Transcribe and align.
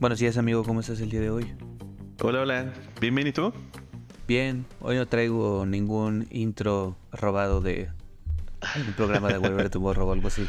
Buenos 0.00 0.18
días, 0.18 0.38
amigo. 0.38 0.64
¿Cómo 0.64 0.80
estás 0.80 0.98
el 1.02 1.10
día 1.10 1.20
de 1.20 1.28
hoy? 1.28 1.54
Hola, 2.22 2.40
hola. 2.40 2.72
Bienvenido. 3.02 3.52
Bien. 4.26 4.64
Hoy 4.80 4.96
no 4.96 5.06
traigo 5.06 5.66
ningún 5.66 6.26
intro 6.30 6.96
robado 7.12 7.60
de 7.60 7.90
un 8.76 8.94
programa 8.94 9.28
de 9.28 9.36
Volver 9.36 9.68
Tomorrow 9.68 10.08
o 10.08 10.12
algo 10.14 10.28
así. 10.28 10.46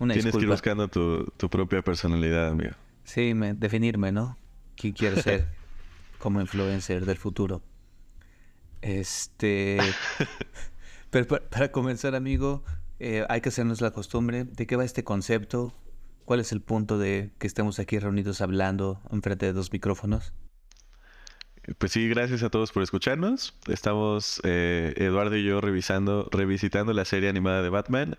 Una 0.00 0.14
Tienes 0.14 0.34
que 0.34 0.42
ir 0.42 0.48
buscando 0.48 0.88
tu, 0.88 1.48
propia 1.48 1.82
personalidad, 1.82 2.48
amigo. 2.48 2.72
Sí, 3.04 3.32
definirme, 3.54 4.10
¿no? 4.10 4.36
¿Quién 4.74 4.92
quiero 4.92 5.22
ser 5.22 5.46
como 6.18 6.40
influencer 6.40 7.06
del 7.06 7.16
futuro? 7.16 7.62
Este... 8.82 9.78
Pero 11.10 11.28
para, 11.28 11.70
comenzar, 11.70 12.16
amigo, 12.16 12.64
eh, 12.98 13.24
hay 13.28 13.40
que 13.40 13.50
hacernos 13.50 13.80
la 13.80 13.92
costumbre. 13.92 14.46
¿De 14.46 14.66
qué 14.66 14.74
va 14.74 14.84
este 14.84 15.04
concepto? 15.04 15.72
¿Cuál 16.30 16.38
es 16.38 16.52
el 16.52 16.60
punto 16.60 16.96
de 16.96 17.32
que 17.40 17.48
estemos 17.48 17.80
aquí 17.80 17.98
reunidos 17.98 18.40
hablando 18.40 19.02
enfrente 19.10 19.46
de 19.46 19.52
dos 19.52 19.72
micrófonos? 19.72 20.32
Pues 21.78 21.90
sí, 21.90 22.08
gracias 22.08 22.44
a 22.44 22.50
todos 22.50 22.70
por 22.70 22.84
escucharnos. 22.84 23.58
Estamos 23.66 24.40
eh, 24.44 24.94
Eduardo 24.96 25.34
y 25.34 25.42
yo 25.42 25.60
revisando, 25.60 26.28
revisitando 26.30 26.92
la 26.92 27.04
serie 27.04 27.28
animada 27.28 27.62
de 27.62 27.68
Batman 27.68 28.16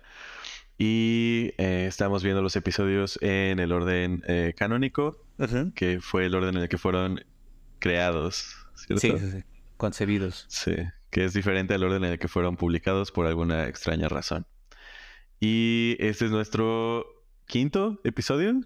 y 0.76 1.54
eh, 1.56 1.86
estamos 1.88 2.22
viendo 2.22 2.42
los 2.42 2.54
episodios 2.54 3.18
en 3.22 3.58
el 3.60 3.72
orden 3.72 4.22
eh, 4.28 4.52
canónico, 4.58 5.24
que 5.74 6.02
fue 6.02 6.26
el 6.26 6.34
orden 6.34 6.56
en 6.56 6.64
el 6.64 6.68
que 6.68 6.76
fueron 6.76 7.24
creados, 7.78 8.58
¿cierto? 8.74 9.00
Sí, 9.00 9.18
sí, 9.18 9.30
sí, 9.38 9.44
concebidos. 9.78 10.44
Sí, 10.48 10.76
que 11.08 11.24
es 11.24 11.32
diferente 11.32 11.72
al 11.72 11.82
orden 11.82 12.04
en 12.04 12.12
el 12.12 12.18
que 12.18 12.28
fueron 12.28 12.58
publicados 12.58 13.10
por 13.10 13.26
alguna 13.26 13.68
extraña 13.68 14.10
razón. 14.10 14.44
Y 15.40 15.96
este 15.98 16.26
es 16.26 16.30
nuestro 16.30 17.11
quinto 17.46 18.00
episodio. 18.04 18.60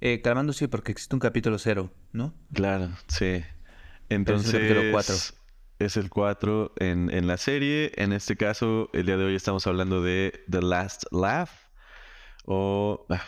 Eh, 0.00 0.20
clamando 0.22 0.52
sí, 0.52 0.66
porque 0.66 0.92
existe 0.92 1.14
un 1.14 1.20
capítulo 1.20 1.58
cero, 1.58 1.92
¿no? 2.12 2.34
Claro, 2.52 2.90
sí. 3.08 3.42
Entonces, 4.08 5.34
es 5.78 5.96
el 5.96 6.10
4 6.10 6.74
en, 6.78 7.10
en, 7.10 7.26
la 7.26 7.36
serie. 7.36 7.92
En 7.96 8.12
este 8.12 8.36
caso, 8.36 8.88
el 8.92 9.06
día 9.06 9.16
de 9.16 9.24
hoy 9.24 9.34
estamos 9.34 9.66
hablando 9.66 10.02
de 10.02 10.44
The 10.48 10.62
Last 10.62 11.04
Laugh 11.10 11.50
o 12.44 13.06
ah, 13.10 13.24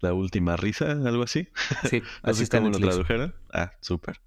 La 0.00 0.12
Última 0.14 0.56
Risa, 0.56 0.92
algo 0.92 1.24
así. 1.24 1.48
Sí, 1.88 2.02
así 2.22 2.42
está 2.44 2.60
lo 2.60 2.70
tradujeron. 2.70 3.34
Ah, 3.52 3.72
súper. 3.80 4.20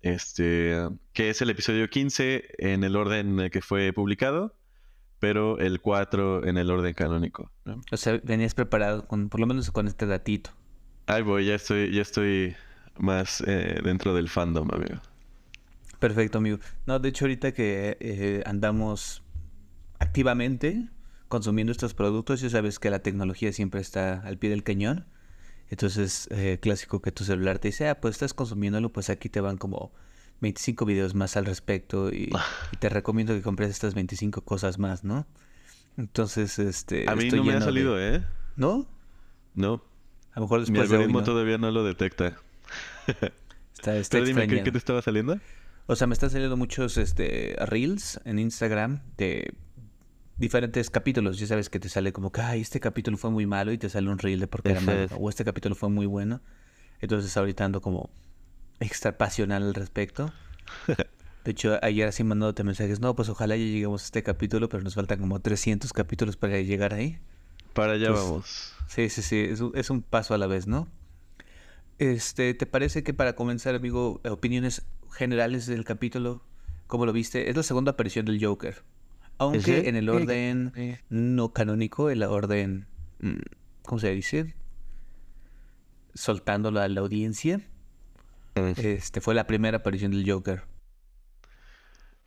Este, 0.00 0.76
que 1.12 1.30
es 1.30 1.40
el 1.40 1.50
episodio 1.50 1.88
15 1.88 2.56
en 2.58 2.84
el 2.84 2.96
orden 2.96 3.30
en 3.30 3.40
el 3.40 3.50
que 3.50 3.62
fue 3.62 3.92
publicado 3.92 4.56
pero 5.22 5.56
el 5.60 5.80
4 5.80 6.48
en 6.48 6.56
el 6.56 6.68
orden 6.68 6.94
canónico. 6.94 7.48
O 7.92 7.96
sea, 7.96 8.20
venías 8.24 8.54
preparado 8.54 9.06
con, 9.06 9.28
por 9.28 9.38
lo 9.38 9.46
menos 9.46 9.70
con 9.70 9.86
este 9.86 10.04
datito. 10.04 10.50
Ahí 11.06 11.22
voy, 11.22 11.46
ya 11.46 11.54
estoy, 11.54 11.94
ya 11.94 12.02
estoy 12.02 12.56
más 12.98 13.40
eh, 13.46 13.78
dentro 13.84 14.16
del 14.16 14.28
fandom, 14.28 14.68
amigo. 14.74 15.00
Perfecto, 16.00 16.38
amigo. 16.38 16.58
No, 16.86 16.98
de 16.98 17.10
hecho, 17.10 17.26
ahorita 17.26 17.52
que 17.52 17.96
eh, 18.00 18.42
andamos 18.46 19.22
activamente 20.00 20.88
consumiendo 21.28 21.70
estos 21.70 21.94
productos, 21.94 22.40
ya 22.40 22.50
sabes 22.50 22.80
que 22.80 22.90
la 22.90 22.98
tecnología 22.98 23.52
siempre 23.52 23.80
está 23.80 24.22
al 24.22 24.38
pie 24.38 24.50
del 24.50 24.64
cañón. 24.64 25.06
Entonces, 25.70 26.26
eh, 26.32 26.58
clásico 26.60 27.00
que 27.00 27.12
tu 27.12 27.22
celular 27.22 27.60
te 27.60 27.68
dice, 27.68 27.88
ah, 27.88 28.00
pues 28.00 28.16
estás 28.16 28.34
consumiéndolo, 28.34 28.92
pues 28.92 29.08
aquí 29.08 29.28
te 29.28 29.40
van 29.40 29.56
como 29.56 29.92
25 30.42 30.84
videos 30.84 31.14
más 31.14 31.36
al 31.36 31.46
respecto 31.46 32.12
y, 32.12 32.30
te 32.78 32.88
recomiendo 32.88 33.32
que 33.32 33.40
compres 33.40 33.70
estas 33.70 33.94
25 33.94 34.42
cosas 34.42 34.78
más, 34.78 35.04
¿no? 35.04 35.26
Entonces, 35.96 36.58
este... 36.58 37.08
A 37.08 37.16
mí 37.16 37.30
no 37.30 37.44
me 37.44 37.54
ha 37.54 37.60
salido, 37.60 38.00
¿eh? 38.00 38.24
¿No? 38.56 38.86
No. 39.54 39.82
A 40.32 40.40
lo 40.40 40.46
mejor 40.46 40.60
después 40.60 40.88
Mi 40.88 40.94
algoritmo 40.94 41.22
todavía 41.22 41.58
no 41.58 41.70
lo 41.70 41.84
detecta. 41.84 42.36
está, 43.74 43.96
está 43.96 44.16
Pero 44.16 44.26
dime, 44.26 44.48
¿qué, 44.48 44.70
te 44.70 44.78
estaba 44.78 45.02
saliendo? 45.02 45.38
O 45.86 45.96
sea, 45.96 46.06
me 46.06 46.14
están 46.14 46.30
saliendo 46.30 46.56
muchos 46.56 46.96
este, 46.96 47.56
reels 47.66 48.20
en 48.24 48.38
Instagram 48.38 49.02
de 49.18 49.54
diferentes 50.38 50.88
capítulos. 50.88 51.38
Ya 51.38 51.46
sabes 51.46 51.68
que 51.68 51.78
te 51.78 51.90
sale 51.90 52.12
como 52.14 52.32
que, 52.32 52.40
ay, 52.40 52.62
este 52.62 52.80
capítulo 52.80 53.18
fue 53.18 53.30
muy 53.30 53.46
malo 53.46 53.72
y 53.72 53.78
te 53.78 53.90
sale 53.90 54.08
un 54.08 54.18
reel 54.18 54.40
de 54.40 54.46
por 54.46 54.62
qué 54.62 54.70
era 54.70 54.80
malo. 54.80 55.06
O 55.18 55.28
este 55.28 55.44
capítulo 55.44 55.74
fue 55.74 55.90
muy 55.90 56.06
bueno. 56.06 56.40
Entonces 57.00 57.36
ahorita 57.36 57.66
ando 57.66 57.82
como 57.82 58.08
extra 58.82 59.16
pasional 59.16 59.62
al 59.62 59.74
respecto. 59.74 60.32
De 61.44 61.50
hecho, 61.50 61.78
ayer 61.82 62.06
así 62.06 62.22
mandándote 62.22 62.62
mensajes, 62.62 63.00
no, 63.00 63.16
pues 63.16 63.28
ojalá 63.28 63.56
ya 63.56 63.64
lleguemos 63.64 64.02
a 64.02 64.04
este 64.04 64.22
capítulo, 64.22 64.68
pero 64.68 64.84
nos 64.84 64.94
faltan 64.94 65.18
como 65.18 65.40
300 65.40 65.92
capítulos 65.92 66.36
para 66.36 66.60
llegar 66.60 66.94
ahí. 66.94 67.18
Para 67.72 67.92
allá 67.94 68.12
vamos. 68.12 68.74
Sí, 68.86 69.08
sí, 69.08 69.22
sí, 69.22 69.40
es 69.40 69.60
un, 69.60 69.72
es 69.74 69.90
un, 69.90 70.02
paso 70.02 70.34
a 70.34 70.38
la 70.38 70.46
vez, 70.46 70.68
¿no? 70.68 70.86
Este, 71.98 72.54
¿te 72.54 72.66
parece 72.66 73.02
que 73.02 73.12
para 73.12 73.34
comenzar, 73.34 73.74
amigo, 73.74 74.20
opiniones 74.24 74.82
generales 75.10 75.66
del 75.66 75.84
capítulo, 75.84 76.44
cómo 76.86 77.06
lo 77.06 77.12
viste? 77.12 77.50
Es 77.50 77.56
la 77.56 77.62
segunda 77.64 77.92
aparición 77.92 78.26
del 78.26 78.44
Joker. 78.44 78.84
Aunque 79.38 79.88
en 79.88 79.96
el 79.96 80.08
orden 80.08 81.00
no 81.08 81.52
canónico, 81.52 82.10
el 82.10 82.22
orden, 82.22 82.86
mm, 83.20 83.40
¿cómo 83.82 83.98
se 83.98 84.14
dice? 84.14 84.54
Soltándolo 86.14 86.80
a 86.80 86.88
la 86.88 87.00
audiencia. 87.00 87.60
Este 88.54 89.20
fue 89.20 89.34
la 89.34 89.46
primera 89.46 89.78
aparición 89.78 90.12
del 90.12 90.30
Joker. 90.30 90.64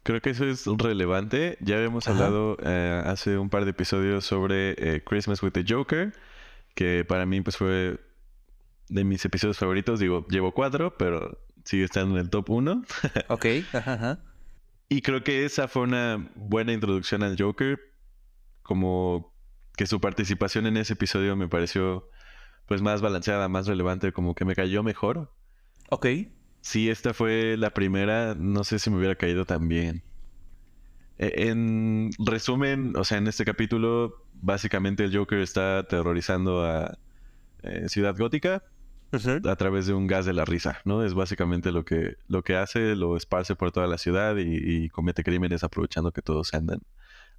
Creo 0.03 0.21
que 0.21 0.29
eso 0.29 0.45
es 0.45 0.65
relevante. 0.67 1.57
Ya 1.61 1.77
habíamos 1.77 2.07
hablado 2.07 2.57
eh, 2.63 3.01
hace 3.05 3.39
un 3.39 3.49
par 3.49 3.65
de 3.65 3.71
episodios 3.71 4.23
sobre 4.23 4.75
eh, 4.77 5.03
Christmas 5.03 5.41
with 5.41 5.51
the 5.51 5.65
Joker, 5.67 6.13
que 6.75 7.03
para 7.05 7.25
mí 7.25 7.41
pues 7.41 7.57
fue 7.57 7.99
de 8.87 9.03
mis 9.03 9.25
episodios 9.25 9.57
favoritos. 9.57 9.99
Digo, 9.99 10.27
llevo 10.29 10.53
cuatro, 10.53 10.95
pero 10.95 11.39
sigue 11.63 11.85
estando 11.85 12.15
en 12.15 12.21
el 12.21 12.29
top 12.29 12.51
uno. 12.51 12.83
ok, 13.29 13.45
ajá, 13.73 14.19
Y 14.89 15.01
creo 15.01 15.23
que 15.23 15.43
esa 15.43 15.67
fue 15.67 15.81
una 15.81 16.31
buena 16.35 16.71
introducción 16.71 17.23
al 17.23 17.35
Joker. 17.35 17.79
Como 18.61 19.33
que 19.75 19.87
su 19.87 19.99
participación 19.99 20.67
en 20.67 20.77
ese 20.77 20.93
episodio 20.93 21.35
me 21.35 21.47
pareció 21.47 22.09
pues 22.67 22.81
más 22.81 23.01
balanceada, 23.01 23.47
más 23.49 23.65
relevante, 23.65 24.11
como 24.11 24.35
que 24.35 24.45
me 24.45 24.55
cayó 24.55 24.83
mejor. 24.83 25.31
Ok. 25.89 26.07
Si 26.61 26.89
esta 26.89 27.13
fue 27.13 27.57
la 27.57 27.71
primera, 27.71 28.35
no 28.35 28.63
sé 28.63 28.79
si 28.79 28.89
me 28.89 28.97
hubiera 28.97 29.15
caído 29.15 29.45
tan 29.45 29.67
bien. 29.67 30.03
E, 31.17 31.49
en 31.49 32.09
resumen, 32.19 32.93
o 32.97 33.03
sea, 33.03 33.17
en 33.17 33.27
este 33.27 33.45
capítulo, 33.45 34.25
básicamente 34.33 35.03
el 35.03 35.15
Joker 35.15 35.39
está 35.39 35.79
aterrorizando 35.79 36.65
a 36.65 36.97
eh, 37.63 37.87
Ciudad 37.89 38.17
Gótica 38.17 38.63
a 39.45 39.55
través 39.55 39.85
de 39.87 39.93
un 39.93 40.07
gas 40.07 40.25
de 40.25 40.33
la 40.33 40.45
risa, 40.45 40.81
¿no? 40.83 41.03
Es 41.03 41.13
básicamente 41.13 41.71
lo 41.71 41.85
que, 41.85 42.17
lo 42.27 42.43
que 42.43 42.55
hace, 42.55 42.95
lo 42.95 43.15
esparce 43.15 43.55
por 43.55 43.71
toda 43.71 43.87
la 43.87 43.97
ciudad 43.97 44.35
y, 44.37 44.89
comete 44.89 45.23
crímenes 45.23 45.63
aprovechando 45.63 46.11
que 46.11 46.21
todos 46.21 46.53
andan, 46.53 46.81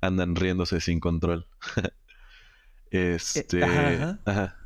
andan 0.00 0.36
riéndose 0.36 0.80
sin 0.80 1.00
control. 1.00 1.46
este. 2.90 3.60
Eh, 3.60 4.16
ajá. 4.24 4.56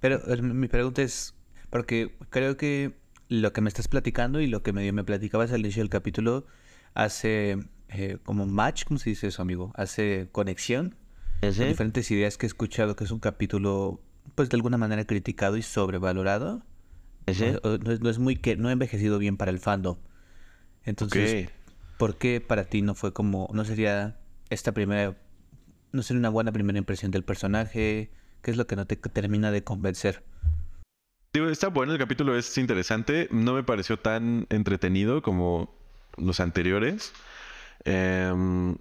Pero 0.00 0.20
mi 0.42 0.68
pregunta 0.68 1.02
es, 1.02 1.34
porque 1.68 2.16
creo 2.30 2.56
que 2.56 2.94
lo 3.28 3.52
que 3.52 3.60
me 3.60 3.68
estás 3.68 3.88
platicando 3.88 4.40
y 4.40 4.46
lo 4.46 4.62
que 4.62 4.72
medio 4.72 4.92
me 4.92 5.04
platicabas 5.04 5.52
al 5.52 5.60
inicio 5.60 5.82
del 5.82 5.90
capítulo 5.90 6.46
hace 6.94 7.58
eh, 7.88 8.18
como 8.24 8.46
match, 8.46 8.84
¿cómo 8.84 8.98
se 8.98 9.10
dice 9.10 9.28
eso, 9.28 9.42
amigo? 9.42 9.72
Hace 9.74 10.28
conexión. 10.32 10.96
diferentes 11.42 12.10
ideas 12.10 12.38
que 12.38 12.46
he 12.46 12.48
escuchado 12.48 12.96
que 12.96 13.04
es 13.04 13.10
un 13.10 13.20
capítulo, 13.20 14.00
pues 14.34 14.48
de 14.48 14.56
alguna 14.56 14.78
manera 14.78 15.04
criticado 15.04 15.56
y 15.56 15.62
sobrevalorado. 15.62 16.62
No, 17.26 18.10
es, 18.10 18.18
muy 18.18 18.36
que 18.36 18.56
no 18.56 18.68
ha 18.68 18.72
envejecido 18.72 19.18
bien 19.18 19.36
para 19.36 19.50
el 19.50 19.58
fandom. 19.58 19.98
Entonces, 20.84 21.48
¿por 21.98 22.18
qué 22.18 22.40
para 22.40 22.64
ti 22.64 22.82
no 22.82 22.94
fue 22.94 23.12
como, 23.12 23.48
no 23.52 23.64
sería 23.64 24.20
esta 24.48 24.72
primera, 24.72 25.16
no 25.90 26.02
sería 26.02 26.20
una 26.20 26.28
buena 26.28 26.52
primera 26.52 26.78
impresión 26.78 27.10
del 27.10 27.24
personaje? 27.24 28.12
¿Qué 28.42 28.52
es 28.52 28.56
lo 28.56 28.68
que 28.68 28.76
no 28.76 28.86
te 28.86 28.94
termina 28.94 29.50
de 29.50 29.64
convencer? 29.64 30.22
Está 31.50 31.68
bueno, 31.68 31.92
el 31.92 31.98
capítulo 31.98 32.36
es 32.36 32.56
interesante. 32.58 33.28
No 33.30 33.54
me 33.54 33.62
pareció 33.62 33.98
tan 33.98 34.46
entretenido 34.50 35.22
como 35.22 35.74
los 36.16 36.40
anteriores. 36.40 37.12
Em, 37.84 38.76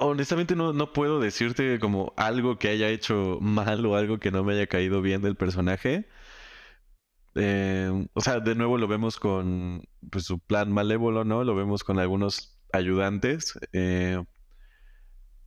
honestamente 0.00 0.56
no, 0.56 0.72
no, 0.72 0.92
puedo 0.92 1.20
decirte 1.20 1.78
como 1.78 2.12
algo 2.16 2.58
que 2.58 2.68
haya 2.68 2.88
hecho 2.88 3.38
mal 3.40 3.84
o 3.86 3.96
algo 3.96 4.18
que 4.18 4.30
no 4.30 4.44
me 4.44 4.54
haya 4.54 4.66
caído 4.66 5.02
bien 5.02 5.22
del 5.22 5.36
personaje. 5.36 6.08
Em, 7.34 8.08
o 8.14 8.20
sea, 8.20 8.40
de 8.40 8.54
nuevo 8.54 8.78
lo 8.78 8.88
vemos 8.88 9.18
con 9.18 9.84
pues, 10.10 10.24
su 10.24 10.38
plan 10.38 10.72
malévolo, 10.72 11.24
¿no? 11.24 11.44
Lo 11.44 11.54
vemos 11.54 11.84
con 11.84 11.98
algunos 11.98 12.58
ayudantes. 12.72 13.58
Eh, 13.72 14.22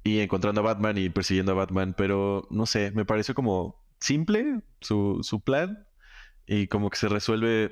y 0.03 0.19
encontrando 0.19 0.61
a 0.61 0.63
Batman 0.63 0.97
y 0.97 1.09
persiguiendo 1.09 1.51
a 1.53 1.55
Batman. 1.55 1.93
Pero 1.97 2.47
no 2.49 2.65
sé, 2.65 2.91
me 2.91 3.05
pareció 3.05 3.35
como 3.35 3.81
simple 4.01 4.61
su, 4.81 5.19
su 5.21 5.39
plan 5.39 5.87
y 6.45 6.67
como 6.67 6.89
que 6.89 6.97
se 6.97 7.07
resuelve 7.07 7.71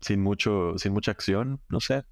sin 0.00 0.20
mucho, 0.20 0.76
sin 0.78 0.92
mucha 0.92 1.12
acción, 1.12 1.60
no 1.68 1.80
sé. 1.80 2.04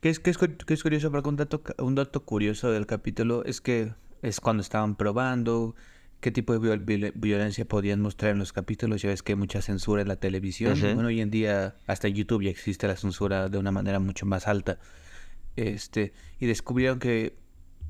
¿Qué 0.00 0.10
es, 0.10 0.20
qué 0.20 0.30
es, 0.30 0.38
es 0.68 0.82
curioso? 0.82 1.10
Porque 1.10 1.28
un 1.28 1.36
dato, 1.36 1.62
un 1.78 1.94
dato 1.94 2.24
curioso 2.24 2.70
del 2.70 2.86
capítulo 2.86 3.44
es 3.44 3.60
que 3.60 3.94
es 4.22 4.40
cuando 4.40 4.60
estaban 4.60 4.96
probando 4.96 5.74
qué 6.20 6.30
tipo 6.30 6.58
de 6.58 7.12
violencia 7.14 7.64
podían 7.64 8.00
mostrar 8.00 8.32
en 8.32 8.38
los 8.38 8.52
capítulos. 8.52 9.02
Ya 9.02 9.08
ves 9.08 9.22
que 9.22 9.32
hay 9.32 9.36
mucha 9.36 9.62
censura 9.62 10.02
en 10.02 10.08
la 10.08 10.16
televisión. 10.16 10.78
Bueno, 10.80 11.06
hoy 11.06 11.20
en 11.20 11.30
día 11.30 11.76
hasta 11.86 12.08
en 12.08 12.14
YouTube 12.14 12.42
ya 12.42 12.50
existe 12.50 12.86
la 12.86 12.96
censura 12.96 13.48
de 13.48 13.58
una 13.58 13.72
manera 13.72 13.98
mucho 14.00 14.26
más 14.26 14.46
alta. 14.46 14.78
Este, 15.56 16.12
y 16.38 16.46
descubrieron 16.46 16.98
que 16.98 17.38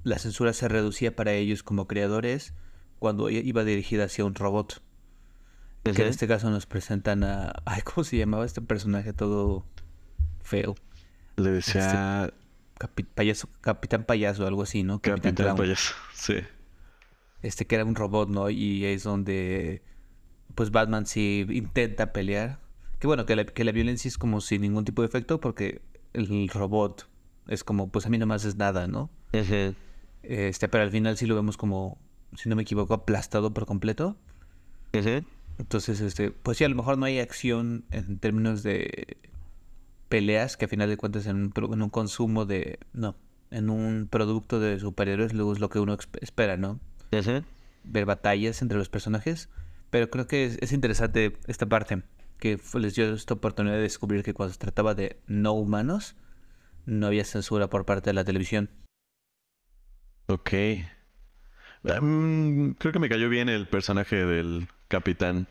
la 0.04 0.18
censura 0.18 0.52
se 0.52 0.68
reducía 0.68 1.14
para 1.14 1.32
ellos 1.32 1.62
como 1.62 1.86
creadores 1.86 2.54
cuando 3.00 3.28
iba 3.30 3.64
dirigida 3.64 4.04
hacia 4.04 4.24
un 4.24 4.36
robot. 4.36 4.80
Que 5.82 5.90
en 5.90 6.08
este 6.08 6.28
caso 6.28 6.50
nos 6.50 6.66
presentan 6.66 7.24
a... 7.24 7.52
Ay, 7.64 7.80
¿cómo 7.82 8.04
se 8.04 8.18
llamaba 8.18 8.44
este 8.44 8.60
personaje 8.60 9.12
todo 9.12 9.64
feo? 10.42 10.76
Le 11.36 11.50
decía... 11.50 12.32
Este, 12.78 13.04
payaso, 13.04 13.48
Capitán 13.60 14.04
Payaso, 14.04 14.46
algo 14.46 14.62
así, 14.62 14.82
¿no? 14.84 15.00
Capitán, 15.00 15.56
Payaso, 15.56 15.94
sí. 16.14 16.36
Este 17.42 17.66
que 17.66 17.74
era 17.74 17.84
un 17.84 17.94
robot, 17.94 18.28
¿no? 18.28 18.50
Y 18.50 18.84
es 18.84 19.02
donde... 19.02 19.82
Pues 20.54 20.70
Batman 20.70 21.06
sí 21.06 21.46
intenta 21.48 22.12
pelear. 22.12 22.60
Que 22.98 23.06
bueno, 23.06 23.24
que 23.24 23.34
la, 23.34 23.46
que 23.46 23.64
la 23.64 23.72
violencia 23.72 24.08
es 24.08 24.18
como 24.18 24.40
sin 24.40 24.60
ningún 24.60 24.84
tipo 24.84 25.02
de 25.02 25.08
efecto 25.08 25.40
porque 25.40 25.80
el 26.12 26.48
robot 26.48 27.08
es 27.46 27.64
como, 27.64 27.90
pues 27.90 28.04
a 28.04 28.10
mí 28.10 28.18
nomás 28.18 28.44
es 28.44 28.56
nada, 28.56 28.86
¿no? 28.86 29.10
Este, 29.32 30.68
pero 30.68 30.84
al 30.84 30.90
final 30.90 31.16
sí 31.16 31.26
lo 31.26 31.34
vemos 31.34 31.56
como, 31.56 31.98
si 32.36 32.48
no 32.48 32.56
me 32.56 32.62
equivoco, 32.62 32.94
aplastado 32.94 33.52
por 33.52 33.66
completo. 33.66 34.16
Entonces, 35.58 36.00
este, 36.00 36.30
pues 36.30 36.58
sí, 36.58 36.64
a 36.64 36.68
lo 36.68 36.74
mejor 36.74 36.98
no 36.98 37.06
hay 37.06 37.18
acción 37.18 37.84
en 37.90 38.18
términos 38.18 38.62
de 38.62 39.18
peleas, 40.08 40.56
que 40.56 40.64
a 40.64 40.68
final 40.68 40.88
de 40.88 40.96
cuentas 40.96 41.26
en 41.26 41.36
un, 41.36 41.52
en 41.72 41.82
un 41.82 41.90
consumo 41.90 42.46
de, 42.46 42.78
no, 42.92 43.14
en 43.50 43.70
un 43.70 44.08
producto 44.10 44.58
de 44.58 44.78
superhéroes 44.80 45.34
luego 45.34 45.52
es 45.52 45.60
lo 45.60 45.68
que 45.68 45.78
uno 45.78 45.96
espera, 46.20 46.56
¿no? 46.56 46.80
Ver 47.84 48.04
batallas 48.06 48.62
entre 48.62 48.78
los 48.78 48.88
personajes. 48.88 49.48
Pero 49.90 50.10
creo 50.10 50.26
que 50.26 50.44
es, 50.44 50.58
es 50.60 50.72
interesante 50.72 51.36
esta 51.46 51.66
parte, 51.66 52.02
que 52.38 52.58
les 52.74 52.94
dio 52.94 53.12
esta 53.12 53.34
oportunidad 53.34 53.74
de 53.74 53.82
descubrir 53.82 54.22
que 54.22 54.34
cuando 54.34 54.52
se 54.52 54.58
trataba 54.58 54.94
de 54.94 55.20
no 55.26 55.52
humanos, 55.52 56.16
no 56.86 57.06
había 57.06 57.24
censura 57.24 57.68
por 57.68 57.84
parte 57.84 58.10
de 58.10 58.14
la 58.14 58.24
televisión. 58.24 58.70
Ok. 60.28 60.50
Mm, 61.82 62.72
creo 62.72 62.92
que 62.92 62.98
me 62.98 63.08
cayó 63.08 63.28
bien 63.28 63.48
el 63.48 63.66
personaje 63.66 64.16
del 64.24 64.68
capitán. 64.88 65.46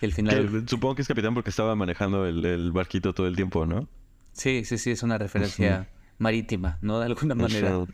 el 0.00 0.12
final. 0.14 0.64
supongo 0.68 0.94
que 0.94 1.02
es 1.02 1.08
capitán 1.08 1.34
porque 1.34 1.50
estaba 1.50 1.74
manejando 1.74 2.26
el, 2.26 2.72
barquito 2.72 3.12
todo 3.14 3.26
el 3.26 3.36
tiempo, 3.36 3.66
¿no? 3.66 3.88
Sí, 4.32 4.64
sí, 4.64 4.78
sí, 4.78 4.90
es 4.90 5.02
una 5.02 5.18
referencia 5.18 5.88
marítima, 6.18 6.78
¿no? 6.82 7.00
De 7.00 7.06
alguna 7.06 7.34
manera. 7.34 7.86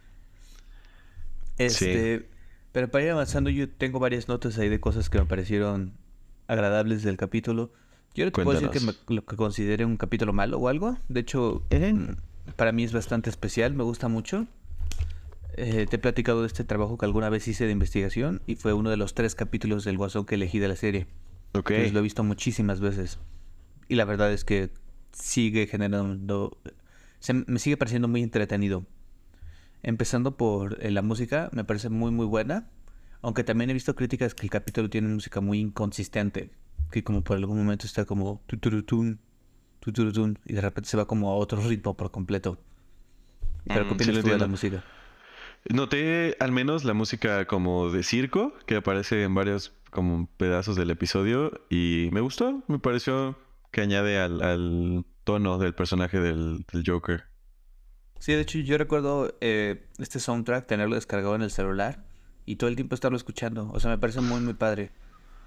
Este. 1.58 2.28
Pero 2.72 2.88
para 2.90 3.04
ir 3.04 3.11
avanzando, 3.11 3.50
yo 3.50 3.69
tengo 3.69 3.99
varias 3.99 4.28
notas 4.28 4.58
ahí 4.58 4.69
de 4.69 4.78
cosas 4.78 5.08
que 5.11 5.19
me 5.19 5.25
parecieron 5.25 5.94
agradables 6.46 7.02
del 7.02 7.16
capítulo. 7.16 7.72
Yo 8.14 8.25
no 8.25 8.32
te 8.32 8.43
puedo 8.43 8.61
decir 8.61 8.70
que 8.70 9.14
lo 9.14 9.25
que 9.25 9.37
considere 9.37 9.84
un 9.84 9.96
capítulo 9.96 10.32
malo 10.32 10.58
o 10.58 10.69
algo. 10.69 10.99
De 11.08 11.20
hecho, 11.20 11.62
mm, 11.70 12.52
para 12.56 12.72
mí 12.72 12.84
es 12.84 12.93
bastante 12.93 13.31
especial, 13.31 13.75
me 13.75 13.84
gusta 13.84 14.08
mucho. 14.08 14.46
Eh, 15.60 15.87
te 15.90 15.96
he 15.96 15.99
platicado 15.99 16.43
de 16.43 16.46
este 16.46 16.62
trabajo 16.62 16.96
que 16.99 17.05
alguna 17.05 17.31
vez 17.31 17.49
hice 17.49 17.66
de 17.66 17.72
investigación 17.72 18.43
y 18.46 18.55
fue 18.55 18.75
uno 18.75 18.90
de 18.90 18.96
los 18.96 19.14
tres 19.14 19.34
capítulos 19.34 19.82
del 19.82 19.96
Guasón 19.96 20.25
que 20.25 20.37
elegí 20.37 20.60
de 20.60 20.69
la 20.69 20.76
serie. 20.76 21.08
Ok. 21.52 21.72
lo 21.93 21.99
he 21.99 22.02
visto 22.02 22.22
muchísimas 22.22 22.78
veces. 22.78 23.19
Y 23.88 23.96
la 23.96 24.05
verdad 24.05 24.32
es 24.32 24.44
que 24.44 24.70
sigue 25.10 25.66
generando... 25.66 26.56
me 27.49 27.58
sigue 27.58 27.76
pareciendo 27.76 28.06
muy 28.06 28.22
entretenido. 28.22 28.87
Empezando 29.82 30.37
por 30.37 30.78
eh, 30.81 30.93
la 30.93 31.02
música, 31.02 31.50
me 31.52 31.64
parece 31.64 31.88
muy 31.88 32.12
muy 32.12 32.26
buena. 32.26 32.69
Aunque 33.20 33.43
también 33.43 33.69
he 33.70 33.72
visto 33.72 33.96
críticas 33.96 34.37
que 34.37 34.46
el 34.46 34.50
capítulo 34.50 34.88
tiene 34.88 35.08
música 35.08 35.40
muy 35.40 35.58
inconsistente. 35.58 36.52
Que 36.93 37.02
como 37.02 37.25
por 37.25 37.37
algún 37.37 37.58
momento 37.58 37.84
está 37.84 38.04
como... 38.04 38.43
Y 38.49 40.52
de 40.52 40.61
repente 40.61 40.88
se 40.88 40.96
va 40.96 41.08
como 41.08 41.31
a 41.31 41.34
otro 41.34 41.61
ritmo 41.62 41.96
por 41.96 42.12
completo. 42.12 42.58
Pero 43.64 43.88
¿qué 43.88 43.90
mm, 43.90 43.94
opinas 43.94 44.25
de 44.25 44.38
la 44.38 44.46
música? 44.46 44.84
Noté 45.69 46.37
al 46.40 46.52
menos 46.52 46.84
la 46.84 46.94
música 46.94 47.46
como 47.46 47.90
de 47.90 48.02
circo, 48.02 48.55
que 48.66 48.76
aparece 48.76 49.22
en 49.22 49.34
varios 49.34 49.72
como 49.90 50.28
pedazos 50.37 50.76
del 50.76 50.90
episodio, 50.90 51.60
y 51.70 52.08
me 52.12 52.20
gustó, 52.20 52.62
me 52.69 52.78
pareció 52.78 53.37
que 53.70 53.81
añade 53.81 54.19
al, 54.19 55.05
tono 55.25 55.58
del 55.58 55.75
personaje 55.75 56.20
del, 56.20 56.64
Joker. 56.87 57.25
Sí, 58.19 58.32
de 58.32 58.40
hecho 58.40 58.58
yo 58.58 58.78
recuerdo 58.78 59.37
eh, 59.40 59.87
este 59.99 60.20
soundtrack, 60.20 60.66
tenerlo 60.66 60.94
descargado 60.94 61.34
en 61.34 61.43
el 61.43 61.50
celular 61.50 62.04
y 62.46 62.56
todo 62.56 62.70
el 62.70 62.76
tiempo 62.76 62.94
estarlo 62.94 63.16
escuchando. 63.16 63.70
O 63.72 63.78
sea, 63.78 63.90
me 63.90 63.99
parece 63.99 64.22
muy, 64.22 64.40
muy 64.40 64.54
padre. 64.54 64.90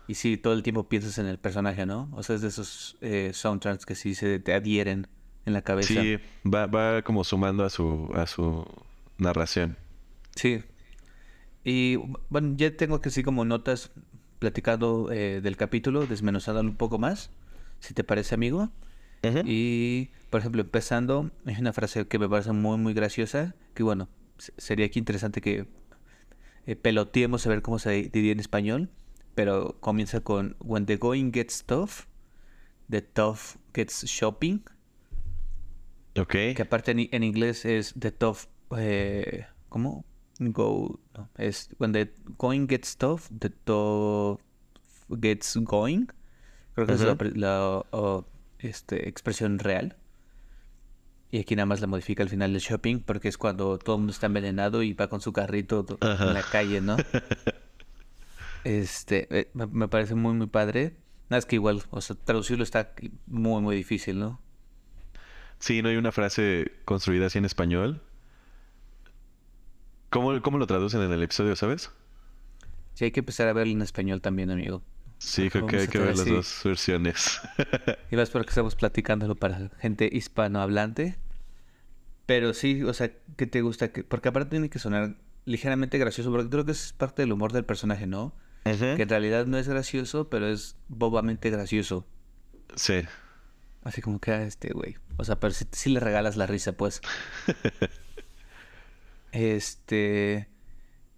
Y 0.08 0.16
sí, 0.16 0.38
todo 0.38 0.54
el 0.54 0.62
tiempo 0.62 0.88
piensas 0.88 1.18
en 1.18 1.26
el 1.26 1.40
personaje, 1.40 1.86
¿no? 1.86 2.10
O 2.14 2.22
sea, 2.22 2.36
es 2.36 2.42
de 2.42 2.50
esos 2.50 2.98
eh, 3.02 3.32
soundtracks 3.34 3.86
que 3.86 3.96
sí 3.96 4.14
se 4.14 4.40
te 4.40 4.54
adhieren 4.54 5.08
en 5.46 5.54
la 5.54 5.64
cabeza. 5.64 6.02
Sí, 6.02 6.18
va, 6.46 6.68
va 6.68 7.02
como 7.02 7.24
sumando 7.24 7.64
a 7.64 7.70
su, 7.70 8.10
a 8.14 8.28
su 8.28 8.66
narración. 9.18 9.78
Sí. 10.36 10.64
Y 11.64 11.98
bueno, 12.30 12.56
ya 12.58 12.76
tengo 12.76 13.02
que 13.02 13.10
sí 13.10 13.24
como 13.24 13.46
notas 13.46 13.92
platicando 14.40 15.12
eh, 15.12 15.42
del 15.42 15.56
capítulo, 15.58 16.08
desmenuzando 16.08 16.62
un 16.62 16.76
poco 16.76 16.98
más, 16.98 17.30
si 17.80 17.94
te 17.94 18.04
parece, 18.04 18.36
amigo. 18.36 18.72
Y, 19.46 20.10
por 20.32 20.40
ejemplo, 20.40 20.64
empezando, 20.64 21.30
hay 21.46 21.56
una 21.60 21.74
frase 21.74 22.08
que 22.08 22.18
me 22.18 22.28
parece 22.28 22.54
muy, 22.54 22.80
muy 22.80 22.96
graciosa, 22.96 23.54
que 23.76 23.84
bueno, 23.84 24.10
sería 24.58 24.88
aquí 24.88 24.98
interesante 24.98 25.42
que 25.42 25.68
eh, 26.66 26.76
peloteemos 26.76 27.46
a 27.46 27.50
ver 27.50 27.62
cómo 27.62 27.78
se 27.78 28.10
diría 28.10 28.32
en 28.32 28.40
español, 28.40 28.90
pero 29.36 29.78
comienza 29.80 30.22
con 30.22 30.56
When 30.60 30.88
the 30.88 30.98
going 30.98 31.32
gets 31.32 31.64
tough, 31.64 32.08
the 32.90 33.02
tough 33.02 33.58
gets 33.76 34.04
shopping. 34.06 34.64
Ok. 36.18 36.32
Que 36.56 36.62
aparte 36.64 36.92
en, 36.92 37.24
inglés 37.24 37.64
es 37.66 37.94
the 37.98 38.12
tough, 38.12 38.48
eh, 38.76 39.46
¿cómo? 39.70 40.04
Go 40.50 41.00
no, 41.16 41.30
es 41.38 41.70
when 41.78 41.92
the 41.92 42.12
going 42.38 42.68
gets 42.68 42.98
tough 42.98 43.30
the 43.40 43.50
tough 43.50 44.40
gets 45.20 45.58
going. 45.58 46.08
Creo 46.74 46.88
que 46.88 46.94
es 46.94 47.02
la, 47.36 47.84
este, 48.60 49.10
expresión 49.10 49.60
real. 49.60 49.98
Y 51.32 51.40
aquí 51.40 51.56
nada 51.56 51.66
más 51.66 51.80
la 51.80 51.88
modifica 51.88 52.24
al 52.24 52.30
final 52.30 52.52
del 52.52 52.62
shopping 52.62 53.00
porque 53.00 53.30
es 53.30 53.38
cuando 53.38 53.78
todo 53.78 53.96
el 53.96 54.00
mundo 54.02 54.12
está 54.12 54.26
envenenado 54.26 54.84
y 54.84 54.94
va 54.94 55.08
con 55.08 55.22
su 55.22 55.32
carrito 55.32 55.86
en 56.02 56.34
la 56.34 56.44
calle 56.44 56.82
no 56.82 56.98
este 58.66 59.28
eh, 59.40 59.50
me, 59.54 59.88
parece 59.88 60.14
muy 60.14 60.34
muy 60.34 60.48
padre. 60.48 60.98
Nada 61.30 61.40
es 61.40 61.46
que 61.46 61.56
igual 61.56 61.84
o 61.90 62.02
sea 62.02 62.18
traducirlo 62.18 62.66
está 62.66 62.92
muy 63.28 63.62
muy 63.62 63.78
difícil 63.78 64.20
no 64.20 64.42
sí 65.60 65.82
no 65.82 65.88
hay 65.88 65.96
una 65.96 66.12
frase 66.12 66.70
construida 66.84 67.28
así 67.28 67.38
en 67.38 67.46
español 67.46 68.02
¿Cómo, 70.12 70.34
lo 70.34 70.68
traducen 70.68 71.02
en 71.02 71.12
el 71.14 71.24
episodio, 71.24 71.56
sabes? 71.56 71.90
Sí, 72.96 73.06
hay 73.06 73.12
que 73.12 73.22
empezar 73.22 73.48
a 73.48 73.54
verlo 73.54 73.72
en 73.72 73.82
español 73.82 74.20
también, 74.22 74.52
amigo. 74.52 74.84
Sí, 75.20 75.50
creo 75.50 75.66
que 75.66 75.78
hay 75.78 75.88
que 75.88 76.00
ver 76.00 76.18
las 76.18 76.26
dos 76.26 76.62
versiones. 76.66 77.40
y 78.12 78.18
más 78.18 78.30
porque 78.30 78.50
estamos 78.50 78.76
platicándolo 78.76 79.36
para 79.36 79.70
gente 79.80 80.10
hispanohablante. 80.12 81.18
Pero 82.26 82.54
sí, 82.54 82.84
o 82.84 82.94
sea, 82.94 83.10
¿qué 83.38 83.48
te 83.48 83.62
gusta? 83.62 83.90
Porque 84.10 84.28
aparte 84.28 84.50
tiene 84.50 84.70
que 84.70 84.80
sonar 84.80 85.16
ligeramente 85.46 85.98
gracioso, 85.98 86.30
porque 86.30 86.50
creo 86.50 86.66
que 86.66 86.74
es 86.74 86.92
parte 86.92 87.22
del 87.22 87.32
humor 87.32 87.54
del 87.54 87.64
personaje, 87.64 88.06
¿no? 88.06 88.36
Que 88.64 89.02
en 89.02 89.10
realidad 89.10 89.46
no 89.46 89.58
es 89.58 89.70
gracioso, 89.70 90.30
pero 90.30 90.48
es 90.48 90.76
bobamente 90.90 91.50
gracioso. 91.50 92.06
Sí. 92.76 93.02
Así 93.84 94.02
como 94.02 94.20
que 94.20 94.32
a 94.32 94.44
este 94.44 94.74
güey. 94.74 94.98
O 95.16 95.24
sea, 95.24 95.40
pero 95.40 95.54
si 95.54 95.90
le 95.90 96.02
regalas 96.02 96.36
la 96.36 96.48
risa, 96.48 96.74
pues. 96.74 97.02
Este. 99.32 100.52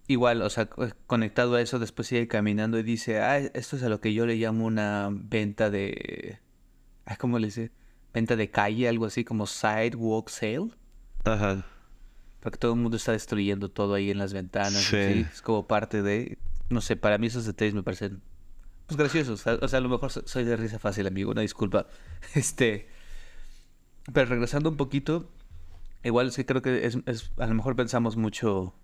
Igual, 0.06 0.42
o 0.42 0.50
sea, 0.50 0.68
conectado 1.06 1.54
a 1.54 1.62
eso, 1.62 1.78
después 1.78 2.08
sigue 2.08 2.28
caminando 2.28 2.78
y 2.78 2.82
dice, 2.82 3.20
ah, 3.20 3.38
esto 3.38 3.76
es 3.76 3.82
a 3.82 3.88
lo 3.88 4.00
que 4.00 4.12
yo 4.12 4.26
le 4.26 4.36
llamo 4.36 4.66
una 4.66 5.08
venta 5.10 5.70
de... 5.70 6.40
¿Cómo 7.18 7.38
le 7.38 7.46
dice? 7.46 7.70
Venta 8.12 8.36
de 8.36 8.50
calle, 8.50 8.86
algo 8.86 9.06
así 9.06 9.24
como 9.24 9.46
sidewalk 9.46 10.28
sale. 10.28 10.68
Ajá. 11.24 11.64
Porque 12.40 12.58
todo 12.58 12.74
el 12.74 12.80
mundo 12.80 12.98
está 12.98 13.12
destruyendo 13.12 13.70
todo 13.70 13.94
ahí 13.94 14.10
en 14.10 14.18
las 14.18 14.34
ventanas. 14.34 14.84
Sí. 14.84 15.26
Es 15.32 15.40
como 15.40 15.66
parte 15.66 16.02
de... 16.02 16.36
No 16.68 16.82
sé, 16.82 16.96
para 16.96 17.16
mí 17.16 17.28
esos 17.28 17.46
detalles 17.46 17.72
me 17.72 17.82
parecen... 17.82 18.20
Pues 18.86 18.98
graciosos. 18.98 19.46
O 19.46 19.68
sea, 19.68 19.78
a 19.78 19.80
lo 19.80 19.88
mejor 19.88 20.10
soy 20.10 20.44
de 20.44 20.56
risa 20.56 20.78
fácil, 20.78 21.06
amigo, 21.06 21.30
una 21.30 21.40
disculpa. 21.40 21.86
Este... 22.34 22.88
Pero 24.12 24.28
regresando 24.28 24.68
un 24.68 24.76
poquito, 24.76 25.30
Igual 26.04 26.30
sí 26.32 26.44
creo 26.44 26.60
que 26.60 26.86
es, 26.86 26.96
a 27.38 27.46
lo 27.46 27.54
mejor 27.54 27.76
pensamos 27.76 28.16
mucho 28.16 28.74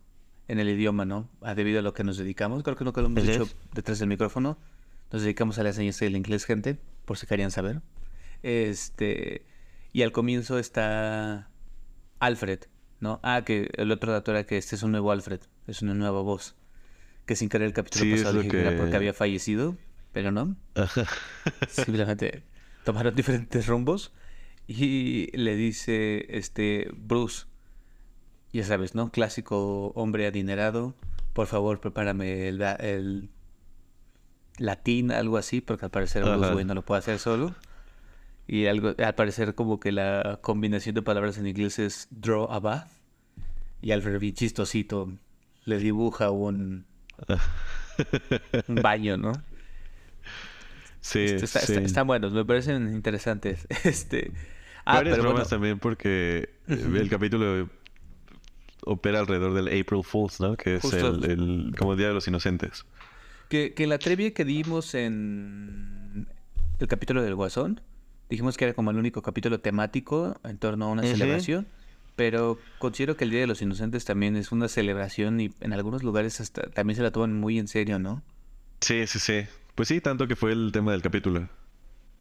en 0.48 0.58
el 0.58 0.68
idioma, 0.68 1.04
¿no? 1.04 1.28
A 1.42 1.54
debido 1.54 1.78
a 1.78 1.82
lo 1.82 1.92
que 1.92 2.02
nos 2.02 2.16
dedicamos. 2.16 2.62
Creo 2.62 2.76
que 2.76 2.84
no 2.84 2.92
lo 2.94 3.06
hemos 3.06 3.22
dicho 3.22 3.48
detrás 3.74 3.98
del 3.98 4.08
micrófono. 4.08 4.58
Nos 5.12 5.22
dedicamos 5.22 5.58
a 5.58 5.62
la 5.62 5.68
enseñanza 5.68 6.06
del 6.06 6.16
inglés, 6.16 6.46
gente, 6.46 6.78
por 7.04 7.18
si 7.18 7.26
querían 7.26 7.50
saber. 7.50 7.82
Este, 8.42 9.44
y 9.92 10.02
al 10.02 10.12
comienzo 10.12 10.58
está 10.58 11.50
Alfred, 12.20 12.60
¿no? 13.00 13.20
Ah, 13.22 13.42
que 13.44 13.70
el 13.74 13.92
otro 13.92 14.12
dato 14.12 14.30
era 14.30 14.44
que 14.44 14.56
este 14.56 14.76
es 14.76 14.82
un 14.82 14.92
nuevo 14.92 15.12
Alfred, 15.12 15.40
es 15.66 15.82
una 15.82 15.94
nueva 15.94 16.22
voz. 16.22 16.56
que 17.26 17.36
sin 17.36 17.48
querer 17.48 17.66
el 17.66 17.74
capítulo 17.74 18.16
pasado 18.16 18.38
dije 18.38 18.48
que... 18.48 18.60
era 18.60 18.76
porque 18.76 18.96
había 18.96 19.12
fallecido, 19.12 19.76
pero 20.12 20.32
no. 20.32 20.56
Simplemente 21.68 22.44
tomaron 22.84 23.14
diferentes 23.16 23.66
rumbos 23.66 24.12
y 24.72 25.36
le 25.36 25.56
dice 25.56 26.26
este 26.28 26.88
Bruce, 26.96 27.46
ya 28.52 28.64
sabes, 28.64 28.94
¿no? 28.94 29.10
Clásico 29.10 29.88
hombre 29.96 30.28
adinerado, 30.28 30.94
por 31.32 31.48
favor 31.48 31.80
prepárame 31.80 32.46
el, 32.46 32.62
el 32.62 33.30
latín, 34.58 35.10
algo 35.10 35.38
así, 35.38 35.60
porque 35.60 35.86
al 35.86 35.90
parecer 35.90 36.22
Bruce 36.22 36.54
Wayne 36.54 36.66
no 36.66 36.74
lo 36.74 36.84
puede 36.84 37.00
hacer 37.00 37.18
solo. 37.18 37.54
Y 38.46 38.66
algo, 38.66 38.94
al 38.96 39.14
parecer 39.16 39.56
como 39.56 39.80
que 39.80 39.90
la 39.90 40.38
combinación 40.40 40.94
de 40.94 41.02
palabras 41.02 41.36
en 41.38 41.48
inglés 41.48 41.80
es 41.80 42.06
draw 42.10 42.50
a 42.52 42.60
bath. 42.60 42.88
Y 43.82 43.90
Alfred 43.90 44.20
bien 44.20 44.34
chistosito 44.34 45.12
le 45.64 45.78
dibuja 45.78 46.30
un, 46.30 46.86
un 48.68 48.74
baño, 48.76 49.16
¿no? 49.16 49.32
Sí, 51.00 51.24
este, 51.24 51.44
está, 51.44 51.60
sí. 51.60 51.74
están 51.74 52.06
buenos, 52.06 52.32
me 52.32 52.44
parecen 52.44 52.94
interesantes. 52.94 53.66
Este, 53.84 54.32
ah, 54.84 54.96
Varias 54.96 55.16
pero 55.16 55.28
bromas 55.28 55.48
también 55.48 55.78
porque 55.78 56.50
el 56.68 57.08
capítulo 57.08 57.68
opera 58.84 59.20
alrededor 59.20 59.54
del 59.54 59.68
April 59.68 60.02
Fools, 60.04 60.40
¿no? 60.40 60.56
Que 60.56 60.76
es 60.76 60.84
el, 60.92 61.24
el, 61.24 61.74
como 61.78 61.96
Día 61.96 62.08
de 62.08 62.14
los 62.14 62.26
Inocentes. 62.28 62.84
Que, 63.48 63.74
que 63.74 63.86
la 63.86 63.98
trivia 63.98 64.32
que 64.32 64.44
dimos 64.44 64.94
en 64.94 66.28
el 66.78 66.86
capítulo 66.86 67.22
del 67.22 67.34
Guasón, 67.34 67.80
dijimos 68.28 68.56
que 68.56 68.64
era 68.64 68.74
como 68.74 68.90
el 68.90 68.96
único 68.96 69.22
capítulo 69.22 69.60
temático 69.60 70.38
en 70.44 70.58
torno 70.58 70.86
a 70.86 70.88
una 70.88 71.02
celebración. 71.02 71.66
Pero 72.16 72.58
considero 72.78 73.16
que 73.16 73.24
el 73.24 73.30
Día 73.30 73.40
de 73.40 73.46
los 73.46 73.62
Inocentes 73.62 74.04
también 74.04 74.36
es 74.36 74.52
una 74.52 74.68
celebración 74.68 75.40
y 75.40 75.52
en 75.60 75.72
algunos 75.72 76.02
lugares 76.02 76.40
hasta 76.40 76.68
también 76.68 76.96
se 76.96 77.02
la 77.02 77.12
toman 77.12 77.32
muy 77.32 77.58
en 77.58 77.66
serio, 77.66 77.98
¿no? 77.98 78.22
Sí, 78.80 79.06
sí, 79.06 79.18
sí. 79.18 79.46
Pues 79.74 79.88
sí, 79.88 80.00
tanto 80.00 80.26
que 80.26 80.36
fue 80.36 80.52
el 80.52 80.70
tema 80.72 80.92
del 80.92 81.00
capítulo. 81.00 81.48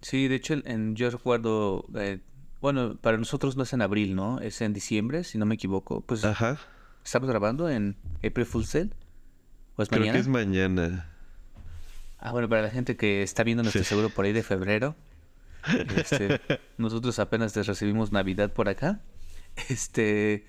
Sí, 0.01 0.29
de 0.29 0.35
hecho, 0.35 0.55
en, 0.63 0.95
yo 0.95 1.09
recuerdo, 1.09 1.85
eh, 1.95 2.19
bueno, 2.61 2.97
para 2.97 3.17
nosotros 3.17 3.55
no 3.57 3.63
es 3.63 3.73
en 3.73 3.81
abril, 3.81 4.15
¿no? 4.15 4.39
Es 4.39 4.61
en 4.61 4.73
diciembre, 4.73 5.23
si 5.23 5.37
no 5.37 5.45
me 5.45 5.55
equivoco. 5.55 6.01
Pues 6.01 6.25
Ajá. 6.25 6.57
estamos 7.03 7.29
grabando 7.29 7.69
en 7.69 7.95
April 8.17 8.45
Fool's 8.45 8.71
Day. 8.73 8.89
¿O 9.75 9.81
es 9.83 9.89
Creo 9.89 10.01
mañana? 10.01 10.13
que 10.17 10.21
es 10.21 10.27
mañana. 10.27 11.09
Ah, 12.17 12.31
bueno, 12.33 12.49
para 12.49 12.61
la 12.61 12.69
gente 12.69 12.97
que 12.97 13.23
está 13.23 13.43
viendo 13.43 13.63
nuestro 13.63 13.83
Sí. 13.83 13.89
seguro 13.89 14.09
por 14.09 14.25
ahí 14.25 14.33
de 14.33 14.43
febrero, 14.43 14.95
este, 15.95 16.41
nosotros 16.77 17.17
apenas 17.19 17.55
recibimos 17.55 18.11
Navidad 18.11 18.51
por 18.51 18.67
acá. 18.69 19.01
Este. 19.69 20.45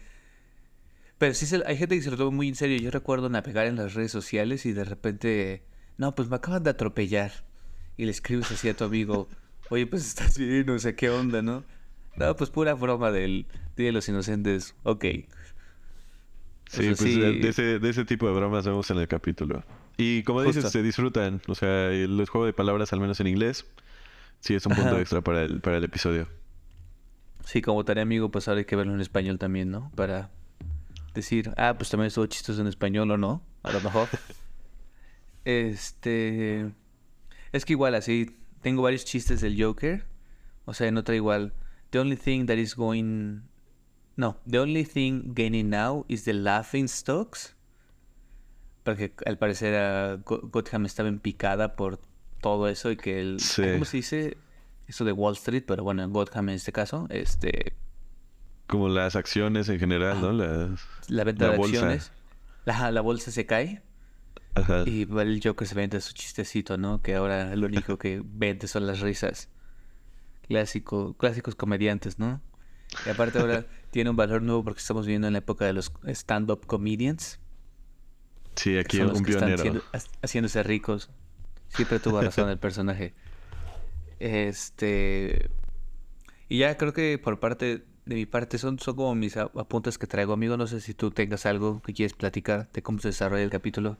Pero 1.18 1.34
sí, 1.34 1.46
se- 1.46 1.62
hay 1.66 1.76
gente 1.76 1.96
que 1.96 2.02
se 2.02 2.10
lo 2.10 2.16
toma 2.16 2.30
muy 2.34 2.48
en 2.48 2.54
serio. 2.54 2.78
Yo 2.78 2.90
recuerdo 2.90 3.28
navegar 3.28 3.66
en 3.66 3.76
las 3.76 3.94
redes 3.94 4.10
sociales 4.10 4.66
y 4.66 4.72
de 4.72 4.84
repente. 4.84 5.64
No, 5.96 6.14
pues 6.14 6.28
me 6.28 6.36
acaban 6.36 6.62
de 6.62 6.70
atropellar. 6.70 7.30
Y 7.96 8.04
le 8.06 8.10
escribes 8.10 8.50
así 8.50 8.68
a 8.68 8.74
tu 8.76 8.84
amigo. 8.84 9.28
Oye, 9.68 9.86
pues 9.86 10.06
estás 10.06 10.38
bien, 10.38 10.64
no 10.66 10.78
sé 10.78 10.94
qué 10.96 11.10
onda, 11.10 11.42
¿no? 11.42 11.62
No, 12.16 12.36
pues 12.36 12.50
pura 12.50 12.74
broma 12.74 13.10
del 13.10 13.46
Día 13.76 13.86
de 13.86 13.92
los 13.92 14.08
Inocentes. 14.08 14.74
Ok. 14.82 15.04
Sí, 16.66 16.86
pues 16.86 16.98
sí. 16.98 17.18
de, 17.18 17.48
ese, 17.48 17.78
de 17.78 17.90
ese 17.90 18.04
tipo 18.04 18.26
de 18.26 18.34
bromas 18.34 18.64
vemos 18.64 18.90
en 18.90 18.98
el 18.98 19.08
capítulo. 19.08 19.64
Y 19.96 20.22
como 20.22 20.42
dices, 20.42 20.70
se 20.70 20.82
disfrutan. 20.82 21.42
O 21.48 21.54
sea, 21.54 21.90
el 21.90 22.26
juego 22.28 22.46
de 22.46 22.52
palabras, 22.52 22.92
al 22.92 23.00
menos 23.00 23.20
en 23.20 23.26
inglés, 23.26 23.66
sí 24.40 24.54
es 24.54 24.64
un 24.66 24.74
punto 24.74 24.90
Ajá. 24.90 25.00
extra 25.00 25.20
para 25.20 25.42
el, 25.42 25.60
para 25.60 25.78
el 25.78 25.84
episodio. 25.84 26.28
Sí, 27.44 27.62
como 27.62 27.84
tarea 27.84 28.02
amigo, 28.02 28.30
pues 28.30 28.48
ahora 28.48 28.60
hay 28.60 28.64
que 28.64 28.76
verlo 28.76 28.94
en 28.94 29.00
español 29.00 29.38
también, 29.38 29.70
¿no? 29.70 29.90
Para 29.94 30.30
decir, 31.14 31.52
ah, 31.56 31.74
pues 31.76 31.90
también 31.90 32.06
estuvo 32.06 32.26
chistoso 32.26 32.60
en 32.60 32.66
español 32.66 33.10
o 33.10 33.16
no, 33.16 33.42
a 33.62 33.72
lo 33.72 33.80
mejor. 33.80 34.08
este. 35.44 36.70
Es 37.52 37.64
que 37.64 37.72
igual 37.72 37.94
así, 37.94 38.36
tengo 38.62 38.82
varios 38.82 39.04
chistes 39.04 39.40
del 39.40 39.60
Joker. 39.60 40.04
O 40.64 40.74
sea, 40.74 40.86
en 40.86 40.96
otra 40.96 41.14
igual. 41.16 41.52
The 41.90 41.98
only 41.98 42.16
thing 42.16 42.46
that 42.46 42.56
is 42.58 42.74
going. 42.74 43.42
No, 44.16 44.36
the 44.46 44.58
only 44.58 44.84
thing 44.84 45.32
gaining 45.34 45.70
now 45.70 46.04
is 46.08 46.24
the 46.24 46.32
laughing 46.34 46.88
stocks. 46.88 47.56
Porque 48.84 49.12
al 49.26 49.38
parecer 49.38 49.74
ah, 49.76 50.16
Go- 50.24 50.40
Gotham 50.50 50.86
estaba 50.86 51.08
en 51.08 51.18
picada 51.20 51.76
por 51.76 52.00
todo 52.40 52.68
eso 52.68 52.90
y 52.90 52.96
que 52.96 53.20
el. 53.20 53.40
Sí. 53.40 53.62
¿Cómo 53.72 53.84
se 53.84 53.98
dice? 53.98 54.36
Eso 54.86 55.04
de 55.04 55.12
Wall 55.12 55.34
Street, 55.34 55.64
pero 55.66 55.84
bueno, 55.84 56.02
en 56.02 56.12
Gotham 56.12 56.48
en 56.48 56.56
este 56.56 56.72
caso, 56.72 57.06
este. 57.10 57.74
Como 58.66 58.88
las 58.88 59.16
acciones 59.16 59.68
en 59.68 59.78
general, 59.78 60.20
¿no? 60.20 60.32
Las... 60.32 60.80
la 61.08 61.24
venta 61.24 61.46
La 61.46 61.52
de 61.52 61.58
bolsa. 61.58 61.76
acciones. 61.76 62.12
La, 62.64 62.90
la 62.92 63.00
bolsa 63.00 63.30
se 63.32 63.46
cae 63.46 63.82
Ajá. 64.54 64.84
y 64.86 65.02
el 65.10 65.40
Joker 65.42 65.66
se 65.66 65.74
vende 65.74 66.00
su 66.00 66.12
chistecito, 66.12 66.76
¿no? 66.76 67.00
Que 67.02 67.14
ahora 67.16 67.56
lo 67.56 67.66
único 67.66 67.98
que 67.98 68.22
vende 68.24 68.68
son 68.68 68.86
las 68.86 69.00
risas. 69.00 69.48
Clásico, 70.50 71.14
clásicos 71.14 71.54
comediantes, 71.54 72.18
¿no? 72.18 72.40
Y 73.06 73.08
aparte 73.08 73.38
ahora 73.38 73.66
tiene 73.92 74.10
un 74.10 74.16
valor 74.16 74.42
nuevo 74.42 74.64
porque 74.64 74.80
estamos 74.80 75.06
viviendo 75.06 75.28
en 75.28 75.34
la 75.34 75.38
época 75.38 75.64
de 75.64 75.72
los 75.72 75.92
stand-up 76.06 76.66
comedians. 76.66 77.38
Sí, 78.56 78.76
aquí 78.76 78.96
son 78.96 79.16
un 79.16 79.22
pionero. 79.22 79.80
haciéndose 80.22 80.64
ricos. 80.64 81.08
Siempre 81.68 82.00
tuvo 82.00 82.20
razón 82.20 82.48
el 82.48 82.58
personaje. 82.58 83.14
Este. 84.18 85.50
Y 86.48 86.58
ya 86.58 86.76
creo 86.76 86.92
que 86.92 87.16
por 87.22 87.38
parte 87.38 87.84
de 88.06 88.14
mi 88.16 88.26
parte 88.26 88.58
son, 88.58 88.80
son 88.80 88.96
como 88.96 89.14
mis 89.14 89.36
apuntes 89.36 89.98
que 89.98 90.08
traigo, 90.08 90.32
amigo. 90.32 90.56
No 90.56 90.66
sé 90.66 90.80
si 90.80 90.94
tú 90.94 91.12
tengas 91.12 91.46
algo 91.46 91.80
que 91.80 91.94
quieres 91.94 92.14
platicar 92.14 92.68
de 92.72 92.82
cómo 92.82 92.98
se 92.98 93.08
desarrolla 93.08 93.44
el 93.44 93.50
capítulo. 93.50 93.98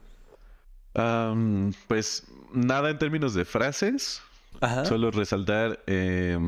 Pues 1.87 2.27
nada 2.53 2.91
en 2.91 2.99
términos 2.99 3.35
de 3.35 3.45
frases. 3.45 4.21
Ajá. 4.61 4.85
Solo 4.85 5.11
resaltar. 5.11 5.83
eh, 5.87 6.39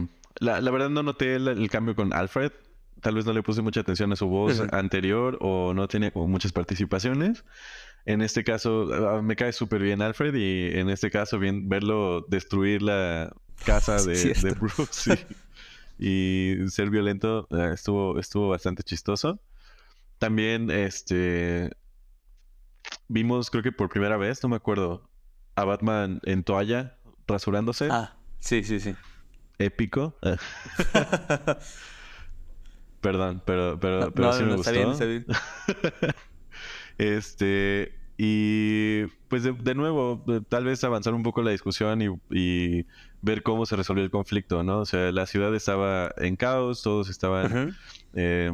la, 0.41 0.61
la 0.61 0.71
verdad 0.71 0.91
no 0.91 1.03
noté 1.03 1.37
el, 1.37 1.49
el 1.49 1.71
cambio 1.71 1.95
con 1.95 2.13
Alfred. 2.13 2.53
Tal 3.01 3.17
vez 3.17 3.27
no 3.27 3.33
le 3.33 3.43
puse 3.43 3.63
mucha 3.63 3.81
atención 3.81 4.13
a 4.13 4.17
su 4.17 4.29
voz 4.29 4.63
anterior 4.73 5.37
o 5.41 5.75
no 5.75 5.89
tenía 5.89 6.13
como 6.13 6.29
muchas 6.29 6.53
participaciones. 6.53 7.45
En 8.05 8.23
este 8.23 8.45
caso, 8.45 8.89
ah, 8.93 9.23
me 9.23 9.37
cae 9.37 9.53
súper 9.53 9.83
bien 9.83 10.03
Alfred 10.03 10.35
y 10.35 10.79
en 10.79 10.89
este 10.89 11.11
caso, 11.11 11.39
bien 11.39 11.69
verlo 11.69 12.25
destruir 12.29 12.83
la 12.83 13.33
casa 13.65 13.97
de, 14.05 14.57
Bruce 14.59 15.27
y, 15.99 16.53
y 16.63 16.69
ser 16.69 16.91
violento 16.91 17.49
ah, 17.51 17.71
estuvo, 17.75 18.19
estuvo 18.19 18.49
bastante 18.49 18.83
chistoso. 18.83 19.41
También, 20.19 20.71
este, 20.71 21.71
vimos, 23.09 23.51
creo 23.51 23.63
que 23.63 23.73
por 23.73 23.89
primera 23.89 24.17
vez, 24.17 24.43
no 24.43 24.49
me 24.49 24.57
acuerdo, 24.57 25.09
a 25.57 25.65
Batman 25.65 26.21
en 26.25 26.45
toalla, 26.45 26.99
rasurándose. 27.33 27.89
Ah, 27.91 28.15
sí, 28.39 28.63
sí, 28.63 28.79
sí. 28.79 28.95
Épico. 29.59 30.17
Perdón, 33.01 33.43
pero, 33.45 33.79
pero, 33.81 34.01
No, 34.01 34.11
pero 34.13 34.29
no, 34.29 34.33
sí 34.33 34.43
no, 34.45 34.49
me 34.51 34.55
está 34.55 34.71
gustó. 34.73 34.73
bien, 34.73 34.91
está 34.91 35.05
bien. 35.07 35.27
Este, 36.99 37.99
y 38.19 39.07
pues 39.29 39.43
de, 39.43 39.53
de 39.53 39.75
nuevo, 39.75 40.23
eh, 40.29 40.41
tal 40.49 40.65
vez 40.65 40.85
avanzar 40.85 41.15
un 41.15 41.23
poco 41.23 41.43
la 41.43 41.51
discusión 41.51 42.01
y, 42.03 42.09
y 42.31 42.87
ver 43.23 43.43
cómo 43.43 43.67
se 43.67 43.77
resolvió 43.77 44.05
el 44.05 44.11
conflicto, 44.11 44.63
¿no? 44.63 44.81
O 44.81 44.85
sea, 44.85 45.11
la 45.11 45.27
ciudad 45.27 45.53
estaba 45.55 46.13
en 46.19 46.37
caos, 46.37 46.83
todos 46.83 47.09
estaban 47.09 47.75
eh, 48.15 48.53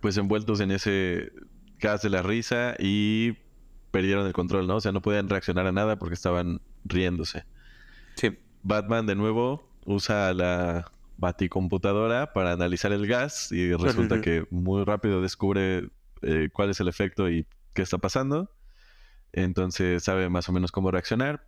pues 0.00 0.16
envueltos 0.16 0.60
en 0.60 0.70
ese 0.70 1.32
gas 1.80 2.00
de 2.02 2.10
la 2.10 2.22
risa 2.22 2.74
y 2.78 3.36
perdieron 3.90 4.26
el 4.26 4.32
control, 4.32 4.66
¿no? 4.66 4.76
O 4.76 4.80
sea, 4.80 4.92
no 4.92 5.02
podían 5.02 5.28
reaccionar 5.28 5.66
a 5.66 5.72
nada 5.72 5.96
porque 5.98 6.14
estaban 6.14 6.60
riéndose. 6.84 7.44
Sí. 8.16 8.38
Batman 8.62 9.06
de 9.06 9.14
nuevo 9.14 9.68
usa 9.84 10.32
la 10.34 10.90
baticomputadora 11.18 12.32
para 12.32 12.52
analizar 12.52 12.92
el 12.92 13.06
gas 13.06 13.50
y 13.52 13.72
resulta 13.74 14.20
que 14.20 14.46
muy 14.50 14.84
rápido 14.84 15.20
descubre 15.22 15.90
eh, 16.22 16.48
cuál 16.52 16.70
es 16.70 16.80
el 16.80 16.88
efecto 16.88 17.28
y 17.30 17.46
qué 17.74 17.82
está 17.82 17.98
pasando. 17.98 18.50
Entonces 19.32 20.02
sabe 20.04 20.28
más 20.28 20.48
o 20.48 20.52
menos 20.52 20.72
cómo 20.72 20.90
reaccionar. 20.90 21.46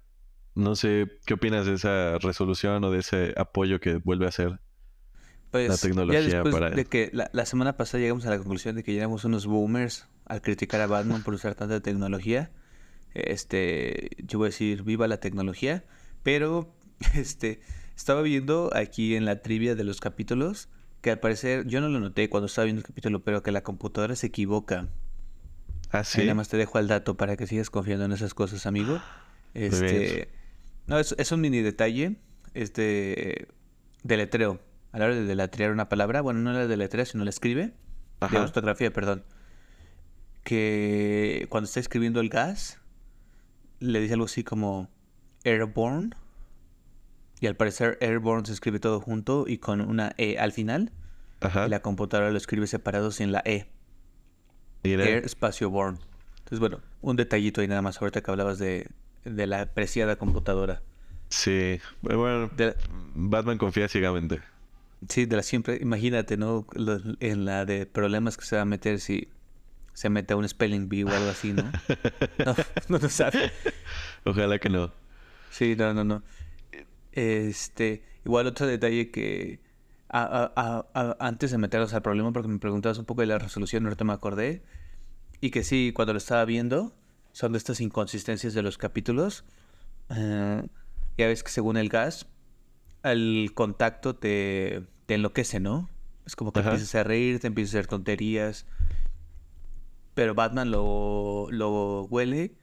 No 0.55 0.77
sé 0.77 1.09
qué 1.27 1.35
opinas 1.35 1.67
de 1.67 1.75
esa 1.75 2.19
resolución 2.19 2.83
o 2.85 2.91
de 2.91 3.01
ese 3.01 3.35
apoyo 3.37 3.81
que 3.81 3.97
vuelve 3.97 4.27
a 4.27 4.29
hacer. 4.29 4.61
Pues 5.51 5.69
La 5.69 5.77
tecnología 5.77 6.21
ya 6.21 6.29
después 6.43 6.55
para- 6.55 6.71
de 6.71 6.85
que 6.85 7.11
la, 7.13 7.31
la 7.33 7.45
semana 7.47 7.77
pasada 7.77 8.01
llegamos 8.03 8.27
a 8.27 8.31
la 8.31 8.39
conclusión 8.39 8.75
de 8.77 8.83
que 8.83 8.97
éramos 8.97 9.25
unos 9.25 9.47
boomers 9.47 10.09
al 10.27 10.41
criticar 10.43 10.81
a 10.81 10.87
Batman 10.87 11.23
por 11.23 11.35
usar 11.35 11.55
tanta 11.55 11.81
tecnología. 11.81 12.51
Este, 13.15 14.11
yo 14.19 14.39
voy 14.39 14.47
a 14.47 14.49
decir 14.51 14.83
viva 14.83 15.07
la 15.07 15.19
tecnología, 15.19 15.85
pero 16.25 16.75
este 17.15 17.61
estaba 17.95 18.23
viendo 18.23 18.71
aquí 18.75 19.15
en 19.15 19.25
la 19.25 19.41
trivia 19.43 19.77
de 19.77 19.85
los 19.85 20.01
capítulos 20.01 20.69
que 21.01 21.11
al 21.11 21.21
parecer 21.21 21.67
yo 21.67 21.81
no 21.81 21.89
lo 21.89 22.01
noté 22.01 22.29
cuando 22.29 22.47
estaba 22.47 22.65
viendo 22.65 22.81
el 22.81 22.87
capítulo, 22.87 23.23
pero 23.23 23.43
que 23.43 23.53
la 23.53 23.63
computadora 23.63 24.17
se 24.17 24.29
equivoca. 24.29 24.89
Ah, 25.93 26.03
Ahí 26.15 26.23
nada 26.23 26.35
más 26.35 26.49
te 26.49 26.57
dejo 26.57 26.79
al 26.79 26.89
dato 26.89 27.17
para 27.17 27.37
que 27.37 27.47
sigas 27.47 27.69
confiando 27.69 28.07
en 28.07 28.13
esas 28.13 28.33
cosas, 28.33 28.65
amigo. 28.65 29.01
bien. 29.53 29.73
Este, 29.73 30.29
no, 30.87 30.99
es, 30.99 31.15
es 31.19 31.31
un 31.31 31.43
mini 31.43 31.61
detalle, 31.61 32.17
este, 32.55 33.49
deletreo. 34.03 34.61
A 34.93 34.99
la 34.99 35.05
hora 35.05 35.15
de 35.15 35.25
deletrear 35.25 35.73
una 35.73 35.91
palabra, 35.91 36.23
bueno, 36.23 36.41
no 36.41 36.53
la 36.53 36.67
deletrea, 36.67 37.05
sino 37.05 37.23
la 37.23 37.31
escribe, 37.31 37.75
de 38.31 38.39
ortografía, 38.39 38.91
perdón. 38.91 39.25
Que 40.43 41.47
cuando 41.51 41.67
está 41.67 41.81
escribiendo 41.81 42.21
el 42.21 42.31
gas, 42.31 42.79
le 43.79 44.01
dice 44.01 44.15
algo 44.15 44.25
así 44.25 44.43
como 44.43 44.89
Airborne. 45.45 46.11
Y 47.41 47.47
al 47.47 47.57
parecer 47.57 47.99
Airborne 48.01 48.47
se 48.47 48.53
escribe 48.53 48.79
todo 48.81 49.01
junto 49.01 49.45
y 49.47 49.59
con 49.59 49.81
una 49.81 50.15
E 50.19 50.39
al 50.39 50.53
final. 50.53 50.93
Ajá. 51.41 51.69
La 51.69 51.81
computadora 51.83 52.31
lo 52.31 52.37
escribe 52.39 52.67
separado 52.67 53.11
sin 53.11 53.33
la 53.33 53.43
E. 53.45 53.67
Air 54.83 55.25
espacio 55.25 55.71
born. 55.71 55.99
Entonces, 56.39 56.59
bueno, 56.61 56.81
un 57.01 57.17
detallito 57.17 57.61
ahí 57.61 57.69
nada 57.69 57.83
más 57.83 58.01
ahorita 58.01 58.23
que 58.23 58.31
hablabas 58.31 58.59
de, 58.59 58.89
de 59.25 59.47
la 59.47 59.63
apreciada 59.63 60.17
computadora. 60.17 60.83
Sí. 61.31 61.81
Bueno, 62.03 62.49
De- 62.57 62.77
Batman 63.15 63.59
confía 63.59 63.89
ciegamente. 63.89 64.41
sí, 65.09 65.25
de 65.27 65.37
la 65.37 65.43
siempre, 65.43 65.79
imagínate, 65.81 66.37
¿no? 66.37 66.67
Lo- 66.75 67.01
en 67.21 67.45
la 67.47 67.65
de 67.65 67.87
problemas 67.87 68.37
que 68.37 68.45
se 68.45 68.57
va 68.57 68.63
a 68.63 68.67
meter 68.67 69.01
si 69.01 69.29
se 69.95 70.11
mete 70.11 70.35
a 70.35 70.37
un 70.37 70.47
spelling 70.49 70.89
bee 70.89 71.05
o 71.05 71.09
algo 71.09 71.31
así, 71.31 71.53
¿no? 71.53 71.63
No, 72.45 72.55
no 72.89 72.99
lo 72.99 73.09
sabe. 73.09 73.51
Ojalá 74.25 74.59
que 74.59 74.69
no. 74.69 74.93
Sí, 75.55 75.77
no, 75.77 75.95
no, 75.95 76.03
no. 76.03 76.23
Este, 77.13 78.03
igual 78.25 78.49
otro 78.49 78.67
detalle 78.67 79.13
que 79.13 79.61
a- 80.09 80.25
a- 80.25 80.53
a- 80.57 80.87
a- 80.95 81.17
antes 81.21 81.53
de 81.53 81.59
meternos 81.59 81.95
al 81.95 82.03
problema, 82.03 82.33
porque 82.33 82.49
me 82.49 82.59
preguntabas 82.59 82.99
un 82.99 83.05
poco 83.05 83.21
de 83.21 83.29
la 83.29 83.39
resolución, 83.39 83.85
ahorita 83.85 84.03
me 84.03 84.13
acordé, 84.13 84.65
y 85.41 85.51
que 85.51 85.63
sí, 85.63 85.93
cuando 85.95 86.13
lo 86.13 86.19
estaba 86.19 86.45
viendo, 86.45 86.97
son 87.31 87.53
de 87.53 87.59
estas 87.59 87.81
inconsistencias 87.81 88.53
de 88.53 88.63
los 88.63 88.79
capítulos. 88.79 89.45
Eh, 90.11 90.67
ya 91.17 91.27
ves 91.29 91.45
que 91.45 91.51
según 91.53 91.77
el 91.77 91.89
gas, 91.89 92.27
el 93.05 93.53
contacto 93.55 94.17
te, 94.17 94.83
te 95.07 95.15
enloquece, 95.15 95.61
¿no? 95.61 95.89
Es 96.27 96.35
como 96.35 96.53
que 96.53 96.61
Ajá. 96.61 96.71
empiezas 96.71 96.95
a 96.97 97.05
reír, 97.05 97.39
te 97.39 97.47
empiezas 97.47 97.77
a 97.77 97.79
hacer 97.79 97.87
tonterías. 97.87 98.67
Pero 100.15 100.35
Batman 100.35 100.73
lo, 100.73 101.47
lo 101.53 102.07
huele. 102.07 102.57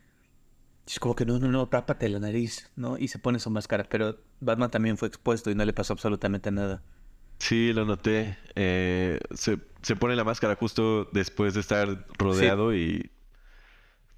Es 0.91 1.00
como 1.00 1.15
que 1.15 1.25
no, 1.25 1.39
no, 1.39 1.48
no, 1.48 1.69
tápate 1.69 2.10
la 2.10 2.19
nariz, 2.19 2.69
¿no? 2.75 2.98
Y 2.98 3.07
se 3.07 3.17
pone 3.17 3.39
su 3.39 3.50
máscara. 3.50 3.86
Pero 3.86 4.17
Batman 4.41 4.69
también 4.69 4.98
fue 4.98 5.07
expuesto 5.07 5.50
y 5.50 5.55
no 5.55 5.63
le 5.63 5.71
pasó 5.71 5.93
absolutamente 5.93 6.51
nada. 6.51 6.83
Sí, 7.39 7.71
lo 7.71 7.86
noté. 7.86 8.38
Eh, 8.55 9.17
se, 9.33 9.57
se 9.81 9.95
pone 9.95 10.17
la 10.17 10.25
máscara 10.25 10.57
justo 10.57 11.05
después 11.13 11.53
de 11.53 11.62
estar 11.62 12.05
rodeado 12.17 12.75
y 12.75 13.10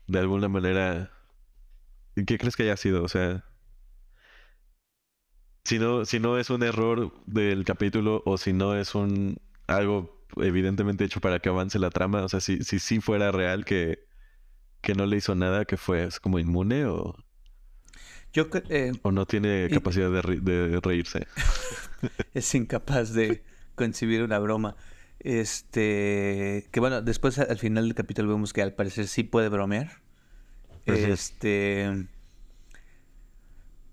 de 0.07 0.17
alguna 0.17 0.47
manera... 0.47 1.11
¿y 2.15 2.25
¿Qué 2.25 2.39
crees 2.39 2.55
que 2.55 2.63
haya 2.63 2.75
sido? 2.75 3.03
O 3.03 3.07
sea, 3.07 3.45
si 5.65 5.77
no, 5.77 6.05
si 6.05 6.19
no 6.19 6.39
es 6.39 6.49
un 6.49 6.63
error 6.63 7.13
del 7.27 7.65
capítulo 7.65 8.23
o 8.25 8.39
si 8.39 8.51
no 8.51 8.75
es 8.75 8.95
un 8.95 9.37
algo 9.67 10.25
evidentemente 10.37 11.03
hecho 11.05 11.21
para 11.21 11.37
que 11.37 11.49
avance 11.49 11.77
la 11.77 11.91
trama, 11.91 12.23
o 12.23 12.29
sea, 12.29 12.41
si 12.41 12.63
si, 12.63 12.79
sí 12.79 12.99
fuera 12.99 13.31
real 13.31 13.63
que, 13.63 14.07
que 14.83 14.93
no 14.93 15.05
le 15.07 15.17
hizo 15.17 15.33
nada, 15.33 15.65
que 15.65 15.77
fue 15.77 16.03
es 16.03 16.19
como 16.19 16.37
inmune 16.37 16.85
o, 16.85 17.15
Yo 18.33 18.47
eh, 18.69 18.91
o 19.01 19.11
no 19.11 19.25
tiene 19.25 19.67
Y- 19.71 19.73
capacidad 19.73 20.11
de, 20.11 20.79
reírse. 20.81 21.25
es 22.35 22.53
incapaz 22.53 23.13
de 23.13 23.43
concebir 23.75 24.21
una 24.21 24.37
broma. 24.39 24.75
Este, 25.19 26.67
que 26.71 26.79
bueno, 26.81 27.01
después 27.01 27.39
al 27.39 27.57
final 27.57 27.85
del 27.85 27.95
capítulo 27.95 28.27
vemos 28.29 28.51
que 28.51 28.61
al 28.61 28.73
parecer 28.73 29.07
sí 29.07 29.23
puede 29.23 29.47
bromear. 29.49 30.01
Así 30.85 30.99
es. 30.99 31.07
Este, 31.07 32.07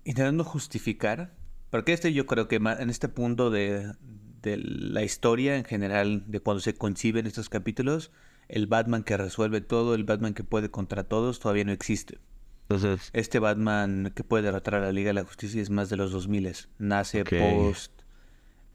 intentando 0.03 0.43
justificar, 0.43 1.33
porque 1.69 1.93
este 1.93 2.11
yo 2.11 2.25
creo 2.25 2.49
que 2.49 2.55
en 2.57 2.89
este 2.89 3.07
punto 3.07 3.49
de, 3.49 3.93
de 4.41 4.57
la 4.57 5.03
historia 5.03 5.55
en 5.55 5.63
general, 5.63 6.25
de 6.27 6.41
cuando 6.41 6.59
se 6.59 6.73
conciben 6.73 7.27
estos 7.27 7.47
capítulos, 7.47 8.11
el 8.47 8.67
Batman 8.67 9.03
que 9.03 9.17
resuelve 9.17 9.61
todo, 9.61 9.95
el 9.95 10.03
Batman 10.03 10.33
que 10.33 10.43
puede 10.43 10.69
contra 10.69 11.03
todos, 11.03 11.39
todavía 11.39 11.63
no 11.63 11.71
existe. 11.71 12.19
Entonces, 12.63 13.09
Este 13.13 13.39
Batman 13.39 14.11
que 14.15 14.23
puede 14.23 14.43
derrotar 14.43 14.75
a 14.75 14.79
la 14.79 14.91
Liga 14.91 15.09
de 15.09 15.15
la 15.15 15.23
Justicia 15.23 15.61
es 15.61 15.69
más 15.69 15.89
de 15.89 15.97
los 15.97 16.11
2000 16.11 16.53
Nace 16.77 17.25
post 17.25 18.01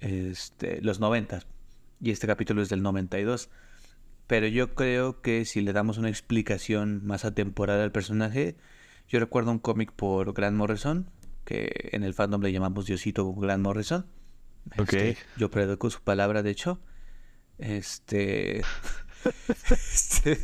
este, 0.01 0.81
los 0.83 1.01
90 1.01 1.41
y 2.01 2.11
este 2.11 2.27
capítulo 2.27 2.63
es 2.63 2.69
del 2.69 2.83
92. 2.83 3.49
Pero 4.27 4.47
yo 4.49 4.75
creo 4.75 5.23
que 5.23 5.45
si 5.45 5.61
le 5.61 5.73
damos 5.73 5.99
una 5.99 6.09
explicación 6.09 7.07
más 7.07 7.25
atemporal 7.25 7.81
al 7.81 7.93
personaje, 7.93 8.57
yo 9.09 9.21
recuerdo 9.21 9.53
un 9.53 9.61
cómic 9.61 9.93
por 9.93 10.33
Grant 10.33 10.57
Morrison, 10.57 11.11
que 11.45 11.91
en 11.93 12.03
el 12.03 12.13
fandom 12.13 12.43
le 12.43 12.53
llamamos 12.53 12.87
Diosito 12.87 13.33
Grant 13.35 13.63
Morrison. 13.63 14.07
Este, 14.77 15.17
yo 15.37 15.49
predicó 15.49 15.91
su 15.91 16.03
palabra, 16.03 16.43
de 16.43 16.51
hecho. 16.51 16.81
Este. 17.59 18.63
este, 19.71 20.39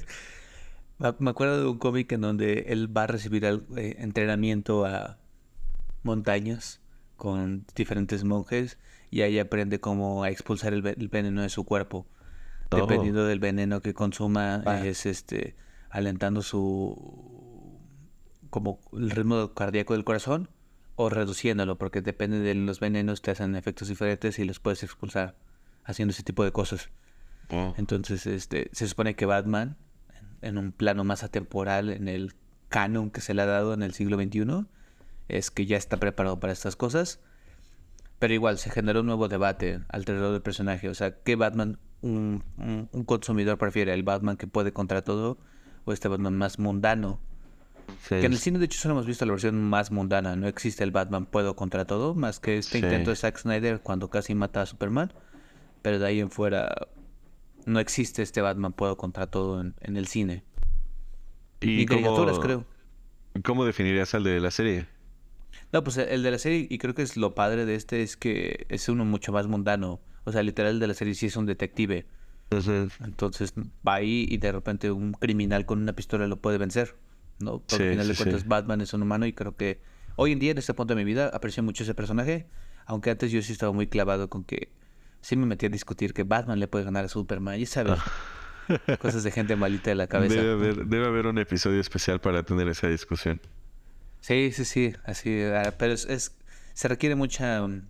me- 1.19 1.31
acuerdo 1.31 1.61
de 1.61 1.67
un 1.69 1.79
cómic 1.79 2.11
en 2.13 2.21
donde 2.23 2.67
él 2.69 2.95
va 2.95 3.05
a 3.05 3.07
recibir 3.07 3.45
eh, 3.45 3.97
entrenamiento 3.99 4.85
a 4.87 5.19
montañas 6.03 6.81
con 7.17 7.65
diferentes 7.77 8.25
monjes 8.25 8.79
y 9.11 9.23
ahí 9.23 9.39
aprende 9.39 9.79
cómo 9.81 10.25
a 10.25 10.31
expulsar 10.31 10.73
el, 10.73 10.83
ve- 10.83 10.97
el 10.99 11.09
veneno 11.09 11.43
de 11.43 11.49
su 11.49 11.65
cuerpo. 11.65 12.07
Oh. 12.71 12.77
Dependiendo 12.77 13.27
del 13.27 13.39
veneno 13.39 13.81
que 13.83 13.95
consuma, 13.95 14.63
Ah. 14.67 14.85
es 14.87 15.07
este 15.07 15.55
alentando 15.91 16.41
su 16.43 17.79
como 18.51 18.81
el 18.93 19.11
ritmo 19.11 19.53
cardíaco 19.55 19.93
del 19.95 20.05
corazón 20.05 20.49
o 20.97 21.09
reduciéndolo, 21.09 21.79
porque 21.79 22.01
depende 22.03 22.39
de 22.41 22.55
los 22.55 22.81
venenos 22.81 23.23
te 23.23 23.31
hacen 23.31 23.57
efectos 23.57 23.89
diferentes 23.89 24.39
y 24.39 24.45
los 24.45 24.59
puedes 24.61 24.83
expulsar 24.83 25.37
haciendo 25.85 26.13
ese 26.13 26.23
tipo 26.23 26.45
de 26.45 26.53
cosas. 26.53 26.91
Oh, 27.53 27.75
Entonces, 27.77 28.27
este, 28.27 28.69
se 28.73 28.89
supone 28.89 29.15
que 29.15 29.27
Batman, 29.27 29.77
en, 30.41 30.59
un 30.59 30.73
plano 30.73 31.05
más 31.05 31.23
atemporal, 31.23 31.91
en 31.91 32.09
el 32.09 32.35
canon 32.69 33.11
que 33.11 33.21
se 33.21 33.35
le 33.35 33.43
ha 33.43 33.47
dado 33.47 33.75
en 33.75 33.83
el 33.83 33.95
siglo 33.95 34.17
XXI, 34.17 34.67
es 35.29 35.51
que 35.51 35.67
ya 35.67 35.77
está 35.77 35.99
preparado 35.99 36.41
para 36.41 36.53
estas 36.53 36.75
cosas. 36.77 37.21
Pero 38.19 38.35
igual, 38.35 38.59
se 38.59 38.71
generó 38.71 39.01
un 39.01 39.07
nuevo 39.07 39.29
debate 39.29 39.81
alrededor 39.89 40.33
del 40.33 40.43
personaje. 40.43 40.89
O 40.89 40.95
sea, 40.95 41.15
¿qué 41.23 41.37
Batman 41.37 41.79
un, 42.03 42.43
un- 42.59 42.89
un 42.93 43.05
consumidor 43.05 43.59
prefiere? 43.59 43.93
¿El 43.95 44.03
Batman 44.03 44.37
que 44.37 44.47
puede 44.47 44.73
contra 44.73 45.03
todo? 45.03 45.39
¿O 45.85 45.93
este 45.93 46.09
Batman 46.09 46.37
más 46.37 46.59
mundano? 46.59 47.19
sí. 48.09 48.17
Que 48.21 48.27
en 48.27 48.33
el 48.33 48.39
cine, 48.39 48.59
de 48.61 48.67
hecho, 48.67 48.79
solo 48.81 48.95
hemos 48.95 49.07
visto 49.07 49.27
la 49.27 49.33
versión 49.33 49.61
más 49.61 49.91
mundana. 49.91 50.37
No 50.37 50.47
existe 50.47 50.85
el 50.85 50.93
Batman 50.93 51.27
puedo 51.27 51.57
contra 51.57 51.85
todo, 51.85 52.15
más 52.15 52.39
que 52.41 52.59
este 52.59 52.79
Sí. 52.79 52.85
intento 52.85 53.11
de 53.11 53.17
Zack 53.17 53.39
Snyder 53.39 53.81
cuando 53.81 54.09
casi 54.09 54.35
mata 54.37 54.63
a 54.63 54.67
Superman. 54.67 55.13
Pero 55.83 55.99
de 55.99 56.07
ahí 56.07 56.21
en 56.21 56.31
fuera, 56.31 56.73
no 57.67 57.81
existe 57.81 58.23
este 58.23 58.41
Batman 58.41 58.73
puedo 58.73 58.97
contra 58.97 59.27
todo 59.27 59.61
en, 59.61 59.75
en 59.81 59.97
el 59.97 60.07
cine. 60.07 60.45
¿Y 61.61 61.87
caricaturas, 61.87 62.37
cómo, 62.37 62.43
creo. 62.43 62.67
cómo 63.45 63.65
definirías 63.65 64.15
al 64.15 64.25
de 64.25 64.41
la 64.41 64.51
serie? 64.51 64.87
No, 65.73 65.83
pues 65.85 65.97
el 65.97 66.23
de 66.23 66.31
la 66.31 66.39
serie, 66.39 66.67
y 66.69 66.79
creo 66.79 66.95
que 66.95 67.03
es 67.03 67.17
lo 67.17 67.35
padre 67.35 67.65
de 67.65 67.75
este, 67.75 68.03
es 68.03 68.17
que 68.17 68.67
es 68.69 68.89
uno 68.89 69.05
mucho 69.05 69.33
más 69.33 69.47
mundano. 69.47 70.01
O 70.25 70.33
sea, 70.33 70.43
literal, 70.43 70.73
el 70.73 70.81
de 70.81 70.87
la 70.89 70.95
serie 70.95 71.15
sí 71.15 71.27
es 71.27 71.37
un 71.37 71.47
detective. 71.47 72.07
Entonces, 72.51 72.93
Entonces 73.03 73.55
va 73.87 73.95
ahí 73.95 74.27
y 74.29 74.37
de 74.37 74.53
repente 74.53 74.91
un 74.91 75.13
criminal 75.13 75.65
con 75.65 75.81
una 75.81 75.95
pistola 75.95 76.27
lo 76.27 76.37
puede 76.37 76.59
vencer. 76.59 76.97
¿no? 77.41 77.61
Porque 77.61 77.77
Sí, 77.77 77.83
al 77.83 77.91
final 77.91 78.09
de 78.09 78.15
cuentas 78.15 78.41
sí. 78.43 78.47
Batman 78.49 78.81
es 78.83 78.93
un 78.93 79.03
humano 79.03 79.27
y 79.27 79.33
creo 79.33 79.57
que 79.57 79.81
hoy 80.17 80.33
en 80.33 80.39
día, 80.39 80.51
en 80.51 80.59
este 80.59 80.75
punto 80.75 80.95
de 80.95 81.01
mi 81.01 81.05
vida, 81.05 81.31
aprecio 81.33 81.63
mucho 81.63 81.85
ese 81.85 81.95
personaje. 81.95 82.47
Aunque 82.85 83.11
antes 83.11 83.31
yo 83.33 83.41
sí 83.43 83.53
estaba 83.53 83.73
muy 83.73 83.87
clavado 83.87 84.29
con 84.29 84.45
que 84.45 84.73
sí 85.23 85.37
me 85.37 85.47
metí 85.47 85.65
a 85.67 85.69
discutir 85.71 86.13
que 86.13 86.25
Batman 86.25 86.61
le 86.61 86.69
puede 86.69 86.85
ganar 86.85 87.07
a 87.07 87.09
Superman. 87.09 87.59
Y 87.59 87.65
sabes, 87.65 87.99
cosas 89.01 89.23
de 89.25 89.31
gente 89.31 89.57
malita 89.57 89.89
de 89.91 89.95
la 89.97 90.07
cabeza. 90.07 90.35
debe 90.35 90.53
haber, 90.53 90.85
debe 90.87 91.07
haber 91.07 91.27
un 91.27 91.39
episodio 91.39 91.81
especial 91.81 92.21
para 92.21 92.43
tener 92.43 92.69
esa 92.69 92.89
discusión. 92.89 93.41
Sí, 94.21 94.53
sí, 94.53 94.65
sí, 94.67 94.95
así, 95.05 95.43
ah, 95.43 95.75
pero 95.79 95.95
es, 95.95 96.05
es- 96.05 96.37
se 96.75 96.89
requiere 96.89 97.15
mucha, 97.17 97.63
um, 97.65 97.83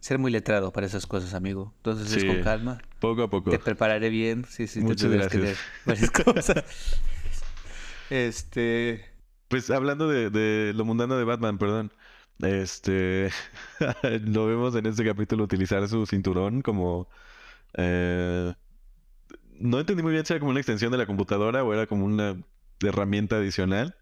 ser 0.00 0.18
muy 0.18 0.30
letrado 0.30 0.72
para 0.72 0.86
esas 0.86 1.06
cosas, 1.06 1.32
amigo. 1.34 1.72
Entonces 1.78 2.14
es 2.14 2.24
con 2.24 2.42
calma. 2.42 2.82
Poco 3.00 3.22
a 3.22 3.30
poco. 3.30 3.50
Te 3.50 3.58
prepararé 3.58 4.10
bien. 4.10 4.44
Sí, 4.48 4.66
sí, 4.66 4.80
te 4.80 4.84
Muchas 4.84 5.10
que 5.10 5.16
gracias. 5.16 5.42
leer 5.42 5.56
varias 5.86 6.10
cosas. 6.24 6.64
Este. 8.10 9.04
Pues 9.48 9.70
hablando 9.70 10.08
de, 10.08 10.30
de 10.30 10.72
lo 10.74 10.84
mundano 10.84 11.16
de 11.16 11.24
Batman, 11.24 11.58
perdón. 11.58 11.92
Este 12.40 13.30
lo 14.26 14.46
vemos 14.46 14.74
en 14.74 14.86
este 14.86 15.04
capítulo 15.04 15.44
utilizar 15.44 15.86
su 15.88 16.04
cinturón 16.06 16.62
como 16.62 17.08
eh, 17.74 18.52
no 19.60 19.78
entendí 19.80 20.02
muy 20.02 20.12
bien 20.12 20.26
si 20.26 20.32
era 20.32 20.40
como 20.40 20.50
una 20.50 20.60
extensión 20.60 20.90
de 20.92 20.98
la 20.98 21.06
computadora 21.06 21.62
o 21.64 21.72
era 21.72 21.86
como 21.86 22.04
una 22.04 22.36
herramienta 22.82 23.36
adicional, 23.36 23.96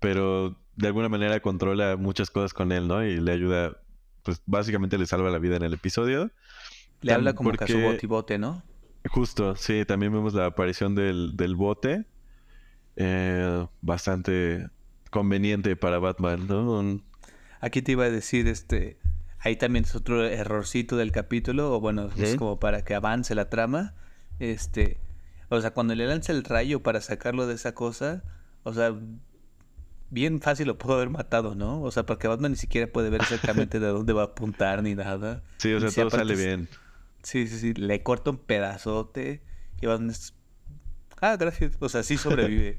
pero 0.00 0.56
de 0.76 0.86
alguna 0.88 1.08
manera 1.08 1.40
controla 1.40 1.96
muchas 1.96 2.30
cosas 2.30 2.54
con 2.54 2.72
él, 2.72 2.88
¿no? 2.88 3.04
Y 3.04 3.20
le 3.20 3.32
ayuda, 3.32 3.76
pues 4.22 4.42
básicamente 4.46 4.96
le 4.98 5.06
salva 5.06 5.30
la 5.30 5.38
vida 5.38 5.56
en 5.56 5.62
el 5.64 5.74
episodio. 5.74 6.30
Le 7.02 7.12
habla 7.12 7.34
como 7.34 7.50
porque- 7.50 7.66
que 7.66 7.72
a 7.72 7.76
su 7.76 7.82
botibote, 7.84 8.38
¿no? 8.38 8.62
Justo, 9.10 9.54
sí, 9.56 9.84
también 9.86 10.12
vemos 10.12 10.34
la 10.34 10.46
aparición 10.46 10.94
del, 10.94 11.36
del 11.36 11.56
bote. 11.56 12.06
eh, 12.96 13.66
bastante 13.80 14.68
conveniente 15.10 15.76
para 15.76 15.98
Batman, 15.98 16.46
¿no? 16.46 16.78
Un- 16.80 17.04
Aquí 17.60 17.82
te 17.82 17.92
iba 17.92 18.04
a 18.04 18.10
decir, 18.10 18.48
este. 18.48 18.98
Ahí 19.38 19.56
también 19.56 19.84
es 19.84 19.94
otro 19.94 20.26
errorcito 20.26 20.96
del 20.96 21.12
capítulo, 21.12 21.72
o 21.72 21.80
bueno, 21.80 22.10
es 22.16 22.36
como 22.36 22.58
para 22.58 22.82
que 22.84 22.94
avance 22.94 23.34
la 23.34 23.48
trama. 23.48 23.94
Este. 24.38 24.98
O 25.48 25.60
sea, 25.60 25.72
cuando 25.72 25.94
le 25.94 26.06
lanza 26.06 26.32
el 26.32 26.44
rayo 26.44 26.82
para 26.82 27.00
sacarlo 27.00 27.46
de 27.46 27.54
esa 27.54 27.74
cosa, 27.74 28.22
o 28.62 28.72
sea, 28.72 28.94
bien 30.10 30.40
fácil 30.40 30.66
lo 30.66 30.78
pudo 30.78 30.94
haber 30.94 31.10
matado, 31.10 31.54
¿no? 31.54 31.82
O 31.82 31.90
sea, 31.90 32.04
porque 32.04 32.28
Batman 32.28 32.52
ni 32.52 32.56
siquiera 32.56 32.86
puede 32.86 33.10
ver 33.10 33.22
exactamente 33.22 33.80
de 33.80 33.86
dónde 33.88 34.12
va 34.12 34.22
a 34.22 34.26
apuntar 34.26 34.82
ni 34.82 34.94
nada. 34.94 35.42
Sí, 35.58 35.72
o 35.72 35.80
sea, 35.80 35.90
todo 35.90 36.10
sale 36.10 36.36
bien. 36.36 36.68
Sí, 37.22 37.46
sí, 37.46 37.58
sí. 37.58 37.74
Le 37.74 38.02
corta 38.02 38.30
un 38.30 38.38
pedazote 38.38 39.42
y 39.80 39.86
Batman 39.86 40.10
es... 40.10 40.34
Ah, 41.20 41.36
gracias. 41.36 41.76
O 41.80 41.88
sea, 41.88 42.02
sí 42.02 42.16
sobrevive. 42.16 42.78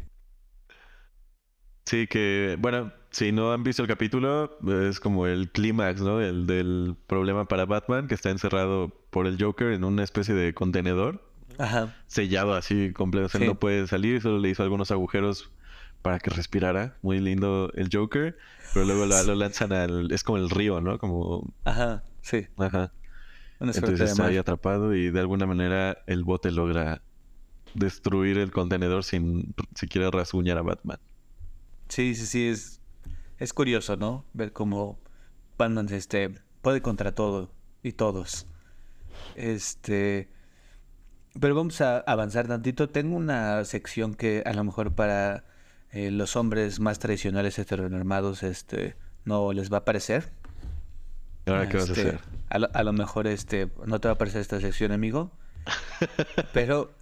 sí, 1.86 2.08
que, 2.08 2.58
bueno, 2.60 2.92
si 3.12 3.32
no 3.32 3.52
han 3.52 3.64
visto 3.64 3.82
el 3.82 3.88
capítulo, 3.88 4.58
es 4.88 5.00
como 5.00 5.28
el 5.28 5.52
clímax, 5.52 6.02
¿no? 6.02 6.22
El 6.22 6.48
del 6.48 6.96
problema 7.08 7.46
para 7.46 7.66
Batman, 7.66 8.08
que 8.08 8.16
está 8.16 8.30
encerrado 8.30 8.90
por 9.10 9.28
el 9.28 9.42
Joker 9.42 9.74
en 9.74 9.84
una 9.84 10.04
especie 10.04 10.34
de 10.34 10.54
contenedor. 10.54 11.22
Ajá. 11.58 11.94
Sellado 12.08 12.54
así 12.54 12.94
completo, 12.94 13.28
sea, 13.30 13.46
no 13.46 13.60
puede 13.60 13.86
salir, 13.88 14.22
solo 14.22 14.40
le 14.40 14.50
hizo 14.50 14.64
algunos 14.64 14.92
agujeros 14.92 15.52
para 16.02 16.20
que 16.20 16.30
respirara. 16.30 16.98
Muy 17.02 17.20
lindo 17.20 17.72
el 17.76 17.90
Joker. 17.92 18.38
Pero 18.74 18.86
luego 18.86 19.06
lo, 19.06 19.36
lanzan 19.36 19.74
al... 19.74 20.12
Es 20.12 20.24
como 20.24 20.38
el 20.38 20.50
río, 20.50 20.80
¿no? 20.80 20.98
Como... 20.98 21.54
Ajá, 21.66 22.04
sí. 22.22 22.48
Ajá. 22.58 22.94
Entonces 23.60 24.12
está 24.12 24.28
ahí 24.28 24.38
atrapado 24.38 24.96
y 24.96 25.12
de 25.12 25.20
alguna 25.20 25.46
manera 25.46 26.00
el 26.08 26.24
bote 26.24 26.50
logra 26.50 27.04
destruir 27.76 28.38
el 28.38 28.52
contenedor 28.52 29.04
sin 29.04 29.54
siquiera 29.76 30.10
rasguñar 30.10 30.58
a 30.58 30.64
Batman. 30.64 30.98
Sí, 31.90 32.16
sí, 32.16 32.26
sí. 32.26 32.48
Es, 32.48 32.81
es 33.42 33.54
curioso, 33.54 33.98
¿no? 33.98 34.24
Ver 34.34 34.54
cómo 34.54 35.00
Batman 35.58 35.88
este, 35.92 36.32
puede 36.62 36.82
contra 36.84 37.14
todo 37.14 37.52
y 37.82 37.94
todos. 37.94 38.46
Este... 39.36 40.30
Pero 41.40 41.56
vamos 41.56 41.82
a 41.82 42.00
avanzar 42.00 42.48
tantito. 42.48 42.90
Tengo 42.90 43.16
una 43.16 43.66
sección 43.66 44.14
que 44.14 44.44
a 44.46 44.54
lo 44.54 44.64
mejor 44.64 44.94
para 44.94 45.46
eh, 45.90 46.12
los 46.12 46.36
hombres 46.36 46.80
más 46.80 47.00
tradicionales 47.00 47.58
heteronormados 47.58 48.44
este, 48.44 48.96
no 49.26 49.54
les 49.54 49.74
va 49.74 49.78
a 49.78 49.86
parecer. 49.86 50.32
¿Ahora 51.48 51.68
qué 51.68 51.78
vas 51.78 51.90
a 51.90 51.94
este, 51.94 52.10
hacer? 52.10 52.20
A 52.50 52.84
lo, 52.84 52.94
mejor 52.94 53.26
este, 53.26 53.72
no 53.88 54.00
te 54.00 54.08
va 54.08 54.14
a 54.14 54.18
parecer 54.20 54.42
esta 54.42 54.60
sección, 54.60 54.92
amigo. 54.92 55.32
pero 56.54 56.94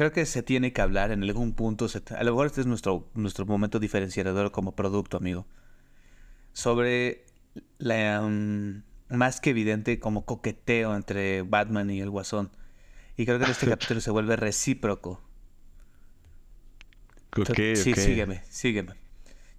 creo 0.00 0.12
que 0.12 0.24
se 0.24 0.42
tiene 0.42 0.72
que 0.72 0.80
hablar 0.80 1.10
en 1.10 1.22
algún 1.22 1.52
punto. 1.52 1.84
a 1.84 2.24
lo 2.24 2.30
mejor 2.30 2.46
este 2.46 2.62
es 2.62 2.66
nuestro, 2.66 3.10
nuestro 3.12 3.44
momento 3.44 3.78
diferenciador 3.78 4.50
como 4.50 4.74
producto, 4.74 5.18
amigo. 5.18 5.46
Sobre 6.54 7.26
la 7.76 8.22
um, 8.22 8.80
más 9.10 9.42
que 9.42 9.50
evidente 9.50 10.00
como 10.00 10.24
coqueteo 10.24 10.96
entre 10.96 11.42
Batman 11.42 11.90
y 11.90 12.00
el 12.00 12.08
Guasón. 12.08 12.50
Y 13.18 13.26
creo 13.26 13.38
que 13.38 13.44
en 13.44 13.50
este 13.50 13.66
capítulo 13.68 14.00
se 14.00 14.10
vuelve 14.10 14.36
recíproco 14.36 15.20
sí, 17.76 17.92
sígueme, 17.92 18.42
sígueme. 18.48 18.94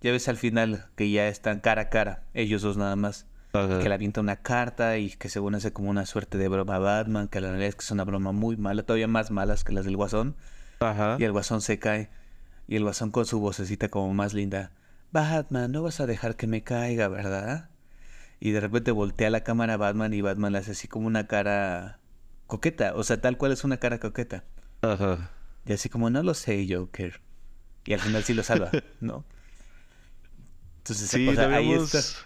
Ya 0.02 0.12
ves 0.12 0.28
al 0.28 0.38
final 0.38 0.88
que 0.96 1.12
ya 1.12 1.28
están 1.28 1.60
cara 1.60 1.84
a 1.84 1.90
cara, 1.90 2.24
ellos 2.34 2.64
dos 2.64 2.78
nada 2.78 2.96
más. 2.96 3.28
Que 3.52 3.90
le 3.90 3.94
avienta 3.94 4.22
una 4.22 4.38
carta 4.38 4.98
y 4.98 5.10
que 5.10 5.28
según 5.28 5.56
hace 5.56 5.74
como 5.74 5.90
una 5.90 6.06
suerte 6.06 6.38
de 6.38 6.48
broma 6.48 6.76
a 6.76 6.80
Batman, 6.80 7.28
que 7.28 7.42
la 7.42 7.50
realidad 7.50 7.70
es 7.70 7.76
que 7.76 7.84
es 7.84 7.92
una 7.92 8.06
broma 8.06 8.32
muy 8.32 8.56
mala, 8.56 8.84
todavía 8.84 9.08
más 9.08 9.30
malas 9.30 9.66
que 9.66 9.74
las 9.74 9.84
del 9.84 9.98
Guasón. 9.98 10.36
Ajá. 10.80 11.18
Y 11.20 11.24
el 11.26 11.34
Guasón 11.34 11.62
se 11.62 11.78
cae. 11.78 12.10
Y 12.68 12.78
el 12.78 12.84
Guasón 12.84 13.12
con 13.12 13.26
su 13.26 13.42
vocecita 13.42 13.90
como 13.90 14.14
más 14.14 14.34
linda. 14.34 14.72
Batman, 15.12 15.72
no 15.72 15.84
vas 15.84 16.00
a 16.00 16.06
dejar 16.06 16.38
que 16.38 16.48
me 16.48 16.64
caiga, 16.64 17.10
¿verdad? 17.10 17.70
Y 18.40 18.52
de 18.52 18.62
repente 18.62 18.92
voltea 18.92 19.30
la 19.30 19.44
cámara 19.44 19.74
a 19.74 19.78
Batman 19.78 20.14
y 20.14 20.22
Batman 20.22 20.54
le 20.54 20.60
hace 20.60 20.72
así 20.72 20.88
como 20.88 21.08
una 21.08 21.28
cara 21.28 22.00
coqueta. 22.48 22.94
O 22.96 23.04
sea, 23.04 23.20
tal 23.20 23.38
cual 23.38 23.52
es 23.52 23.66
una 23.66 23.78
cara 23.78 24.00
coqueta. 24.00 24.46
Ajá. 24.82 25.30
Y 25.66 25.74
así 25.74 25.90
como, 25.90 26.10
no 26.10 26.24
lo 26.24 26.34
sé, 26.34 26.66
Joker. 26.70 27.22
Y 27.86 27.94
al 27.94 28.00
final 28.00 28.24
sí 28.24 28.34
lo 28.34 28.44
salva, 28.44 28.72
¿no? 29.02 29.26
Entonces, 30.78 31.10
sí, 31.10 31.26
lo 31.26 31.42
habíamos, 31.42 32.26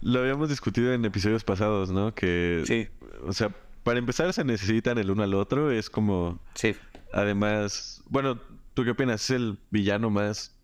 Lo 0.00 0.20
habíamos 0.20 0.48
discutido 0.48 0.92
en 0.92 1.04
episodios 1.04 1.44
pasados, 1.44 1.90
¿no? 1.90 2.14
Que. 2.14 2.62
Sí. 2.66 2.88
O 3.24 3.32
sea, 3.32 3.54
para 3.82 3.98
empezar 3.98 4.32
se 4.32 4.44
necesitan 4.44 4.98
el 4.98 5.10
uno 5.10 5.22
al 5.22 5.34
otro. 5.34 5.70
Es 5.70 5.90
como. 5.90 6.40
Sí. 6.54 6.76
Además. 7.12 8.02
Bueno, 8.08 8.40
¿tú 8.74 8.84
qué 8.84 8.90
opinas? 8.90 9.24
¿Es 9.24 9.30
el 9.30 9.58
villano 9.70 10.10
más 10.10 10.56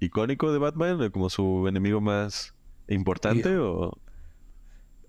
icónico 0.00 0.52
de 0.52 0.58
Batman? 0.58 1.10
¿Como 1.10 1.30
su 1.30 1.66
enemigo 1.68 2.00
más 2.00 2.54
importante? 2.88 3.56
o...? 3.58 3.98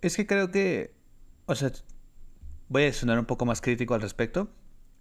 Es 0.02 0.16
que 0.16 0.26
creo 0.26 0.52
que. 0.52 0.94
O 1.46 1.56
sea. 1.56 1.72
Voy 2.68 2.84
a 2.84 2.94
sonar 2.94 3.18
un 3.18 3.26
poco 3.26 3.46
más 3.46 3.62
crítico 3.62 3.94
al 3.94 4.02
respecto. 4.02 4.50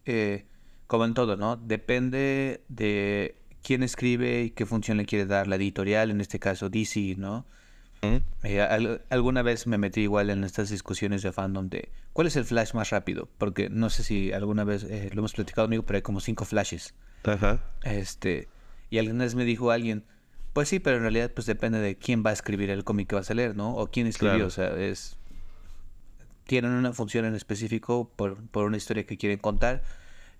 Eh 0.05 0.47
como 0.89 1.05
en 1.05 1.15
todo, 1.15 1.37
¿no? 1.37 1.57
Depende 1.57 2.65
de 2.69 3.37
quién 3.63 3.85
escribe 3.85 4.43
y 4.43 4.51
qué 4.51 4.67
función 4.67 4.97
le 4.97 5.05
quiere 5.05 5.27
dar 5.27 5.47
la 5.47 5.57
editorial, 5.57 6.11
en 6.11 6.21
este 6.21 6.41
caso 6.41 6.71
DC, 6.71 7.15
¿no? 7.19 7.47
Eh, 8.03 9.01
alguna 9.11 9.43
vez 9.43 9.67
me 9.67 9.79
metí 9.79 10.03
igual 10.03 10.31
en 10.31 10.45
estas 10.45 10.71
discusiones 10.71 11.23
de 11.23 11.33
fandom 11.33 11.69
de 11.69 11.91
cuál 12.13 12.27
es 12.27 12.37
el 12.37 12.45
flash 12.45 12.75
más 12.75 12.91
rápido, 12.91 13.29
porque 13.39 13.69
no 13.69 13.91
sé 13.91 14.05
si 14.05 14.33
alguna 14.33 14.65
vez 14.65 14.85
eh, 14.85 15.11
lo 15.13 15.21
hemos 15.21 15.33
platicado 15.33 15.67
amigo, 15.67 15.83
pero 15.83 15.97
hay 15.97 16.03
como 16.03 16.21
cinco 16.21 16.45
flashes. 16.45 16.95
Ajá. 17.25 17.61
Este, 17.83 18.49
y 18.91 18.99
alguna 18.99 19.25
vez 19.25 19.35
me 19.35 19.45
dijo 19.45 19.71
alguien, 19.71 20.05
pues 20.53 20.69
sí, 20.69 20.79
pero 20.79 20.97
en 20.97 21.03
realidad 21.03 21.33
pues 21.35 21.47
depende 21.47 21.81
de 21.81 21.97
quién 21.97 22.25
va 22.25 22.31
a 22.31 22.33
escribir 22.33 22.71
el 22.71 22.85
cómic 22.85 23.09
que 23.09 23.17
vas 23.17 23.31
a 23.31 23.35
leer, 23.35 23.57
¿no? 23.57 23.75
O 23.75 23.89
quién 23.89 24.07
escribió, 24.07 24.47
o 24.47 24.51
sea, 24.51 24.77
es 24.77 25.17
tienen 26.45 26.71
una 26.71 26.95
función 26.95 27.27
en 27.27 27.35
específico 27.35 28.11
por, 28.17 28.43
por 28.49 28.65
una 28.65 28.79
historia 28.79 29.05
que 29.05 29.19
quieren 29.19 29.39
contar 29.39 29.83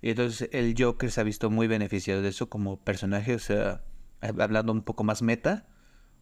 y 0.01 0.11
entonces 0.11 0.49
el 0.53 0.75
Joker 0.77 1.11
se 1.11 1.21
ha 1.21 1.23
visto 1.23 1.49
muy 1.49 1.67
beneficiado 1.67 2.21
de 2.21 2.29
eso 2.29 2.49
como 2.49 2.77
personaje, 2.77 3.35
o 3.35 3.39
sea, 3.39 3.81
hablando 4.21 4.71
un 4.71 4.81
poco 4.81 5.03
más 5.03 5.21
meta, 5.21 5.65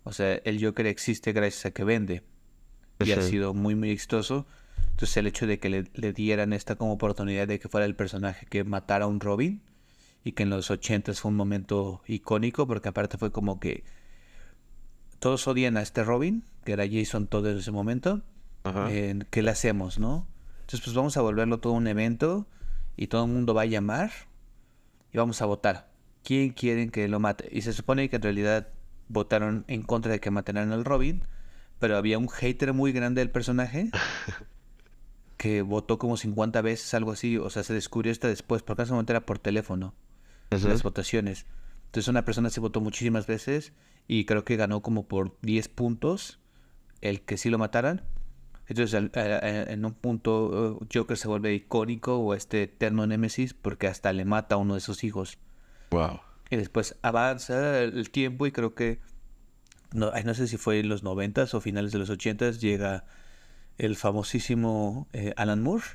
o 0.08 0.14
sea, 0.14 0.36
el 0.46 0.64
Joker 0.64 0.88
existe 0.88 1.34
gracias 1.34 1.66
a 1.66 1.72
que 1.72 1.84
vende 1.84 2.24
y 3.00 3.12
ha 3.12 3.22
sido 3.22 3.54
muy, 3.54 3.76
muy 3.76 3.92
exitoso. 3.92 4.48
Entonces 4.92 5.18
el 5.18 5.28
hecho 5.28 5.46
de 5.48 5.60
que 5.60 5.70
le, 5.70 6.14
dieran 6.14 6.54
esta 6.54 6.78
como 6.78 6.94
oportunidad 6.94 7.46
de 7.46 7.60
que 7.60 7.68
fuera 7.68 7.86
el 7.86 7.96
personaje 7.96 8.46
que 8.46 8.64
matara 8.64 9.06
a 9.06 9.08
un 9.08 9.20
Robin 9.20 9.62
y 10.24 10.32
que 10.32 10.44
en 10.44 10.50
los 10.50 10.72
80 10.72 11.14
fue 11.14 11.30
un 11.30 11.36
momento 11.36 12.02
icónico 12.08 12.66
porque 12.68 12.90
aparte 12.90 13.18
fue 13.18 13.32
como 13.32 13.60
que 13.60 13.84
todos 15.20 15.46
odian 15.48 15.76
a 15.76 15.82
este 15.82 16.06
Robin, 16.06 16.44
que 16.64 16.72
era 16.72 16.86
Jason 16.90 17.28
todo 17.28 17.52
en 17.52 17.58
ese 17.58 17.72
momento. 17.72 18.22
¿Qué 19.30 19.42
le 19.42 19.52
hacemos, 19.52 20.00
no? 20.00 20.26
Entonces 20.62 20.82
pues 20.86 20.96
vamos 20.96 21.18
a 21.18 21.22
volverlo 21.22 21.60
todo 21.60 21.74
un 21.74 21.88
evento 21.88 22.48
y 22.96 23.08
todo 23.08 23.26
el 23.26 23.32
mundo 23.32 23.54
va 23.54 23.64
a 23.64 23.66
llamar 23.66 24.12
y 25.12 25.18
vamos 25.18 25.42
a 25.42 25.46
votar. 25.46 25.90
¿Quién 26.24 26.52
quieren 26.52 26.92
que 26.92 27.08
lo 27.10 27.20
mate? 27.20 27.50
Y 27.52 27.62
se 27.62 27.74
supone 27.74 28.10
que 28.10 28.16
en 28.16 28.22
realidad 28.22 28.70
votaron 29.10 29.66
en 29.68 29.84
contra 29.84 30.12
de 30.12 30.20
que 30.20 30.32
mataran 30.32 30.72
al 30.72 30.86
Robin, 30.86 31.24
pero 31.80 31.98
había 31.98 32.18
un 32.18 32.30
hater 32.30 32.74
muy 32.74 32.92
grande 32.92 33.22
del 33.22 33.30
personaje 33.30 33.92
que 35.38 35.62
votó 35.62 35.98
como 35.98 36.18
50 36.18 36.62
veces, 36.62 36.94
algo 36.94 37.12
así. 37.12 37.38
O 37.38 37.50
sea, 37.50 37.64
se 37.64 37.74
descubrió 37.74 38.12
esto 38.12 38.28
después, 38.28 38.64
porque 38.64 38.82
en 38.82 38.86
ese 38.86 38.94
momento 38.94 39.14
era 39.14 39.26
por 39.26 39.40
teléfono, 39.40 39.94
las 40.50 40.84
votaciones. 40.84 41.46
Entonces 41.86 42.08
una 42.08 42.26
persona 42.26 42.50
se 42.50 42.60
votó 42.60 42.82
muchísimas 42.82 43.28
veces 43.28 43.74
y 44.08 44.26
creo 44.26 44.44
que 44.44 44.56
ganó 44.56 44.82
como 44.82 45.08
por 45.08 45.38
10 45.42 45.70
puntos 45.70 46.40
el 47.02 47.22
que 47.22 47.38
sí 47.38 47.50
lo 47.50 47.58
mataran. 47.58 48.04
Entonces, 48.68 49.10
en 49.14 49.86
un 49.86 49.94
punto, 49.94 50.78
uh, 50.82 50.88
Joker 50.94 51.18
se 51.18 51.30
vuelve 51.30 51.54
icónico 51.54 52.18
o 52.18 52.34
este 52.34 52.64
eterno 52.64 53.08
némesis 53.08 53.54
porque 53.54 53.88
hasta 53.88 54.12
le 54.12 54.26
mata 54.26 54.56
a 54.56 54.58
uno 54.58 54.74
de 54.74 54.82
sus 54.82 55.06
hijos. 55.06 55.38
Wow. 55.92 56.20
Y 56.50 56.56
después 56.56 56.96
avanza 57.02 57.82
el 57.82 58.10
tiempo 58.10 58.46
y 58.48 58.52
creo 58.52 58.74
que, 58.74 59.00
no, 59.94 60.12
no 60.12 60.34
sé 60.34 60.48
si 60.48 60.58
fue 60.58 60.80
en 60.80 60.90
los 60.90 61.04
noventas 61.04 61.54
o 61.54 61.62
finales 61.62 61.92
de 61.92 62.00
los 62.00 62.10
ochentas, 62.10 62.62
llega 62.62 63.06
el 63.78 63.96
famosísimo 63.96 65.08
eh, 65.14 65.34
Alan 65.38 65.62
Moore, 65.62 65.86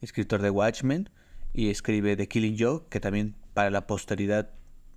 escritor 0.00 0.42
de 0.42 0.50
Watchmen, 0.50 1.10
y 1.52 1.70
escribe 1.70 2.16
The 2.16 2.28
Killing 2.28 2.56
Joke, 2.58 2.88
que 2.90 3.00
también 3.00 3.36
para 3.54 3.70
la 3.70 3.86
posteridad, 3.86 4.50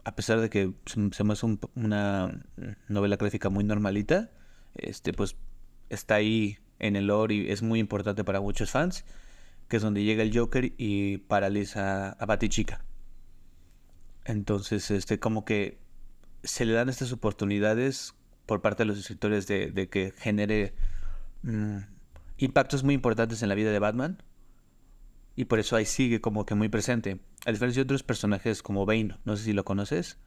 a 0.03 0.15
pesar 0.15 0.41
de 0.41 0.49
que 0.49 0.73
se 0.86 1.23
me 1.23 1.33
hace 1.33 1.45
una 1.75 2.43
novela 2.88 3.15
gráfica 3.17 3.49
muy 3.49 3.63
normalita, 3.63 4.31
este 4.75 5.13
pues 5.13 5.36
está 5.89 6.15
ahí 6.15 6.57
en 6.79 6.95
el 6.95 7.07
lore 7.07 7.36
y 7.36 7.51
es 7.51 7.62
muy 7.62 7.79
importante 7.79 8.23
para 8.23 8.41
muchos 8.41 8.71
fans, 8.71 9.05
que 9.67 9.77
es 9.77 9.83
donde 9.83 10.03
llega 10.03 10.23
el 10.23 10.38
Joker 10.38 10.73
y 10.77 11.17
paraliza 11.19 12.12
a 12.12 12.25
Batichica. 12.25 12.87
Entonces, 14.28 14.92
este, 14.92 15.20
como 15.20 15.46
que 15.46 15.80
se 16.44 16.66
le 16.66 16.74
dan 16.74 16.90
estas 16.90 17.13
oportunidades 17.13 18.13
por 18.46 18.62
parte 18.62 18.84
de 18.84 18.88
los 18.88 19.00
escritores 19.00 19.48
de, 19.48 19.90
que 19.90 20.12
genere 20.18 20.74
mm, 21.44 21.78
impactos 22.38 22.84
muy 22.84 22.94
importantes 22.94 23.42
en 23.42 23.50
la 23.50 23.56
vida 23.56 23.72
de 23.72 23.80
Batman. 23.80 24.22
Y 25.36 25.46
por 25.46 25.60
eso 25.60 25.76
ahí 25.76 25.86
sigue 25.86 26.20
como 26.20 26.46
que 26.46 26.56
muy 26.56 26.68
presente. 26.68 27.20
A 27.46 27.52
diferencia 27.52 27.82
de 27.82 27.86
otros 27.86 28.04
personajes 28.04 28.62
como 28.62 28.86
Bane, 28.86 29.18
no 29.24 29.38
sé 29.38 29.46
si 29.46 29.54
lo 29.54 29.63
conoces. 29.63 30.18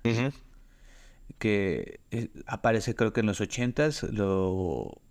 Que 1.39 2.01
eh, 2.11 2.31
aparece 2.47 2.95
creo 2.95 3.13
que 3.13 3.21
en 3.21 3.27
los 3.27 3.41
ochentas, 3.41 4.03
lo 4.05 5.03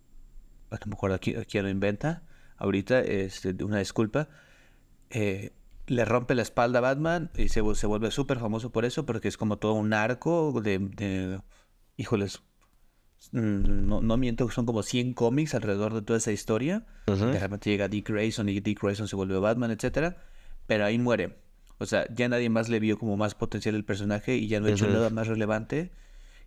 a 0.71 0.77
lo 0.83 0.87
mejor 0.87 1.11
aquí, 1.11 1.35
aquí 1.35 1.59
lo 1.59 1.69
inventa, 1.69 2.23
ahorita, 2.57 3.01
este, 3.01 3.63
una 3.63 3.79
disculpa, 3.79 4.29
eh, 5.09 5.51
le 5.89 6.05
rompe 6.05 6.35
la 6.35 6.41
espalda 6.41 6.79
a 6.79 6.81
Batman 6.81 7.31
y 7.35 7.49
se, 7.49 7.61
se 7.75 7.87
vuelve 7.87 8.11
súper 8.11 8.39
famoso 8.39 8.71
por 8.71 8.85
eso, 8.85 9.05
porque 9.05 9.27
es 9.27 9.37
como 9.37 9.57
todo 9.57 9.73
un 9.73 9.93
arco 9.93 10.61
de, 10.61 10.79
de 10.79 11.41
híjoles, 11.97 12.41
mm, 13.31 13.87
no, 13.87 14.01
no 14.01 14.17
miento, 14.17 14.49
son 14.51 14.65
como 14.65 14.83
100 14.83 15.13
cómics 15.13 15.55
alrededor 15.55 15.93
de 15.93 16.01
toda 16.01 16.17
esa 16.17 16.31
historia. 16.31 16.85
De 17.05 17.39
repente 17.39 17.69
llega 17.69 17.87
Dick 17.87 18.09
Grayson 18.09 18.49
y 18.49 18.59
Dick 18.59 18.81
Grayson 18.81 19.07
se 19.07 19.15
vuelve 19.15 19.39
Batman, 19.39 19.71
etcétera, 19.71 20.17
pero 20.67 20.85
ahí 20.85 20.99
muere. 20.99 21.37
O 21.79 21.85
sea, 21.85 22.05
ya 22.13 22.29
nadie 22.29 22.49
más 22.49 22.69
le 22.69 22.79
vio 22.79 22.99
como 22.99 23.17
más 23.17 23.35
potencial 23.35 23.73
el 23.73 23.85
personaje 23.85 24.35
y 24.35 24.47
ya 24.47 24.59
no 24.59 24.67
ha 24.67 24.71
hecho 24.71 24.87
nada 24.87 25.09
más 25.09 25.27
relevante. 25.27 25.91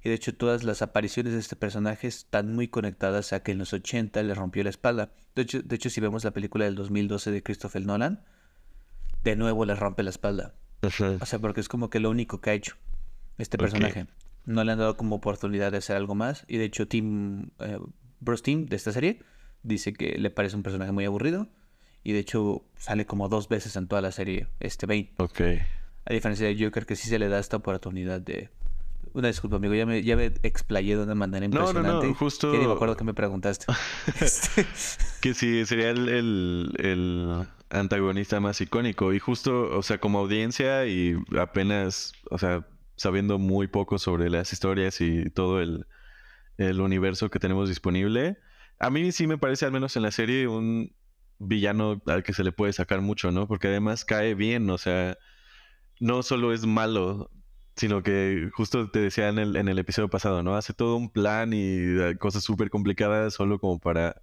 Y 0.05 0.09
de 0.09 0.15
hecho 0.15 0.35
todas 0.35 0.63
las 0.63 0.83
apariciones 0.83 1.33
de 1.33 1.39
este 1.39 1.57
personaje 1.57 2.09
están 2.09 2.55
muy 2.55 2.69
conectadas 2.69 3.33
a 3.33 3.43
que 3.43 3.53
en 3.53 3.59
los 3.59 3.73
80 3.73 4.23
le 4.23 4.35
rompió 4.35 4.63
la 4.63 4.71
espalda. 4.71 5.13
De 5.35 5.43
hecho, 5.43 5.63
de 5.63 5.77
hecho 5.77 5.91
si 5.91 6.01
vemos 6.01 6.25
la 6.25 6.33
película 6.33 6.65
del 6.65 6.75
2012 6.75 7.31
de 7.31 7.43
Christopher 7.43 7.87
Nolan, 7.87 8.25
de 9.25 9.37
nuevo 9.37 9.65
le 9.65 9.75
rompe 9.75 10.03
la 10.03 10.11
espalda. 10.11 10.55
O 10.83 11.27
sea, 11.27 11.39
porque 11.39 11.61
es 11.61 11.69
como 11.69 11.91
que 11.91 12.01
lo 12.01 12.11
único 12.11 12.41
que 12.41 12.51
ha 12.51 12.55
hecho 12.55 12.77
este 13.39 13.57
personaje. 13.57 14.07
No 14.45 14.65
le 14.65 14.73
han 14.73 14.79
dado 14.79 14.97
como 14.97 15.17
oportunidad 15.17 15.71
de 15.71 15.79
hacer 15.79 15.97
algo 15.97 16.15
más. 16.15 16.45
Y 16.49 16.57
de 16.57 16.65
hecho, 16.65 16.89
Tim, 16.89 17.51
eh, 17.61 17.79
Bruce 18.19 18.43
Tim 18.43 18.67
de 18.67 18.75
esta 18.75 18.91
serie 18.91 19.21
dice 19.63 19.93
que 19.93 20.19
le 20.19 20.31
parece 20.31 20.57
un 20.57 20.65
personaje 20.65 20.91
muy 20.91 21.05
aburrido. 21.05 21.49
Y 22.03 22.13
de 22.13 22.19
hecho, 22.19 22.65
sale 22.77 23.07
como 23.07 23.29
dos 23.29 23.49
veces 23.49 23.77
en 23.77 23.87
toda 23.87 24.03
la 24.03 24.11
serie 24.11 24.49
este 24.59 24.87
Bane. 24.87 25.13
Ok. 25.19 25.41
A 26.05 26.13
diferencia 26.13 26.49
de 26.49 26.57
Joker, 26.59 26.85
que 26.85 26.97
sí 26.97 27.09
se 27.09 27.21
le 27.21 27.29
da 27.29 27.39
esta 27.39 27.59
oportunidad 27.59 28.21
de. 28.21 28.51
Una 29.13 29.29
disculpa, 29.29 29.57
amigo, 29.57 29.75
ya 29.75 29.87
me, 29.87 30.03
ya 30.03 30.17
me 30.17 30.33
explayé 30.43 30.97
de 30.97 31.03
una 31.05 31.15
manera 31.15 31.45
impresionante. 31.45 31.89
No, 31.89 32.03
no, 32.03 32.09
no, 32.09 32.15
justo. 32.15 32.51
Que 32.51 32.59
ni 32.59 32.67
me 32.67 32.73
acuerdo 32.73 32.97
que 32.97 33.05
me 33.05 33.15
preguntaste. 33.15 33.67
Que 35.21 35.35
sí, 35.35 35.65
sería 35.65 35.91
el, 35.91 36.09
el 36.79 37.47
antagonista 37.73 38.39
más 38.41 38.61
icónico. 38.61 39.13
Y 39.13 39.19
justo, 39.19 39.77
o 39.77 39.83
sea, 39.83 39.99
como 39.99 40.21
audiencia 40.21 40.87
y 40.87 41.17
apenas, 41.39 42.13
o 42.31 42.39
sea, 42.39 42.67
sabiendo 42.97 43.39
muy 43.39 43.67
poco 43.67 43.99
sobre 43.99 44.31
las 44.31 44.53
historias 44.53 45.01
y 45.01 45.31
todo 45.31 45.61
el, 45.61 45.87
universo 46.59 47.29
que 47.29 47.41
tenemos 47.41 47.69
disponible, 47.69 48.39
a 48.79 48.89
mí 48.89 49.11
sí 49.11 49.27
me 49.27 49.39
parece, 49.39 49.65
al 49.65 49.73
menos 49.73 49.97
en 49.97 50.03
la 50.03 50.13
serie, 50.13 50.47
un 50.47 50.95
villano 51.41 52.01
al 52.07 52.23
que 52.23 52.35
se 52.35 52.45
le 52.45 52.53
puede 52.53 52.73
sacar 52.73 53.01
mucho, 53.01 53.33
¿no? 53.33 53.49
Porque 53.49 53.67
además 53.69 54.05
cae 54.05 54.35
bien, 54.35 54.71
o 54.71 54.79
sea, 54.79 55.19
no 55.99 56.23
solo 56.23 56.53
es 56.53 56.65
malo, 56.67 57.31
sino 57.75 58.03
que 58.05 58.49
justo 58.55 58.91
te 58.91 59.01
decía 59.01 59.29
en 59.29 59.39
el, 59.41 59.57
en 59.57 59.69
el 59.69 59.79
episodio 59.79 60.09
pasado, 60.09 60.45
¿no? 60.45 60.55
Hace 60.57 60.73
todo 60.73 60.97
un 60.97 61.11
plan 61.11 61.53
y 61.53 61.79
eh, 62.01 62.17
cosas 62.19 62.45
súper 62.45 62.71
complicadas 62.71 63.35
solo 63.35 63.59
como 63.59 63.81
para 63.81 64.23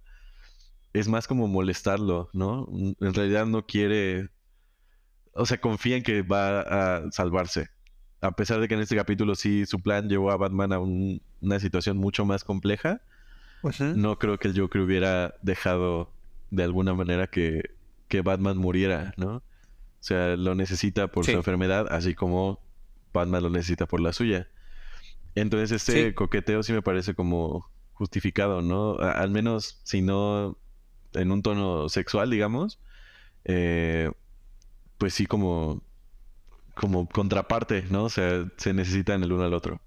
es 0.92 1.08
más 1.08 1.26
como 1.26 1.48
molestarlo, 1.48 2.30
¿no? 2.32 2.68
En 3.00 3.14
realidad 3.14 3.46
no 3.46 3.66
quiere, 3.66 4.28
o 5.32 5.46
sea, 5.46 5.60
confía 5.60 5.96
en 5.96 6.02
que 6.02 6.22
va 6.22 6.60
a 6.60 7.12
salvarse. 7.12 7.68
A 8.20 8.32
pesar 8.32 8.60
de 8.60 8.68
que 8.68 8.74
en 8.74 8.80
este 8.80 8.96
capítulo 8.96 9.34
sí 9.34 9.64
su 9.66 9.80
plan 9.80 10.08
llevó 10.08 10.30
a 10.30 10.36
Batman 10.36 10.72
a 10.72 10.78
una 10.78 11.60
situación 11.60 11.96
mucho 11.96 12.24
más 12.24 12.44
compleja, 12.44 13.00
pues 13.62 13.80
no 13.80 14.18
creo 14.18 14.38
que 14.38 14.48
el 14.48 14.58
Joker 14.58 14.80
hubiera 14.80 15.34
dejado 15.42 16.12
de 16.50 16.64
alguna 16.64 16.94
manera 16.94 17.28
que, 17.28 17.70
que 18.08 18.22
Batman 18.22 18.56
muriera, 18.58 19.14
¿no? 19.16 19.36
O 19.36 20.02
sea, 20.02 20.36
lo 20.36 20.54
necesita 20.54 21.08
por 21.08 21.24
su 21.24 21.32
enfermedad, 21.32 21.86
así 21.90 22.14
como 22.14 22.60
Batman 23.12 23.42
lo 23.42 23.50
necesita 23.50 23.86
por 23.86 24.00
la 24.00 24.12
suya. 24.12 24.48
Entonces 25.34 25.70
este 25.70 26.14
coqueteo 26.14 26.62
sí 26.62 26.72
me 26.72 26.82
parece 26.82 27.14
como 27.14 27.70
justificado, 27.92 28.62
¿no? 28.62 28.98
al 28.98 29.30
menos 29.30 29.80
si 29.84 30.00
no 30.00 30.56
en 31.14 31.32
un 31.32 31.42
tono 31.42 31.88
sexual, 31.88 32.30
digamos, 32.30 32.78
eh, 33.44 34.10
pues 34.98 35.14
sí 35.14 35.26
como, 35.26 35.82
como 36.74 37.08
contraparte, 37.08 37.84
¿no? 37.90 38.04
O 38.04 38.10
sea, 38.10 38.46
se 38.56 38.72
necesitan 38.74 39.22
el 39.22 39.32
uno 39.32 39.44
al 39.44 39.54
otro. 39.54 39.80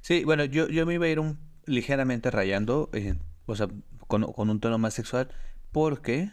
Sí, 0.00 0.24
bueno, 0.24 0.44
yo, 0.44 0.68
yo 0.68 0.86
me 0.86 0.94
iba 0.94 1.06
a 1.06 1.08
ir 1.08 1.20
ligeramente 1.66 2.30
rayando, 2.30 2.90
eh, 2.92 3.16
o 3.46 3.54
sea, 3.56 3.68
con, 4.06 4.24
un 4.24 4.60
tono 4.60 4.78
más 4.78 4.94
sexual, 4.94 5.30
porque 5.72 6.30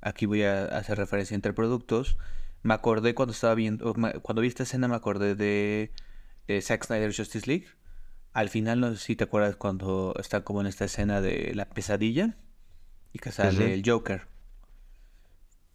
aquí 0.00 0.26
voy 0.26 0.42
a 0.42 0.64
hacer 0.64 0.98
referencia 0.98 1.34
entre 1.34 1.52
productos. 1.52 2.18
Me 2.62 2.74
acordé 2.74 3.14
cuando 3.14 3.32
estaba 3.32 3.54
viendo, 3.54 3.94
cuando 4.22 4.42
vi 4.42 4.48
esta 4.48 4.64
escena, 4.64 4.88
me 4.88 4.96
acordé 4.96 5.34
de 5.34 5.92
eh, 6.48 6.60
Zack 6.60 6.84
Snyder 6.84 7.14
Justice 7.14 7.46
League. 7.46 7.66
Al 8.32 8.48
final, 8.48 8.80
no 8.80 8.94
sé 8.94 8.98
si 8.98 9.16
te 9.16 9.24
acuerdas 9.24 9.56
cuando 9.56 10.14
está 10.18 10.44
como 10.44 10.60
en 10.60 10.66
esta 10.66 10.84
escena 10.84 11.20
de 11.20 11.52
la 11.54 11.68
pesadilla 11.68 12.36
y 13.12 13.18
que 13.18 13.32
sale 13.32 13.74
el 13.74 13.82
Joker. 13.84 14.26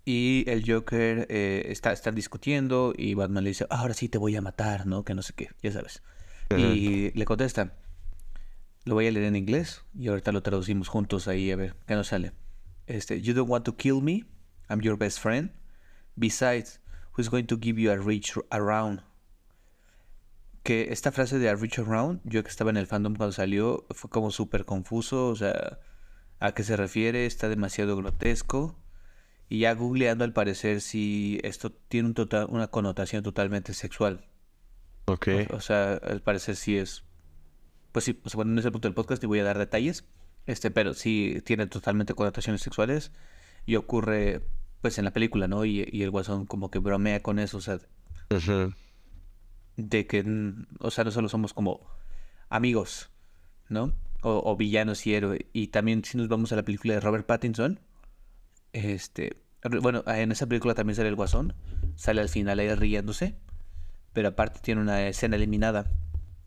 Y 0.06 0.44
el 0.48 0.64
Joker 0.66 1.26
eh, 1.30 1.66
está, 1.70 1.92
están 1.92 2.14
discutiendo 2.14 2.94
y 2.96 3.16
Batman 3.16 3.44
le 3.44 3.50
dice, 3.50 3.66
ahora 3.72 3.96
sí 3.96 4.08
te 4.08 4.20
voy 4.20 4.36
a 4.36 4.42
matar, 4.42 4.86
¿no? 4.86 5.04
Que 5.04 5.16
no 5.16 5.24
sé 5.24 5.34
qué, 5.34 5.50
ya 5.64 5.72
sabes. 5.72 6.04
Y 6.56 7.12
le 7.18 7.26
contesta, 7.26 7.74
lo 8.84 8.94
voy 8.94 9.08
a 9.08 9.12
leer 9.12 9.26
en 9.26 9.36
inglés 9.36 9.82
y 9.98 10.10
ahorita 10.10 10.32
lo 10.32 10.44
traducimos 10.44 10.90
juntos 10.90 11.28
ahí 11.28 11.50
a 11.50 11.56
ver 11.56 11.76
qué 11.88 11.96
nos 11.96 12.10
sale. 12.10 12.34
Este, 12.86 13.20
you 13.20 13.34
don't 13.34 13.50
want 13.50 13.66
to 13.66 13.76
kill 13.76 14.00
me, 14.00 14.26
I'm 14.70 14.80
your 14.82 14.96
best 14.96 15.20
friend. 15.20 15.52
Besides, 16.16 16.80
who's 17.18 17.30
going 17.30 17.48
to 17.48 17.58
give 17.60 17.82
you 17.82 17.92
a 17.92 17.98
reach 17.98 18.34
around? 18.52 19.02
Que 20.62 20.92
esta 20.92 21.12
frase 21.12 21.40
de 21.40 21.50
a 21.50 21.56
reach 21.56 21.80
around, 21.80 22.22
yo 22.26 22.44
que 22.44 22.50
estaba 22.50 22.70
en 22.70 22.78
el 22.78 22.86
fandom 22.86 23.16
cuando 23.16 23.34
salió, 23.34 23.88
fue 23.90 24.12
como 24.12 24.30
súper 24.30 24.66
confuso, 24.66 25.30
o 25.30 25.36
sea 25.36 25.80
a 26.40 26.54
qué 26.54 26.64
se 26.64 26.78
refiere, 26.78 27.26
está 27.26 27.50
demasiado 27.50 27.96
grotesco. 27.96 28.78
Y 29.48 29.60
ya 29.60 29.74
googleando 29.74 30.24
al 30.24 30.34
parecer 30.34 30.82
si 30.82 31.40
esto 31.44 31.72
tiene 31.72 32.10
un 32.10 32.14
total, 32.16 32.48
una 32.50 32.68
connotación 32.68 33.24
totalmente 33.24 33.74
sexual. 33.74 34.26
Ok. 35.06 35.28
O, 35.52 35.60
sea, 35.60 35.94
al 35.94 36.22
parecer 36.22 36.56
sí 36.56 36.78
es... 36.78 37.04
Pues 37.92 38.06
sí, 38.06 38.20
o 38.24 38.30
sea, 38.30 38.38
bueno, 38.38 38.52
no 38.52 38.60
es 38.60 38.66
el 38.66 38.72
punto 38.72 38.88
del 38.88 38.96
podcast 38.96 39.24
y 39.24 39.28
voy 39.28 39.40
a 39.40 39.44
dar 39.44 39.58
detalles. 39.58 40.06
Este, 40.48 40.72
pero 40.72 40.94
sí 40.94 41.42
tiene 41.46 41.68
totalmente 41.68 42.14
connotaciones 42.14 42.62
sexuales. 42.62 43.12
Y 43.66 43.76
ocurre, 43.76 44.42
pues, 44.82 44.98
en 44.98 45.06
la 45.06 45.14
película, 45.14 45.48
¿no? 45.48 45.64
Y, 45.64 45.88
y 45.92 46.04
el 46.04 46.12
guasón 46.12 46.46
como 46.46 46.72
que 46.72 46.80
bromea 46.80 47.22
con 47.22 47.40
eso, 47.40 47.58
o 47.58 47.62
sea... 47.62 47.80
De 49.78 50.08
que, 50.08 50.26
o 50.80 50.90
sea, 50.90 51.04
no 51.04 51.12
solo 51.12 51.30
somos 51.30 51.54
como 51.54 51.86
amigos, 52.50 53.12
¿no? 53.70 53.94
O, 54.26 54.56
villanos 54.56 55.06
y 55.06 55.14
héroe. 55.14 55.46
Y 55.54 55.68
también 55.68 56.04
si 56.04 56.18
nos 56.18 56.28
vamos 56.28 56.52
a 56.52 56.56
la 56.56 56.64
película 56.64 56.96
de 56.96 57.00
Robert 57.00 57.26
Pattinson, 57.26 57.80
este, 58.74 59.38
bueno, 59.82 60.04
en 60.08 60.32
esa 60.32 60.48
película 60.48 60.74
también 60.74 60.96
sale 60.96 61.10
el 61.10 61.16
guasón, 61.16 61.54
sale 61.96 62.22
al 62.22 62.30
final 62.30 62.60
ahí 62.60 62.74
riéndose, 62.74 63.36
pero 64.14 64.30
aparte 64.30 64.60
tiene 64.62 64.82
una 64.82 65.08
escena 65.08 65.36
eliminada 65.36 65.92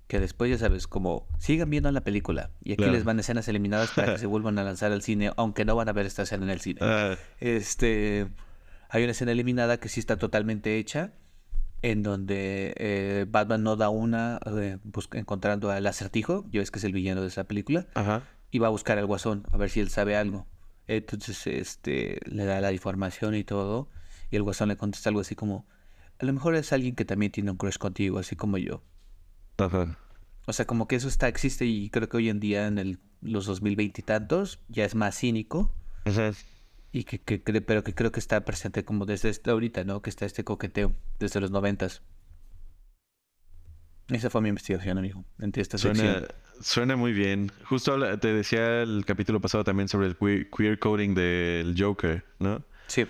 que 0.08 0.18
después 0.18 0.50
ya 0.50 0.58
sabes, 0.58 0.86
como 0.86 1.28
sigan 1.38 1.70
viendo 1.70 1.92
la 1.92 2.00
película 2.00 2.50
y 2.64 2.72
aquí 2.72 2.86
les 2.86 3.04
van 3.04 3.20
escenas 3.20 3.46
eliminadas 3.46 3.90
para 3.90 4.14
que 4.14 4.18
se 4.18 4.26
vuelvan 4.26 4.58
a 4.58 4.64
lanzar 4.64 4.90
al 4.90 5.02
cine, 5.02 5.30
aunque 5.36 5.64
no 5.64 5.76
van 5.76 5.88
a 5.88 5.92
ver 5.92 6.06
esta 6.06 6.22
escena 6.22 6.44
en 6.44 6.50
el 6.50 6.60
cine. 6.60 6.80
Ah. 6.82 7.16
Este, 7.40 8.26
hay 8.88 9.02
una 9.02 9.12
escena 9.12 9.32
eliminada 9.32 9.78
que 9.78 9.88
sí 9.88 10.00
está 10.00 10.16
totalmente 10.16 10.78
hecha 10.78 11.12
en 11.82 12.02
donde 12.02 12.74
eh, 12.76 13.26
Batman 13.28 13.62
no 13.62 13.76
da 13.76 13.88
una 13.88 14.40
eh, 14.46 14.78
encontrando 15.12 15.70
al 15.70 15.86
acertijo, 15.86 16.44
yo 16.50 16.60
es 16.60 16.70
que 16.70 16.78
es 16.78 16.84
el 16.84 16.92
villano 16.92 17.22
de 17.22 17.28
esa 17.28 17.44
película, 17.44 17.86
y 18.50 18.58
va 18.58 18.68
a 18.68 18.70
buscar 18.70 18.98
al 18.98 19.06
guasón 19.06 19.46
a 19.52 19.56
ver 19.56 19.70
si 19.70 19.80
él 19.80 19.90
sabe 19.90 20.16
algo. 20.16 20.46
Entonces 20.86 21.46
este 21.46 22.18
le 22.24 22.44
da 22.44 22.60
la 22.60 22.72
información 22.72 23.34
y 23.34 23.44
todo, 23.44 23.88
y 24.30 24.36
el 24.36 24.42
guasón 24.42 24.68
le 24.68 24.76
contesta 24.76 25.10
algo 25.10 25.20
así 25.20 25.34
como, 25.34 25.66
a 26.18 26.24
lo 26.24 26.32
mejor 26.32 26.54
es 26.54 26.72
alguien 26.72 26.94
que 26.94 27.04
también 27.04 27.30
tiene 27.30 27.50
un 27.50 27.56
crush 27.56 27.76
contigo, 27.76 28.18
así 28.18 28.34
como 28.36 28.58
yo. 28.58 28.82
O 30.46 30.52
sea, 30.52 30.66
como 30.66 30.88
que 30.88 30.96
eso 30.96 31.08
está, 31.08 31.28
existe 31.28 31.66
y 31.66 31.90
creo 31.90 32.08
que 32.08 32.16
hoy 32.16 32.28
en 32.30 32.40
día 32.40 32.66
en 32.66 32.78
el, 32.78 32.98
los 33.20 33.46
2020 33.46 34.00
y 34.00 34.04
tantos 34.04 34.60
ya 34.68 34.84
es 34.84 34.94
más 34.94 35.18
cínico. 35.18 35.74
Y 36.90 37.04
que, 37.04 37.20
que, 37.20 37.38
pero 37.38 37.84
que 37.84 37.94
creo 37.94 38.12
que 38.12 38.20
está 38.20 38.44
presente 38.44 38.84
como 38.84 39.04
desde 39.04 39.28
este, 39.28 39.50
ahorita, 39.50 39.84
¿no? 39.84 40.00
Que 40.00 40.10
está 40.10 40.24
este 40.24 40.44
coqueteo 40.44 40.94
desde 41.18 41.40
los 41.40 41.50
noventas. 41.50 42.02
Esa 44.08 44.30
fue 44.30 44.40
mi 44.40 44.48
investigación, 44.48 44.96
amigo. 44.96 45.24
Esta 45.54 45.76
suena, 45.76 46.26
suena 46.62 46.96
muy 46.96 47.12
bien. 47.12 47.52
Justo 47.64 48.18
te 48.18 48.32
decía 48.32 48.82
el 48.82 49.04
capítulo 49.04 49.40
pasado 49.40 49.64
también 49.64 49.88
sobre 49.88 50.06
el 50.06 50.16
queer, 50.16 50.78
coding 50.78 51.14
del 51.14 51.74
Joker, 51.78 52.24
¿no? 52.38 52.64
Sí. 52.86 53.06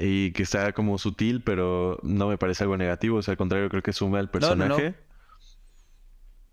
Y 0.00 0.32
que 0.32 0.42
está 0.42 0.72
como 0.72 0.96
sutil, 0.96 1.42
pero 1.42 2.00
no 2.02 2.28
me 2.28 2.38
parece 2.38 2.64
algo 2.64 2.78
negativo. 2.78 3.18
O 3.18 3.22
sea, 3.22 3.32
al 3.32 3.38
contrario, 3.38 3.68
creo 3.68 3.82
que 3.82 3.92
suma 3.92 4.18
al 4.18 4.30
personaje. 4.30 4.94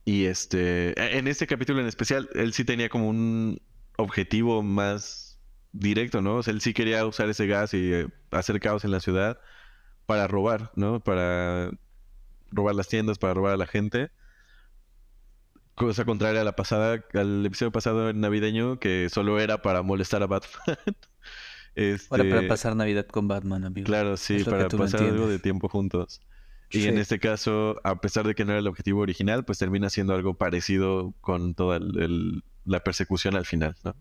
Y 0.03 0.25
este, 0.25 0.89
e, 1.01 1.17
en 1.17 1.29
este 1.29 1.47
capítulo 1.47 1.79
en 1.79 1.87
especial, 1.87 2.29
él 2.33 2.51
sí 2.51 2.65
tenía 2.65 2.89
como 2.89 3.07
un 3.07 3.61
objetivo 3.95 4.61
más 4.61 5.22
directo, 5.73 6.21
¿no? 6.21 6.37
O 6.37 6.43
sea, 6.43 6.53
él 6.53 6.61
sí 6.61 6.73
quería 6.73 7.05
usar 7.05 7.27
ese 7.29 7.47
gas 7.47 7.73
y 7.73 7.93
eh, 7.93 8.07
hacer 8.31 8.59
caos 8.59 8.85
en 8.85 8.91
la 8.91 8.99
ciudad 9.01 9.39
para 10.05 10.27
robar, 10.27 10.71
¿no? 10.75 10.99
Para 11.03 11.71
robar 12.51 12.75
las 12.75 12.87
tiendas, 12.87 13.17
para 13.19 13.33
robar 13.33 13.53
a 13.53 13.57
la 13.57 13.67
gente. 13.67 14.11
Cosa 15.75 16.05
contraria 16.05 16.41
a 16.41 16.43
la 16.43 16.55
pasada, 16.55 17.03
al 17.15 17.45
episodio 17.45 17.71
pasado 17.71 18.13
navideño, 18.13 18.79
que 18.79 19.09
solo 19.09 19.39
era 19.39 19.61
para 19.63 19.81
molestar 19.81 20.23
a 20.23 20.27
Batman. 20.27 20.77
Este, 21.75 22.07
Ahora 22.11 22.29
para 22.29 22.47
pasar 22.47 22.75
Navidad 22.75 23.07
con 23.07 23.27
Batman, 23.27 23.65
amigo. 23.65 23.87
Claro, 23.87 24.15
sí, 24.15 24.43
para 24.43 24.69
pasar 24.69 25.01
algo 25.01 25.27
de 25.27 25.39
tiempo 25.39 25.69
juntos. 25.69 26.21
Y 26.69 26.81
Sí. 26.81 26.87
en 26.87 26.99
este 26.99 27.17
caso, 27.19 27.81
a 27.83 27.99
pesar 27.99 28.27
de 28.27 28.35
que 28.35 28.45
no 28.45 28.51
era 28.51 28.59
el 28.59 28.67
objetivo 28.67 29.01
original, 29.01 29.43
pues 29.43 29.57
termina 29.57 29.89
siendo 29.89 30.13
algo 30.13 30.35
parecido 30.35 31.15
con 31.19 31.55
toda 31.55 31.77
el- 31.77 31.97
el- 31.99 32.43
la 32.65 32.83
persecución 32.83 33.35
al 33.35 33.47
final, 33.47 33.75
¿no? 33.83 33.95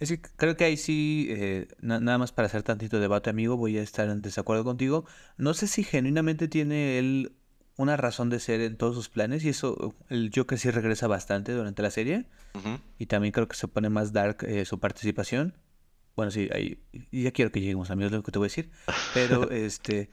Es 0.00 0.08
que 0.08 0.20
creo 0.36 0.56
que 0.56 0.64
ahí 0.64 0.76
sí, 0.76 1.26
eh, 1.30 1.68
na- 1.80 2.00
nada 2.00 2.16
más 2.18 2.32
para 2.32 2.46
hacer 2.46 2.62
tantito 2.62 2.98
debate, 2.98 3.30
amigo, 3.30 3.56
voy 3.56 3.76
a 3.78 3.82
estar 3.82 4.08
en 4.08 4.22
desacuerdo 4.22 4.64
contigo. 4.64 5.04
No 5.36 5.52
sé 5.54 5.66
si 5.68 5.84
genuinamente 5.84 6.48
tiene 6.48 6.98
él 6.98 7.32
una 7.76 7.96
razón 7.96 8.30
de 8.30 8.40
ser 8.40 8.60
en 8.62 8.76
todos 8.76 8.94
sus 8.94 9.08
planes, 9.10 9.44
y 9.44 9.50
eso, 9.50 9.94
el 10.08 10.30
Joker 10.34 10.58
sí 10.58 10.70
regresa 10.70 11.06
bastante 11.06 11.52
durante 11.52 11.82
la 11.82 11.90
serie, 11.90 12.26
y 12.98 13.06
también 13.06 13.32
creo 13.32 13.46
que 13.48 13.56
se 13.56 13.68
pone 13.68 13.88
más 13.90 14.12
dark 14.12 14.38
eh, 14.46 14.64
su 14.64 14.78
participación. 14.80 15.56
Bueno, 16.16 16.30
sí, 16.30 16.48
ahí, 16.52 16.82
ya 17.12 17.30
quiero 17.30 17.50
que 17.52 17.60
lleguemos, 17.60 17.90
amigo, 17.90 18.06
es 18.06 18.12
lo 18.12 18.22
que 18.22 18.32
te 18.32 18.38
voy 18.38 18.46
a 18.46 18.48
decir. 18.50 18.70
Pero, 19.14 19.50
este, 19.50 20.10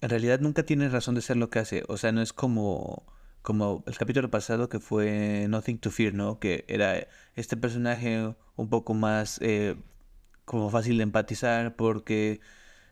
en 0.00 0.08
realidad 0.10 0.40
nunca 0.40 0.62
tiene 0.64 0.88
razón 0.88 1.14
de 1.14 1.20
ser 1.22 1.36
lo 1.36 1.50
que 1.50 1.58
hace. 1.58 1.82
O 1.88 1.96
sea, 1.96 2.12
no 2.12 2.22
es 2.22 2.32
como, 2.32 3.04
como 3.42 3.82
el 3.86 3.96
capítulo 3.96 4.30
pasado 4.30 4.68
que 4.68 4.80
fue 4.80 5.46
Nothing 5.48 5.78
to 5.78 5.90
Fear, 5.90 6.14
¿no? 6.14 6.38
Que 6.38 6.64
era 6.68 7.06
este 7.36 7.56
personaje 7.56 8.34
un 8.56 8.68
poco 8.68 8.92
más 8.94 9.38
eh, 9.42 9.76
como 10.44 10.68
fácil 10.70 10.96
de 10.98 11.04
empatizar 11.04 11.74
porque 11.76 12.40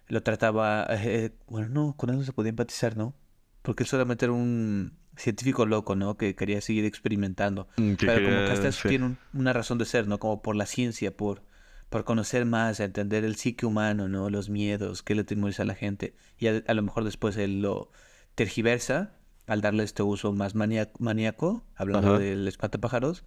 lo 0.08 0.22
trataba... 0.22 0.86
eh, 0.90 1.32
bueno, 1.48 1.68
no, 1.68 1.96
con 1.96 2.10
él 2.10 2.16
no 2.16 2.24
se 2.24 2.32
podía 2.32 2.50
empatizar, 2.50 2.96
¿no? 2.96 3.14
Porque 3.62 3.82
él 3.82 3.88
solamente 3.88 4.24
era 4.24 4.32
un 4.32 4.96
científico 5.16 5.66
loco, 5.66 5.96
¿no? 5.96 6.16
Que 6.16 6.34
quería 6.34 6.60
seguir 6.62 6.84
experimentando. 6.86 7.68
Mm, 7.76 7.94
que 7.94 8.06
Pero 8.06 8.22
como 8.24 8.28
que 8.28 8.34
quería- 8.36 8.52
hasta 8.54 8.68
eso 8.68 8.82
sí. 8.82 8.88
tiene 8.88 9.04
un- 9.04 9.18
una 9.34 9.52
razón 9.52 9.76
de 9.76 9.84
ser, 9.84 10.06
¿no? 10.06 10.18
Como 10.18 10.40
por 10.40 10.56
la 10.56 10.64
ciencia, 10.64 11.14
por, 11.14 11.42
por 11.90 12.04
conocer 12.04 12.46
más, 12.46 12.80
entender 12.80 13.24
el 13.24 13.36
psique 13.36 13.66
humano, 13.66 14.08
¿no? 14.08 14.30
Los 14.30 14.48
miedos, 14.48 15.02
qué 15.02 15.14
le 15.14 15.24
temoriza 15.24 15.64
a 15.64 15.66
la 15.66 15.74
gente. 15.74 16.14
Y 16.38 16.46
a, 16.46 16.62
a 16.66 16.72
lo 16.74 16.82
mejor 16.82 17.04
después 17.04 17.36
él 17.36 17.60
lo 17.60 17.90
tergiversa 18.34 19.12
al 19.48 19.60
darle 19.62 19.82
este 19.82 20.02
uso 20.02 20.32
más 20.32 20.54
maníaco, 20.54 21.64
hablando 21.74 22.14
Ajá. 22.14 22.18
del 22.18 22.46
espantapájaros. 22.46 23.24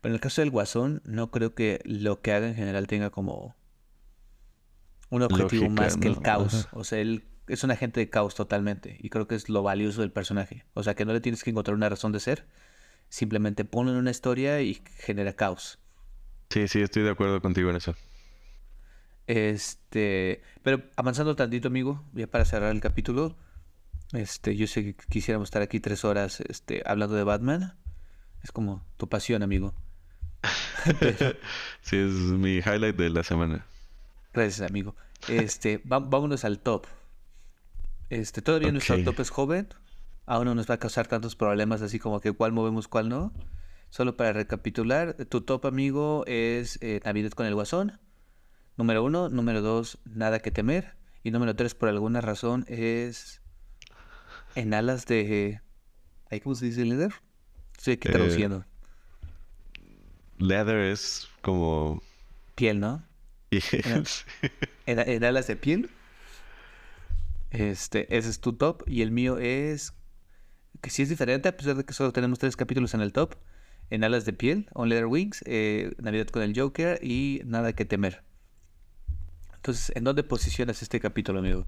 Pero 0.00 0.12
en 0.12 0.14
el 0.16 0.20
caso 0.20 0.42
del 0.42 0.50
Guasón, 0.50 1.00
no 1.04 1.30
creo 1.30 1.54
que 1.54 1.80
lo 1.84 2.20
que 2.20 2.32
haga 2.32 2.48
en 2.48 2.54
general 2.54 2.86
tenga 2.86 3.10
como 3.10 3.56
un 5.10 5.22
objetivo 5.22 5.64
Lógica, 5.64 5.82
más 5.82 5.96
que 5.96 6.08
el 6.08 6.14
¿no? 6.14 6.22
caos. 6.22 6.66
Ajá. 6.66 6.68
O 6.72 6.84
sea, 6.84 6.98
él 6.98 7.24
es 7.46 7.64
un 7.64 7.70
agente 7.70 8.00
de 8.00 8.10
caos 8.10 8.34
totalmente. 8.34 8.96
Y 9.00 9.10
creo 9.10 9.28
que 9.28 9.34
es 9.34 9.48
lo 9.48 9.62
valioso 9.62 10.00
del 10.00 10.12
personaje. 10.12 10.64
O 10.74 10.82
sea, 10.82 10.94
que 10.94 11.04
no 11.04 11.12
le 11.12 11.20
tienes 11.20 11.44
que 11.44 11.50
encontrar 11.50 11.76
una 11.76 11.88
razón 11.88 12.12
de 12.12 12.20
ser. 12.20 12.46
Simplemente 13.08 13.64
ponlo 13.64 13.92
en 13.92 13.98
una 13.98 14.10
historia 14.10 14.60
y 14.62 14.82
genera 14.98 15.32
caos. 15.34 15.78
Sí, 16.50 16.66
sí, 16.66 16.80
estoy 16.80 17.02
de 17.04 17.10
acuerdo 17.10 17.40
contigo 17.40 17.70
en 17.70 17.76
eso. 17.76 17.94
Este, 19.26 20.42
pero 20.62 20.82
avanzando 20.96 21.36
tantito, 21.36 21.68
amigo, 21.68 22.04
ya 22.12 22.26
para 22.26 22.44
cerrar 22.44 22.72
el 22.72 22.80
capítulo, 22.80 23.36
este, 24.12 24.56
yo 24.56 24.66
sé 24.66 24.82
que 24.84 24.94
quisiéramos 25.08 25.48
estar 25.48 25.62
aquí 25.62 25.80
tres 25.80 26.04
horas, 26.04 26.40
este, 26.40 26.82
hablando 26.86 27.14
de 27.16 27.24
Batman. 27.24 27.74
Es 28.42 28.52
como 28.52 28.84
tu 28.96 29.08
pasión, 29.08 29.42
amigo. 29.42 29.74
Pero- 31.00 31.36
Sí, 31.82 31.96
es 31.96 32.12
mi 32.12 32.56
highlight 32.58 32.96
de 32.96 33.10
la 33.10 33.22
semana. 33.22 33.66
gracias, 34.32 34.68
amigo. 34.68 34.94
Este, 35.28 35.80
vámonos 35.84 36.44
al 36.44 36.58
top. 36.60 36.86
Este, 38.08 38.42
todavía 38.42 38.72
nuestro 38.72 39.02
top 39.04 39.20
es 39.20 39.30
joven. 39.30 39.68
Aún 40.26 40.44
no 40.46 40.54
nos 40.54 40.68
va 40.70 40.74
a 40.74 40.78
causar 40.78 41.06
tantos 41.06 41.36
problemas 41.36 41.82
así 41.82 41.98
como 41.98 42.20
que 42.20 42.32
cuál 42.32 42.52
movemos, 42.52 42.88
cuál 42.88 43.08
no. 43.08 43.32
Solo 43.90 44.16
para 44.16 44.32
recapitular, 44.32 45.14
tu 45.28 45.40
top, 45.40 45.66
amigo, 45.66 46.24
es 46.26 46.78
eh, 46.80 47.00
Navidad 47.04 47.32
con 47.32 47.46
el 47.46 47.54
Guasón. 47.54 47.98
Número 48.76 49.02
uno. 49.04 49.28
Número 49.28 49.60
dos, 49.60 49.98
Nada 50.04 50.38
que 50.40 50.50
temer. 50.50 50.94
Y 51.22 51.32
número 51.32 51.54
tres, 51.56 51.74
por 51.74 51.88
alguna 51.88 52.20
razón, 52.20 52.64
es 52.68 53.39
En 54.54 54.74
alas 54.74 55.06
de... 55.06 55.60
¿Ahí 56.30 56.40
cómo 56.40 56.54
se 56.54 56.66
dice 56.66 56.84
líder? 56.84 57.12
Estoy 57.76 57.94
aquí 57.94 58.08
Eh, 58.08 58.12
traduciendo. 58.12 58.64
Leather 60.38 60.78
es 60.78 61.28
como... 61.42 62.02
Piel, 62.54 62.80
¿no? 62.80 63.02
en- 63.50 64.04
En, 64.86 64.98
en 64.98 65.24
alas 65.24 65.46
de 65.46 65.56
piel. 65.56 65.90
Este, 67.50 68.16
ese 68.16 68.30
es 68.30 68.40
tu 68.40 68.52
top. 68.52 68.82
Y 68.86 69.02
el 69.02 69.10
mío 69.10 69.38
es. 69.38 69.92
Que 70.80 70.90
sí 70.90 71.02
es 71.02 71.08
diferente, 71.08 71.48
a 71.48 71.56
pesar 71.56 71.76
de 71.76 71.84
que 71.84 71.92
solo 71.92 72.12
tenemos 72.12 72.38
tres 72.38 72.56
capítulos 72.56 72.94
en 72.94 73.00
el 73.00 73.12
top. 73.12 73.34
En 73.90 74.04
alas 74.04 74.24
de 74.24 74.32
piel, 74.32 74.68
On 74.72 74.88
Leather 74.88 75.06
Wings, 75.06 75.42
eh, 75.46 75.92
Navidad 75.98 76.28
con 76.28 76.42
el 76.42 76.58
Joker 76.58 77.00
y 77.02 77.42
Nada 77.44 77.72
que 77.72 77.84
temer. 77.84 78.22
Entonces, 79.56 79.92
¿en 79.96 80.04
dónde 80.04 80.22
posicionas 80.22 80.80
este 80.80 81.00
capítulo, 81.00 81.40
amigo? 81.40 81.66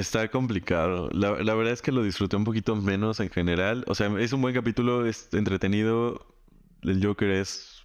Está 0.00 0.28
complicado. 0.28 1.10
La, 1.12 1.32
verdad 1.32 1.74
es 1.74 1.82
que 1.82 1.92
lo 1.92 2.02
disfruté 2.02 2.34
un 2.34 2.44
poquito 2.44 2.74
menos 2.74 3.20
en 3.20 3.28
general. 3.28 3.84
O 3.86 3.94
sea, 3.94 4.10
es 4.18 4.32
un 4.32 4.40
buen 4.40 4.54
capítulo, 4.54 5.04
es 5.04 5.28
entretenido. 5.32 6.34
El 6.80 7.04
Joker 7.04 7.30
es 7.30 7.84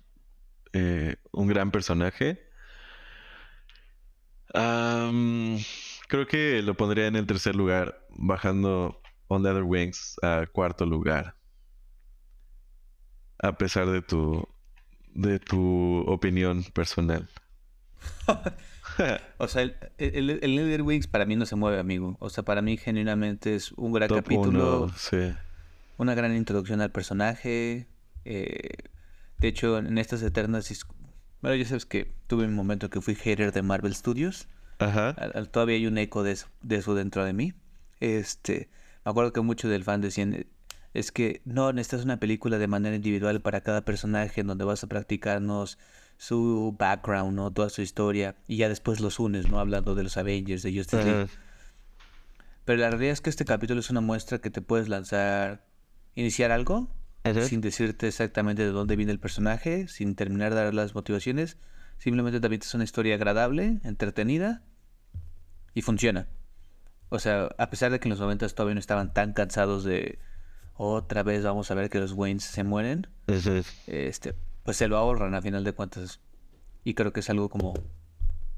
eh, 0.71 1.17
un 1.33 1.47
gran 1.47 1.71
personaje. 1.71 2.41
Creo 4.53 6.27
que 6.29 6.61
lo 6.61 6.75
pondría 6.75 7.07
en 7.07 7.17
el 7.17 7.27
tercer 7.27 7.53
lugar, 7.53 8.07
bajando 8.11 9.01
On 9.27 9.43
Leather 9.43 9.63
Wings 9.63 10.15
a 10.21 10.45
cuarto 10.45 10.85
lugar. 10.85 11.35
A 13.39 13.57
pesar 13.57 13.87
de 13.87 14.01
tu 14.01 14.47
de 15.13 15.39
tu 15.39 15.99
opinión 16.07 16.63
personal. 16.63 17.27
O 19.37 19.47
sea, 19.47 19.61
el, 19.63 19.75
el, 19.97 20.29
el 20.41 20.55
Leather 20.55 20.81
Wings 20.81 21.07
para 21.07 21.25
mí 21.25 21.35
no 21.35 21.45
se 21.45 21.55
mueve, 21.55 21.79
amigo. 21.79 22.15
O 22.19 22.29
sea, 22.29 22.43
para 22.43 22.61
mí 22.61 22.77
genuinamente 22.77 23.55
es 23.55 23.71
un 23.73 23.91
gran 23.93 24.07
Top 24.09 24.17
capítulo. 24.23 24.83
uno, 24.83 24.93
sí. 24.97 25.33
Una 25.97 26.13
gran 26.15 26.35
introducción 26.35 26.81
al 26.81 26.91
personaje. 26.91 27.87
eh, 28.25 28.69
de 29.39 29.47
hecho, 29.47 29.77
en 29.77 29.97
estas 29.97 30.21
eternas... 30.21 30.71
Bueno, 31.41 31.55
ya 31.57 31.65
sabes 31.65 31.85
que 31.85 32.11
tuve 32.27 32.45
un 32.45 32.53
momento 32.55 32.89
que 32.89 33.01
fui 33.01 33.15
hater 33.15 33.51
de 33.51 33.61
Marvel 33.61 33.93
Studios. 33.93 34.47
Ajá. 34.79 35.09
Al- 35.11 35.31
al- 35.35 35.49
todavía 35.49 35.75
hay 35.75 35.87
un 35.87 35.97
eco 35.97 36.23
de 36.23 36.31
eso, 36.31 36.47
de 36.61 36.77
eso 36.77 36.95
dentro 36.95 37.23
de 37.25 37.33
mí. 37.33 37.53
Este, 37.99 38.69
me 39.03 39.11
acuerdo 39.11 39.31
que 39.33 39.41
muchos 39.41 39.69
del 39.69 39.83
fan 39.83 40.01
decían, 40.01 40.45
es 40.93 41.11
que 41.11 41.41
no, 41.45 41.71
necesitas 41.73 42.03
una 42.05 42.19
película 42.19 42.57
de 42.57 42.67
manera 42.67 42.95
individual 42.95 43.41
para 43.41 43.61
cada 43.61 43.81
personaje 43.83 44.41
en 44.41 44.47
donde 44.47 44.63
vas 44.65 44.83
a 44.83 44.87
practicarnos 44.87 45.77
su 46.17 46.75
background, 46.77 47.35
¿no? 47.35 47.51
Toda 47.51 47.69
su 47.69 47.81
historia. 47.81 48.35
Y 48.47 48.57
ya 48.57 48.69
después 48.69 48.99
los 48.99 49.19
unes, 49.19 49.49
¿no? 49.49 49.59
Hablando 49.59 49.95
de 49.95 50.03
los 50.03 50.17
Avengers, 50.17 50.63
de 50.63 50.75
Justice 50.75 51.03
League. 51.03 51.27
Pero 52.65 52.81
la 52.81 52.89
realidad 52.89 53.13
es 53.13 53.21
que 53.21 53.29
este 53.29 53.45
capítulo 53.45 53.79
es 53.79 53.89
una 53.89 54.01
muestra 54.01 54.39
que 54.39 54.49
te 54.49 54.61
puedes 54.61 54.89
lanzar, 54.89 55.65
iniciar 56.15 56.51
algo, 56.51 56.89
sin 57.47 57.61
decirte 57.61 58.07
exactamente 58.07 58.63
de 58.63 58.69
dónde 58.69 58.95
viene 58.95 59.11
el 59.11 59.19
personaje, 59.19 59.87
sin 59.87 60.15
terminar 60.15 60.53
de 60.53 60.63
dar 60.63 60.73
las 60.73 60.95
motivaciones. 60.95 61.57
Simplemente 61.97 62.39
también 62.39 62.61
es 62.61 62.73
una 62.73 62.83
historia 62.83 63.15
agradable, 63.15 63.79
entretenida 63.83 64.63
y 65.73 65.81
funciona. 65.81 66.27
O 67.09 67.19
sea, 67.19 67.49
a 67.57 67.69
pesar 67.69 67.91
de 67.91 67.99
que 67.99 68.07
en 68.07 68.11
los 68.11 68.19
90 68.19 68.49
todavía 68.49 68.73
no 68.73 68.79
estaban 68.79 69.13
tan 69.13 69.33
cansados 69.33 69.83
de 69.83 70.19
otra 70.73 71.23
vez 71.23 71.43
vamos 71.43 71.71
a 71.71 71.75
ver 71.75 71.89
que 71.89 71.99
los 71.99 72.11
Waynes 72.11 72.43
se 72.43 72.63
mueren, 72.63 73.07
este, 73.87 74.35
pues 74.65 74.75
se 74.77 74.87
lo 74.89 74.97
ahorran 74.97 75.33
a 75.35 75.41
final 75.41 75.63
de 75.63 75.71
cuentas. 75.71 76.19
Y 76.83 76.95
creo 76.95 77.13
que 77.13 77.21
es 77.21 77.29
algo 77.29 77.47
como 77.49 77.73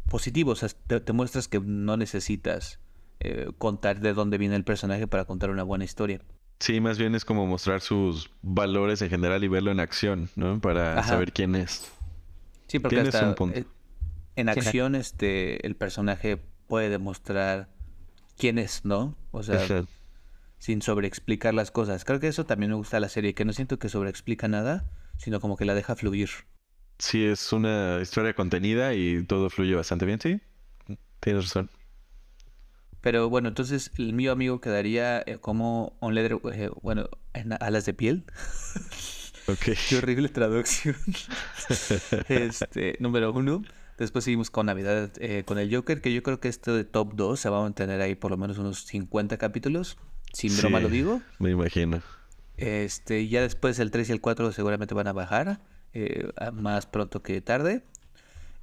positivo. 0.10 0.52
O 0.52 0.56
sea, 0.56 0.70
te, 0.88 1.00
te 1.00 1.14
muestras 1.14 1.48
que 1.48 1.60
no 1.60 1.98
necesitas 1.98 2.80
eh, 3.20 3.52
contar 3.58 4.00
de 4.00 4.14
dónde 4.14 4.38
viene 4.38 4.56
el 4.56 4.64
personaje 4.64 5.06
para 5.06 5.26
contar 5.26 5.50
una 5.50 5.64
buena 5.64 5.84
historia. 5.84 6.22
Sí, 6.60 6.80
más 6.82 6.98
bien 6.98 7.14
es 7.14 7.24
como 7.24 7.46
mostrar 7.46 7.82
sus 7.82 8.32
valores 8.42 9.02
en 9.04 9.10
general 9.10 9.44
y 9.44 9.48
verlo 9.48 9.70
en 9.72 9.80
acción, 9.80 10.30
¿no? 10.36 10.60
Para 10.60 10.98
Ajá. 11.00 11.10
saber 11.10 11.32
quién 11.32 11.56
es. 11.56 11.92
Sí, 12.68 12.80
porque 12.80 12.96
Tienes 12.96 13.14
hasta 13.14 13.28
un 13.28 13.36
punto. 13.36 13.60
eh, 13.60 13.66
en 14.36 14.50
acción 14.50 14.96
este 14.96 15.66
el 15.68 15.76
personaje 15.76 16.38
puede 16.68 16.90
demostrar 16.90 17.70
quién 18.38 18.58
es, 18.60 18.86
¿no? 18.86 19.16
O 19.32 19.44
sea, 19.44 19.86
sin 20.58 20.82
sobreexplicar 20.82 21.54
las 21.54 21.70
cosas. 21.72 22.06
Creo 22.06 22.20
que 22.20 22.28
eso 22.28 22.46
también 22.46 22.72
me 22.72 22.76
gusta 22.78 22.98
de 22.98 23.02
la 23.02 23.10
serie, 23.10 23.34
que 23.36 23.46
no 23.46 23.54
siento 23.54 23.78
que 23.78 23.90
sobreexplica 23.90 24.48
nada, 24.48 24.86
sino 25.18 25.40
como 25.40 25.58
que 25.58 25.66
la 25.66 25.74
deja 25.74 25.96
fluir. 25.96 26.30
Sí, 27.00 27.24
es 27.26 27.54
una 27.54 28.00
historia 28.02 28.34
contenida 28.34 28.94
y 28.94 29.24
todo 29.26 29.50
fluye 29.50 29.76
bastante 29.76 30.06
bien, 30.06 30.20
sí. 30.20 30.42
Tienes 31.20 31.44
razón. 31.44 31.70
Pero 33.02 33.30
bueno, 33.30 33.48
entonces 33.48 33.92
el 33.98 34.14
mío 34.14 34.32
amigo 34.32 34.60
quedaría 34.60 35.22
eh, 35.26 35.38
como 35.40 35.96
on 36.00 36.16
leather, 36.16 36.40
eh, 36.54 36.70
bueno, 36.82 37.10
en 37.34 37.54
alas 37.60 37.86
de 37.86 37.94
piel. 37.94 38.26
Ok. 39.48 39.78
Qué 39.90 39.98
horrible 39.98 40.28
traducción. 40.28 40.98
este, 42.28 42.98
número 43.00 43.32
uno. 43.32 43.64
Después 43.98 44.26
seguimos 44.26 44.52
con 44.52 44.66
Navidad 44.66 45.10
eh, 45.20 45.44
con 45.46 45.58
el 45.58 45.74
Joker, 45.74 46.02
que 46.02 46.14
yo 46.14 46.22
creo 46.22 46.40
que 46.40 46.50
este 46.50 46.72
de 46.72 46.84
top 46.84 47.14
2 47.16 47.40
se 47.40 47.50
va 47.50 47.60
a 47.60 47.62
mantener 47.62 48.02
ahí 48.02 48.14
por 48.14 48.30
lo 48.30 48.38
menos 48.38 48.58
unos 48.58 48.86
50 48.86 49.38
capítulos. 49.38 49.98
Sin 50.34 50.56
broma 50.58 50.80
Sí, 50.80 50.84
lo 50.84 50.90
digo. 50.90 51.22
Me 51.40 51.52
imagino. 51.52 52.02
Este, 52.58 53.28
ya 53.28 53.42
después 53.42 53.80
el 53.80 53.92
3 53.92 54.10
y 54.10 54.12
el 54.12 54.22
4 54.22 54.52
seguramente 54.52 54.96
van 54.96 55.08
a 55.08 55.14
bajar, 55.14 55.62
eh, 55.94 56.30
más 56.54 56.86
pronto 56.88 57.24
que 57.24 57.42
tarde. 57.42 57.84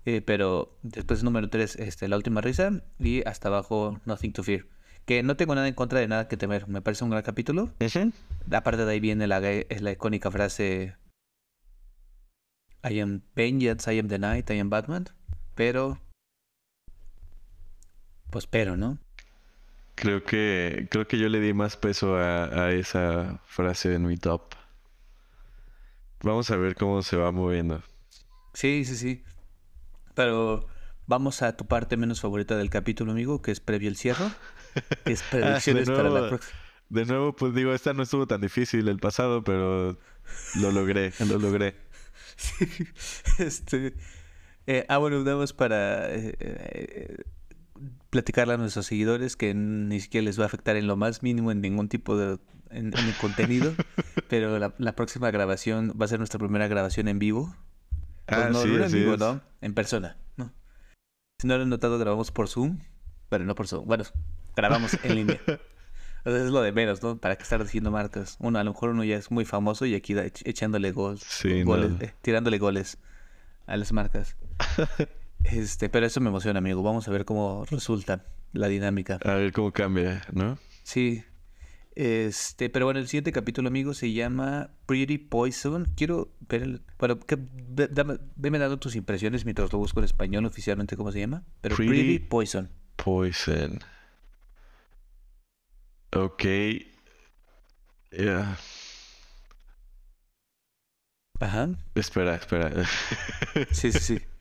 Eh, 0.05 0.21
pero 0.21 0.77
después 0.83 1.23
número 1.23 1.49
3, 1.49 1.77
este, 1.77 2.09
La 2.09 2.17
Última 2.17 2.41
Risa. 2.41 2.83
Y 2.99 3.27
hasta 3.27 3.49
abajo, 3.49 4.01
Nothing 4.05 4.33
to 4.33 4.43
Fear. 4.43 4.67
Que 5.07 5.23
no 5.23 5.37
tengo 5.37 5.55
nada 5.55 5.69
en 5.69 5.75
contra 5.75 6.01
de 6.01 6.09
nada 6.09 6.29
que 6.29 6.37
temer. 6.37 6.69
Me 6.69 6.83
parece 6.83 7.05
un 7.05 7.11
gran 7.11 7.23
capítulo. 7.23 7.71
Aparte 8.53 8.85
de 8.85 8.93
ahí 8.93 9.01
viene 9.01 9.27
la, 9.27 9.39
es 9.49 9.83
la 9.83 9.93
icónica 9.93 10.31
frase 10.31 10.97
I 12.85 13.01
am 13.01 13.23
vengeance, 13.35 13.91
I 13.91 13.99
am 13.99 14.09
the 14.09 14.19
night, 14.19 14.51
I 14.51 14.59
am 14.59 14.69
Batman. 14.69 15.07
Pero... 15.55 15.99
Pues 18.31 18.47
pero, 18.47 18.77
¿no? 18.77 18.99
Creo 19.97 20.25
que, 20.25 20.89
creo 20.91 21.07
que 21.07 21.19
yo 21.19 21.29
le 21.29 21.41
di 21.41 21.53
más 21.53 21.77
peso 21.77 22.17
a, 22.17 22.47
a 22.47 22.73
esa 22.73 23.41
frase 23.47 23.95
en 23.95 24.07
mi 24.07 24.17
top. 24.17 24.43
Vamos 26.23 26.51
a 26.51 26.57
ver 26.57 26.75
cómo 26.75 27.03
se 27.03 27.17
va 27.17 27.31
moviendo. 27.33 27.83
Sí, 28.55 28.85
sí, 28.85 28.97
sí. 28.97 29.25
Pero 30.15 30.67
vamos 31.07 31.43
a 31.43 31.57
tu 31.57 31.67
parte 31.67 31.97
menos 31.97 32.21
favorita 32.21 32.57
del 32.57 32.71
capítulo, 32.71 33.13
amigo, 33.13 33.43
que 33.43 33.51
es 33.53 33.61
previo 33.61 33.89
el 33.89 33.97
cierre. 33.97 34.25
Que 35.05 35.13
es 35.13 35.23
predicciones 35.31 35.89
Ah, 35.89 35.93
de 35.93 35.97
para 35.97 36.09
la 36.09 36.21
nuevo. 36.21 36.29
próxima. 36.29 36.59
De 36.89 37.05
nuevo, 37.07 37.35
pues 37.35 37.55
digo, 37.55 37.73
esta 37.73 37.93
no 37.93 38.03
estuvo 38.03 38.27
tan 38.27 38.41
difícil 38.41 38.89
el 38.89 38.99
pasado, 38.99 39.43
pero 39.43 39.99
lo 40.61 40.71
logré, 40.73 41.13
lo 41.29 41.39
logré. 41.39 41.77
Sí, 42.37 42.67
este, 43.39 43.95
eh, 44.67 44.85
ah, 44.89 44.99
bueno, 44.99 45.23
nada 45.23 45.37
más 45.37 45.53
para 45.53 46.13
eh, 46.13 46.35
eh, 46.41 47.17
platicarle 48.11 48.55
a 48.55 48.57
nuestros 48.57 48.87
seguidores 48.87 49.37
que 49.37 49.55
ni 49.55 50.01
siquiera 50.01 50.25
les 50.25 50.39
va 50.39 50.45
a 50.45 50.47
afectar 50.47 50.77
en 50.77 50.87
lo 50.87 50.97
más 50.97 51.23
mínimo 51.23 51.51
en 51.51 51.61
ningún 51.61 51.89
tipo 51.89 52.17
de 52.17 52.39
en, 52.71 52.87
en 52.97 53.05
el 53.07 53.15
contenido, 53.21 53.75
pero 54.29 54.59
la, 54.59 54.75
la 54.79 54.93
próxima 54.97 55.31
grabación 55.31 55.97
va 56.01 56.07
a 56.07 56.09
ser 56.09 56.19
nuestra 56.19 56.39
primera 56.39 56.67
grabación 56.69 57.09
en 57.09 57.19
vivo. 57.19 57.55
Pues 58.27 58.41
Ah, 58.41 58.49
no, 58.51 58.63
sí, 58.63 58.69
no 58.69 58.85
en 58.85 58.93
vivo, 58.93 59.15
es. 59.15 59.21
¿no? 59.21 59.41
En 59.61 59.75
persona, 59.75 60.17
¿no? 60.37 60.51
Si 61.41 61.47
no 61.47 61.57
lo 61.57 61.63
han 61.65 61.69
notado, 61.69 61.99
grabamos 61.99 62.31
por 62.31 62.49
Zoom, 62.49 62.79
pero 63.29 63.45
no 63.45 63.55
por 63.55 63.69
Zoom. 63.69 63.87
Bueno, 63.87 64.05
grabamos 64.57 64.97
en 65.05 65.15
línea. 65.17 65.41
O 66.25 66.31
sea, 66.31 66.43
es 66.43 66.51
lo 66.51 66.63
de 66.63 66.73
menos, 66.73 67.03
¿no? 67.03 67.19
Para 67.19 67.37
que 67.37 67.43
estar 67.43 67.63
diciendo 67.63 67.91
marcas. 67.91 68.37
Uno, 68.41 68.59
a 68.59 68.65
lo 68.65 68.73
mejor 68.73 68.91
uno 68.91 69.05
ya 69.05 69.17
es 69.17 69.31
muy 69.31 69.45
famoso 69.45 69.85
y 69.85 69.95
aquí 69.95 70.15
echándole 70.45 70.91
gol, 70.93 71.19
Sí, 71.19 71.63
goles, 71.65 71.91
no. 71.91 72.01
eh, 72.01 72.15
tirándole 72.23 72.59
goles 72.59 72.97
a 73.67 73.77
las 73.77 73.93
marcas. 73.93 74.37
Este, 75.45 75.89
pero 75.89 76.07
eso 76.07 76.21
me 76.21 76.29
emociona, 76.31 76.59
amigo. 76.59 76.83
Vamos 76.83 77.07
a 77.07 77.11
ver 77.11 77.25
cómo 77.25 77.65
resulta 77.71 78.25
la 78.53 78.69
dinámica. 78.69 79.19
A 79.25 79.35
ver 79.35 79.53
cómo 79.53 79.73
cambia, 79.73 80.23
¿no? 80.33 80.59
Sí. 80.83 81.23
Este, 81.97 82.71
pero 82.71 82.87
bueno, 82.87 82.99
el 82.99 83.07
siguiente 83.07 83.31
capítulo, 83.31 83.69
amigo, 83.69 83.95
se 83.95 84.13
llama 84.13 84.71
Pretty 84.87 85.19
Poison. 85.19 85.87
Quiero 85.97 86.35
ver 86.49 86.63
el. 86.63 86.83
Bueno, 86.99 87.21
que, 87.21 87.37
ve- 87.39 87.89
dame, 87.89 88.19
veme 88.35 88.59
dando 88.59 88.79
tus 88.79 88.97
impresiones 88.97 89.45
mientras 89.45 89.73
lo 89.73 89.79
busco 89.79 90.01
en 90.01 90.05
español 90.07 90.45
oficialmente, 90.45 90.97
¿cómo 90.97 91.13
se 91.13 91.21
llama? 91.21 91.45
Pero 91.61 91.77
Pretty, 91.77 91.93
Pretty- 92.19 92.29
Poison. 92.29 92.71
Poison. 92.97 93.79
Ok. 96.17 96.45
Yeah. 98.11 98.57
Ajá. 101.41 101.69
Espera, 101.95 102.37
espera. 102.37 102.73
Sí, 103.73 103.93
sí, 103.93 103.99
sí. 104.01 104.19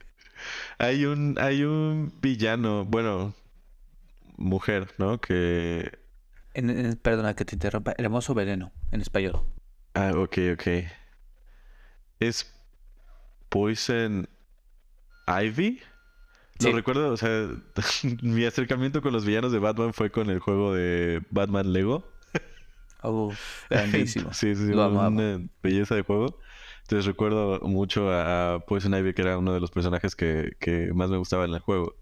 hay 0.78 1.04
un, 1.06 1.36
hay 1.38 1.64
un 1.64 2.12
villano, 2.20 2.84
bueno, 2.84 3.34
mujer, 4.36 4.92
¿no? 4.98 5.20
Que. 5.20 5.92
En- 6.54 6.70
en- 6.70 6.96
perdona 6.96 7.34
que 7.34 7.44
te 7.44 7.54
interrumpa. 7.56 7.94
Hermoso 7.98 8.34
veneno, 8.34 8.72
en 8.92 9.00
español. 9.00 9.42
Ah, 9.94 10.12
ok, 10.16 10.38
ok. 10.54 10.66
Es 12.20 12.52
Poison 13.48 14.28
Ivy. 15.26 15.80
Lo 16.60 16.70
Sí. 16.70 16.72
recuerdo, 16.72 17.12
o 17.12 17.16
sea, 17.16 17.48
mi 18.22 18.44
acercamiento 18.44 19.02
con 19.02 19.12
los 19.12 19.24
villanos 19.24 19.52
de 19.52 19.58
Batman 19.58 19.92
fue 19.92 20.10
con 20.10 20.30
el 20.30 20.38
juego 20.38 20.72
de 20.74 21.22
Batman 21.30 21.72
Lego. 21.72 22.04
Oh, 23.02 23.32
grandísimo. 23.68 24.30
Sí, 24.32 24.54
sí, 24.54 24.66
sí, 24.66 24.72
Lo 24.72 24.82
amo, 24.84 25.02
amo. 25.02 25.18
una 25.20 25.46
belleza 25.62 25.94
de 25.94 26.02
juego. 26.02 26.38
Entonces 26.84 27.06
recuerdo 27.06 27.60
mucho 27.62 28.10
a, 28.12 28.54
a 28.56 28.60
Poison 28.66 28.94
Ivy, 28.94 29.14
que 29.14 29.22
era 29.22 29.38
uno 29.38 29.54
de 29.54 29.60
los 29.60 29.70
personajes 29.70 30.16
que, 30.16 30.52
que 30.60 30.92
más 30.94 31.10
me 31.10 31.18
gustaba 31.18 31.44
en 31.46 31.54
el 31.54 31.60
juego. 31.60 31.96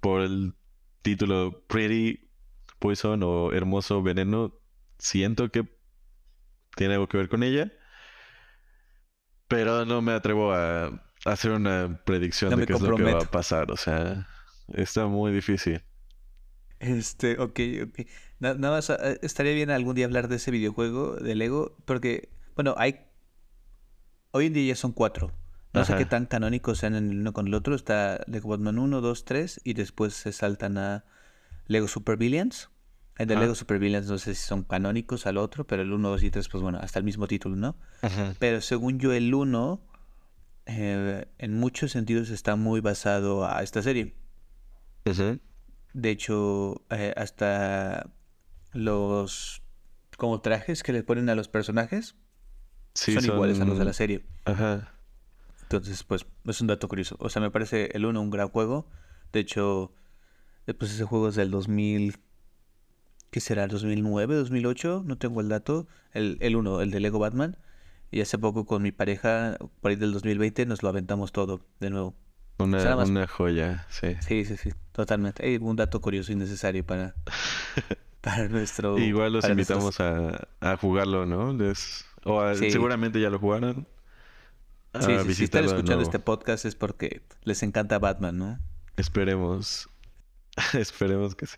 Por 0.00 0.22
el 0.22 0.54
título 1.02 1.64
Pretty 1.68 2.30
Poison 2.80 3.22
o 3.24 3.52
Hermoso 3.52 4.02
Veneno, 4.02 4.54
siento 4.98 5.50
que 5.50 5.68
tiene 6.76 6.94
algo 6.94 7.08
que 7.08 7.16
ver 7.18 7.28
con 7.28 7.42
ella. 7.42 7.72
Pero 9.48 9.84
no 9.84 10.02
me 10.02 10.12
atrevo 10.12 10.52
a, 10.52 10.86
a 10.86 11.00
hacer 11.24 11.52
una 11.52 12.00
predicción 12.04 12.54
No 12.54 12.56
de 12.56 12.64
qué 12.64 12.72
es 12.72 12.80
lo 12.80 12.94
que 12.94 13.04
va 13.04 13.20
a 13.22 13.30
pasar. 13.30 13.70
O 13.72 13.76
sea, 13.76 14.26
está 14.68 15.06
muy 15.06 15.32
difícil. 15.32 15.82
Este, 16.78 17.38
ok, 17.38 17.58
ok. 17.88 18.00
Na- 18.38 18.54
nada 18.54 18.76
más, 18.76 18.90
eh, 18.90 19.18
estaría 19.22 19.52
bien 19.54 19.70
algún 19.70 19.94
día 19.94 20.04
hablar 20.06 20.28
de 20.28 20.36
ese 20.36 20.50
videojuego 20.50 21.16
de 21.16 21.34
Lego, 21.34 21.76
porque, 21.86 22.28
bueno, 22.54 22.74
hay... 22.78 23.05
Hoy 24.30 24.46
en 24.46 24.52
día 24.52 24.68
ya 24.68 24.76
son 24.76 24.92
cuatro. 24.92 25.32
No 25.72 25.84
sé 25.84 25.94
qué 25.96 26.06
tan 26.06 26.24
canónicos 26.24 26.78
sean 26.78 26.94
en 26.94 27.10
el 27.10 27.18
uno 27.18 27.32
con 27.34 27.48
el 27.48 27.54
otro. 27.54 27.74
Está 27.74 28.20
Lego 28.26 28.48
Batman 28.48 28.78
1, 28.78 29.00
2, 29.02 29.24
3 29.24 29.60
y 29.64 29.74
después 29.74 30.14
se 30.14 30.32
saltan 30.32 30.78
a 30.78 31.04
Lego 31.66 31.86
Super 31.86 32.16
Villains. 32.16 32.70
El 33.18 33.28
de 33.28 33.34
Ajá. 33.34 33.42
Lego 33.42 33.54
Super 33.54 33.78
Villains 33.78 34.08
no 34.08 34.16
sé 34.18 34.34
si 34.34 34.42
son 34.42 34.62
canónicos 34.62 35.26
al 35.26 35.36
otro, 35.36 35.66
pero 35.66 35.82
el 35.82 35.92
1, 35.92 36.08
2 36.08 36.22
y 36.22 36.30
3, 36.30 36.48
pues 36.48 36.62
bueno, 36.62 36.78
hasta 36.80 36.98
el 36.98 37.04
mismo 37.04 37.26
título, 37.26 37.56
¿no? 37.56 37.76
Pero 38.38 38.60
según 38.62 38.98
yo, 38.98 39.12
el 39.12 39.34
1, 39.34 39.80
eh, 40.66 41.26
en 41.38 41.58
muchos 41.58 41.92
sentidos 41.92 42.30
está 42.30 42.56
muy 42.56 42.80
basado 42.80 43.46
a 43.46 43.62
esta 43.62 43.82
serie. 43.82 44.14
De 45.92 46.10
hecho, 46.10 46.82
eh, 46.90 47.14
hasta 47.16 48.10
los 48.72 49.62
como 50.16 50.40
trajes 50.40 50.82
que 50.82 50.92
le 50.92 51.02
ponen 51.02 51.28
a 51.28 51.34
los 51.34 51.48
personajes 51.48 52.16
Sí, 52.96 53.14
son, 53.14 53.24
iguales 53.24 53.60
a 53.60 53.64
los 53.64 53.78
de 53.78 53.84
la 53.84 53.92
serie. 53.92 54.24
Ajá. 54.44 54.92
Entonces, 55.62 56.02
pues, 56.04 56.26
es 56.44 56.60
un 56.60 56.66
dato 56.68 56.88
curioso. 56.88 57.16
O 57.18 57.28
sea, 57.28 57.42
me 57.42 57.50
parece 57.50 57.90
el 57.94 58.04
1 58.06 58.20
un 58.20 58.30
gran 58.30 58.48
juego. 58.48 58.86
De 59.32 59.40
hecho, 59.40 59.92
después 60.66 60.92
ese 60.92 61.04
juego 61.04 61.28
es 61.28 61.34
del 61.34 61.50
2000, 61.50 62.16
¿qué 63.30 63.40
será? 63.40 63.66
¿2009, 63.68 64.34
2008? 64.34 65.02
No 65.04 65.18
tengo 65.18 65.40
el 65.40 65.48
dato. 65.48 65.86
El, 66.12 66.38
el 66.40 66.56
1, 66.56 66.80
el 66.82 66.90
de 66.90 67.00
Lego 67.00 67.18
Batman. 67.18 67.56
Y 68.10 68.20
hace 68.20 68.38
poco 68.38 68.64
con 68.64 68.82
mi 68.82 68.92
pareja, 68.92 69.58
por 69.80 69.90
ahí 69.90 69.96
del 69.96 70.12
2020, 70.12 70.64
nos 70.66 70.82
lo 70.82 70.88
aventamos 70.88 71.32
todo 71.32 71.60
de 71.80 71.90
nuevo. 71.90 72.14
Una, 72.58 72.96
más- 72.96 73.10
una 73.10 73.26
joya, 73.26 73.86
sí. 73.90 74.14
Sí, 74.20 74.44
sí, 74.44 74.56
sí, 74.56 74.70
totalmente. 74.92 75.52
Eh, 75.52 75.58
un 75.58 75.76
dato 75.76 76.00
curioso 76.00 76.32
y 76.32 76.36
necesario 76.36 76.86
para, 76.86 77.14
para 78.22 78.48
nuestro... 78.48 78.96
Igual 78.98 79.32
los 79.34 79.44
invitamos 79.48 80.00
a, 80.00 80.46
a 80.60 80.76
jugarlo, 80.76 81.26
¿no? 81.26 81.52
Les- 81.52 82.06
o 82.26 82.54
Sí. 82.54 82.70
seguramente 82.70 83.20
ya 83.20 83.30
lo 83.30 83.38
jugaron. 83.38 83.86
A 84.92 85.02
Sí, 85.02 85.12
sí, 85.26 85.34
si 85.34 85.44
están 85.44 85.64
escuchando 85.64 86.02
este 86.02 86.18
podcast 86.18 86.64
es 86.64 86.74
porque 86.74 87.22
les 87.44 87.62
encanta 87.62 87.98
Batman, 87.98 88.38
¿no? 88.38 88.58
Esperemos. 88.96 89.88
Esperemos 90.74 91.34
que 91.34 91.46
sí. 91.46 91.56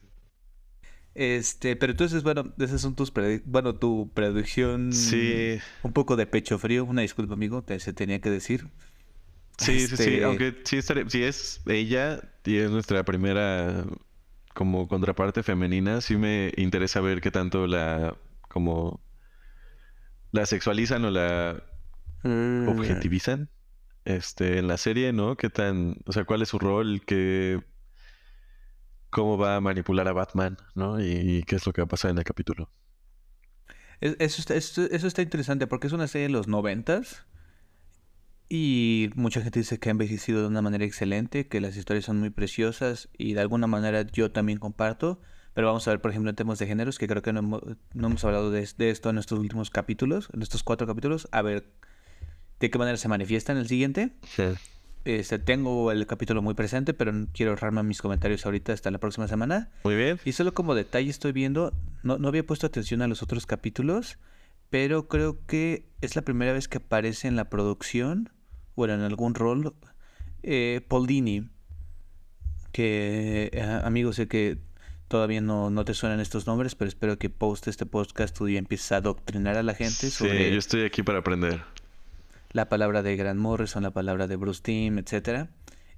Este, 1.14 1.74
pero 1.76 1.92
entonces, 1.92 2.22
bueno, 2.22 2.52
esas 2.58 2.80
son 2.80 2.94
tus 2.94 3.12
bueno, 3.44 3.74
tu 3.74 4.10
predicción 4.14 4.92
Sí, 4.92 5.58
un 5.82 5.92
poco 5.92 6.14
de 6.16 6.26
pecho 6.26 6.58
frío, 6.58 6.84
una 6.84 7.02
disculpa, 7.02 7.34
amigo, 7.34 7.62
te, 7.62 7.80
se 7.80 7.92
tenía 7.92 8.20
que 8.20 8.30
decir. 8.30 8.68
sí, 9.58 9.80
sí, 9.80 9.96
sí. 9.96 10.02
Este, 10.04 10.24
Aunque 10.24 10.54
sí 10.64 10.76
estaré, 10.76 11.08
si 11.10 11.22
es 11.24 11.60
ella 11.66 12.20
y 12.44 12.56
es 12.58 12.70
nuestra 12.70 13.04
primera 13.04 13.84
como 14.54 14.88
contraparte 14.88 15.42
femenina, 15.42 16.00
sí 16.00 16.16
me 16.16 16.52
interesa 16.56 17.00
ver 17.00 17.20
qué 17.20 17.30
tanto 17.30 17.66
la 17.66 18.16
como 18.48 19.00
la 20.32 20.46
sexualizan 20.46 21.04
o 21.04 21.10
la 21.10 21.62
mm, 22.24 22.68
objetivizan 22.68 23.50
este 24.04 24.58
en 24.58 24.68
la 24.68 24.76
serie, 24.78 25.12
¿no? 25.12 25.36
¿Qué 25.36 25.50
tan, 25.50 25.96
o 26.06 26.12
sea, 26.12 26.24
cuál 26.24 26.42
es 26.42 26.48
su 26.50 26.58
rol, 26.58 27.02
qué 27.06 27.60
cómo 29.10 29.36
va 29.38 29.56
a 29.56 29.60
manipular 29.60 30.08
a 30.08 30.12
Batman, 30.14 30.56
¿no? 30.74 30.98
Y, 31.00 31.04
y 31.12 31.42
qué 31.42 31.56
es 31.56 31.66
lo 31.66 31.72
que 31.74 31.82
va 31.82 31.86
a 31.86 31.88
pasar 31.88 32.10
en 32.10 32.18
el 32.18 32.24
capítulo. 32.24 32.70
es- 34.00 34.16
Eso 34.18 34.40
está, 34.40 34.54
eso, 34.54 34.82
eso 34.90 35.06
está 35.06 35.22
interesante 35.22 35.66
porque 35.66 35.86
es 35.86 35.92
una 35.92 36.08
serie 36.08 36.26
de 36.28 36.32
los 36.32 36.48
noventas 36.48 37.24
y 38.48 39.10
mucha 39.14 39.42
gente 39.42 39.60
dice 39.60 39.78
que 39.78 39.90
ha 39.90 39.92
envejecido 39.92 40.40
de 40.42 40.48
una 40.48 40.62
manera 40.62 40.84
excelente, 40.84 41.48
que 41.48 41.60
las 41.60 41.76
historias 41.76 42.06
son 42.06 42.18
muy 42.18 42.30
preciosas 42.30 43.08
y 43.16 43.34
de 43.34 43.40
alguna 43.42 43.66
manera 43.66 44.02
yo 44.02 44.32
también 44.32 44.58
comparto. 44.58 45.20
Pero 45.54 45.66
vamos 45.66 45.86
a 45.88 45.90
ver, 45.90 46.00
por 46.00 46.10
ejemplo, 46.10 46.30
en 46.30 46.36
temas 46.36 46.58
de 46.58 46.66
géneros, 46.66 46.98
que 46.98 47.08
creo 47.08 47.22
que 47.22 47.32
no 47.32 47.40
hemos, 47.40 47.62
no 47.94 48.06
hemos 48.06 48.24
hablado 48.24 48.50
de, 48.50 48.68
de 48.76 48.90
esto 48.90 49.10
en 49.10 49.18
estos 49.18 49.38
últimos 49.38 49.70
capítulos, 49.70 50.28
en 50.32 50.42
estos 50.42 50.62
cuatro 50.62 50.86
capítulos. 50.86 51.28
A 51.32 51.42
ver 51.42 51.72
de 52.60 52.70
qué 52.70 52.78
manera 52.78 52.96
se 52.96 53.08
manifiesta 53.08 53.52
en 53.52 53.58
el 53.58 53.68
siguiente. 53.68 54.10
Este, 55.04 55.38
tengo 55.38 55.90
el 55.92 56.06
capítulo 56.06 56.42
muy 56.42 56.54
presente, 56.54 56.92
pero 56.92 57.12
no 57.12 57.28
quiero 57.32 57.52
ahorrarme 57.52 57.82
mis 57.82 58.02
comentarios 58.02 58.44
ahorita 58.44 58.72
hasta 58.72 58.90
la 58.90 58.98
próxima 58.98 59.28
semana. 59.28 59.70
Muy 59.84 59.94
bien. 59.94 60.18
Y 60.24 60.32
solo 60.32 60.54
como 60.54 60.74
detalle 60.74 61.08
estoy 61.08 61.32
viendo, 61.32 61.72
no, 62.02 62.18
no 62.18 62.28
había 62.28 62.44
puesto 62.44 62.66
atención 62.66 63.02
a 63.02 63.08
los 63.08 63.22
otros 63.22 63.46
capítulos, 63.46 64.18
pero 64.70 65.08
creo 65.08 65.46
que 65.46 65.88
es 66.00 66.16
la 66.16 66.22
primera 66.22 66.52
vez 66.52 66.68
que 66.68 66.78
aparece 66.78 67.28
en 67.28 67.36
la 67.36 67.48
producción, 67.48 68.30
bueno, 68.76 68.94
en 68.94 69.00
algún 69.00 69.34
rol, 69.34 69.74
eh, 70.42 70.84
Paul 70.88 71.06
Dini, 71.06 71.48
que 72.72 73.50
eh, 73.52 73.62
amigo 73.62 74.12
sé 74.12 74.28
que 74.28 74.58
todavía 75.08 75.40
no, 75.40 75.70
no 75.70 75.84
te 75.84 75.94
suenan 75.94 76.20
estos 76.20 76.46
nombres, 76.46 76.74
pero 76.74 76.88
espero 76.88 77.18
que 77.18 77.30
post 77.30 77.66
este 77.66 77.86
podcast 77.86 78.36
tú 78.36 78.48
ya 78.48 78.58
empieces 78.58 78.92
a 78.92 78.96
adoctrinar 78.96 79.56
a 79.56 79.62
la 79.62 79.74
gente 79.74 80.10
sobre... 80.10 80.46
Sí, 80.46 80.52
yo 80.52 80.58
estoy 80.58 80.82
aquí 80.84 81.02
para 81.02 81.18
aprender. 81.18 81.62
La 82.52 82.68
palabra 82.68 83.02
de 83.02 83.16
Grant 83.16 83.40
Morrison, 83.40 83.82
la 83.82 83.90
palabra 83.90 84.26
de 84.26 84.36
Bruce 84.36 84.62
Timm, 84.62 84.98
etcétera. 84.98 85.48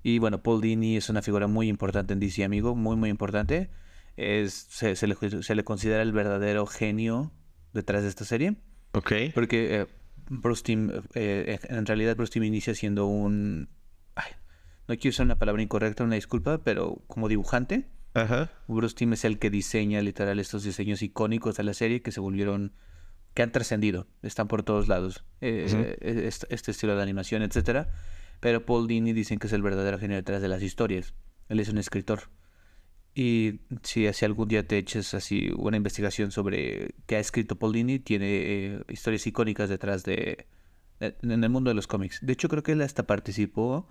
Y 0.02 0.18
bueno, 0.18 0.42
Paul 0.42 0.60
Dini 0.60 0.96
es 0.96 1.08
una 1.08 1.22
figura 1.22 1.46
muy 1.46 1.68
importante 1.68 2.12
en 2.12 2.20
DC, 2.20 2.44
amigo, 2.44 2.74
muy, 2.74 2.96
muy 2.96 3.10
importante. 3.10 3.68
Es, 4.16 4.66
se, 4.70 4.96
se, 4.96 5.06
le, 5.06 5.16
se 5.42 5.54
le 5.54 5.64
considera 5.64 6.02
el 6.02 6.12
verdadero 6.12 6.66
genio 6.66 7.32
detrás 7.72 8.02
de 8.02 8.08
esta 8.08 8.24
serie. 8.24 8.56
Ok. 8.92 9.12
Porque 9.34 9.80
eh, 9.80 9.86
Bruce 10.28 10.62
Timm, 10.62 10.90
eh, 11.14 11.58
en 11.64 11.86
realidad 11.86 12.16
Bruce 12.16 12.32
Timm 12.32 12.44
inicia 12.44 12.74
siendo 12.74 13.06
un... 13.06 13.68
Ay, 14.14 14.32
no 14.88 14.96
quiero 14.96 15.10
usar 15.10 15.26
una 15.26 15.38
palabra 15.38 15.62
incorrecta, 15.62 16.04
una 16.04 16.14
disculpa, 16.14 16.58
pero 16.64 17.02
como 17.06 17.28
dibujante. 17.28 17.86
Ajá. 18.14 18.50
Bruce 18.66 18.94
Timm 18.96 19.12
es 19.12 19.24
el 19.24 19.38
que 19.38 19.50
diseña 19.50 20.00
literal 20.02 20.38
estos 20.40 20.64
diseños 20.64 21.02
icónicos 21.02 21.56
de 21.56 21.62
la 21.64 21.74
serie 21.74 22.02
que 22.02 22.10
se 22.12 22.20
volvieron, 22.20 22.72
que 23.34 23.42
han 23.42 23.52
trascendido, 23.52 24.08
están 24.22 24.48
por 24.48 24.62
todos 24.64 24.88
lados, 24.88 25.24
eh, 25.40 25.96
eh, 26.00 26.24
este, 26.26 26.52
este 26.54 26.70
estilo 26.72 26.96
de 26.96 27.02
animación, 27.02 27.42
etcétera. 27.42 27.88
Pero 28.40 28.64
Paul 28.64 28.88
Dini 28.88 29.12
dicen 29.12 29.38
que 29.38 29.46
es 29.46 29.52
el 29.52 29.62
verdadero 29.62 29.98
genio 29.98 30.16
detrás 30.16 30.40
de 30.42 30.48
las 30.48 30.62
historias. 30.62 31.14
Él 31.48 31.60
es 31.60 31.68
un 31.68 31.78
escritor. 31.78 32.30
Y 33.14 33.60
si 33.82 34.06
así 34.06 34.24
algún 34.24 34.48
día 34.48 34.66
te 34.66 34.78
eches 34.78 35.14
así 35.14 35.50
una 35.56 35.76
investigación 35.76 36.30
sobre 36.30 36.94
qué 37.06 37.16
ha 37.16 37.20
escrito 37.20 37.58
Paul 37.58 37.72
Dini, 37.72 37.98
tiene 37.98 38.26
eh, 38.28 38.82
historias 38.88 39.26
icónicas 39.26 39.68
detrás 39.68 40.04
de, 40.04 40.46
de- 41.00 41.16
en 41.22 41.44
el 41.44 41.50
mundo 41.50 41.70
de 41.70 41.74
los 41.74 41.86
cómics. 41.86 42.18
De 42.22 42.32
hecho, 42.32 42.48
creo 42.48 42.62
que 42.62 42.72
él 42.72 42.80
hasta 42.82 43.06
participó 43.06 43.88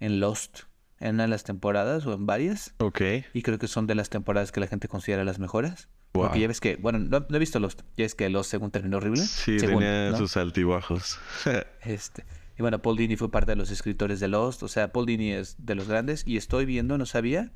en 0.00 0.18
Lost, 0.18 0.60
en 1.04 1.16
una 1.16 1.24
de 1.24 1.28
las 1.28 1.44
temporadas 1.44 2.06
o 2.06 2.14
en 2.14 2.24
varias. 2.24 2.74
Ok. 2.78 3.02
Y 3.34 3.42
creo 3.42 3.58
que 3.58 3.68
son 3.68 3.86
de 3.86 3.94
las 3.94 4.08
temporadas 4.08 4.52
que 4.52 4.60
la 4.60 4.66
gente 4.66 4.88
considera 4.88 5.22
las 5.22 5.38
mejores. 5.38 5.88
Wow. 6.14 6.24
Porque 6.24 6.40
ya 6.40 6.48
ves 6.48 6.60
que, 6.60 6.76
bueno, 6.76 6.98
no, 6.98 7.26
no 7.28 7.36
he 7.36 7.38
visto 7.38 7.60
Lost. 7.60 7.82
Ya 7.96 8.06
es 8.06 8.14
que 8.14 8.30
Lost 8.30 8.50
según 8.50 8.70
terminó 8.70 8.96
horrible. 8.96 9.20
Sí, 9.20 9.58
según, 9.58 9.80
tenía 9.80 10.10
¿no? 10.10 10.16
sus 10.16 10.36
altibajos. 10.38 11.18
Este. 11.82 12.24
Y 12.56 12.62
bueno, 12.62 12.80
Paul 12.80 12.96
Dini 12.96 13.16
fue 13.16 13.30
parte 13.30 13.52
de 13.52 13.56
los 13.56 13.70
escritores 13.70 14.18
de 14.18 14.28
Lost. 14.28 14.62
O 14.62 14.68
sea, 14.68 14.92
Paul 14.92 15.04
Dini 15.04 15.32
es 15.32 15.56
de 15.58 15.74
los 15.74 15.88
grandes. 15.88 16.22
Y 16.26 16.38
estoy 16.38 16.64
viendo, 16.64 16.96
no 16.96 17.04
sabía, 17.04 17.52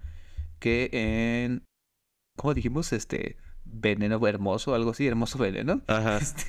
que 0.58 0.90
en. 0.92 1.64
¿Cómo 2.36 2.52
dijimos? 2.52 2.92
Este. 2.92 3.38
Veneno 3.64 4.26
hermoso, 4.26 4.74
algo 4.74 4.90
así, 4.90 5.06
hermoso 5.06 5.38
veneno. 5.38 5.82
Ajá. 5.86 6.18
Este, 6.22 6.44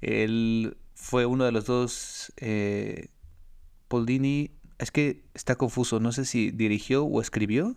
él 0.00 0.76
fue 0.94 1.26
uno 1.26 1.44
de 1.44 1.52
los 1.52 1.64
dos. 1.64 2.32
Eh, 2.36 3.08
Paul 3.88 4.06
Dini. 4.06 4.55
Es 4.78 4.90
que 4.90 5.22
está 5.34 5.56
confuso. 5.56 6.00
No 6.00 6.12
sé 6.12 6.24
si 6.24 6.50
dirigió 6.50 7.04
o 7.04 7.20
escribió. 7.20 7.76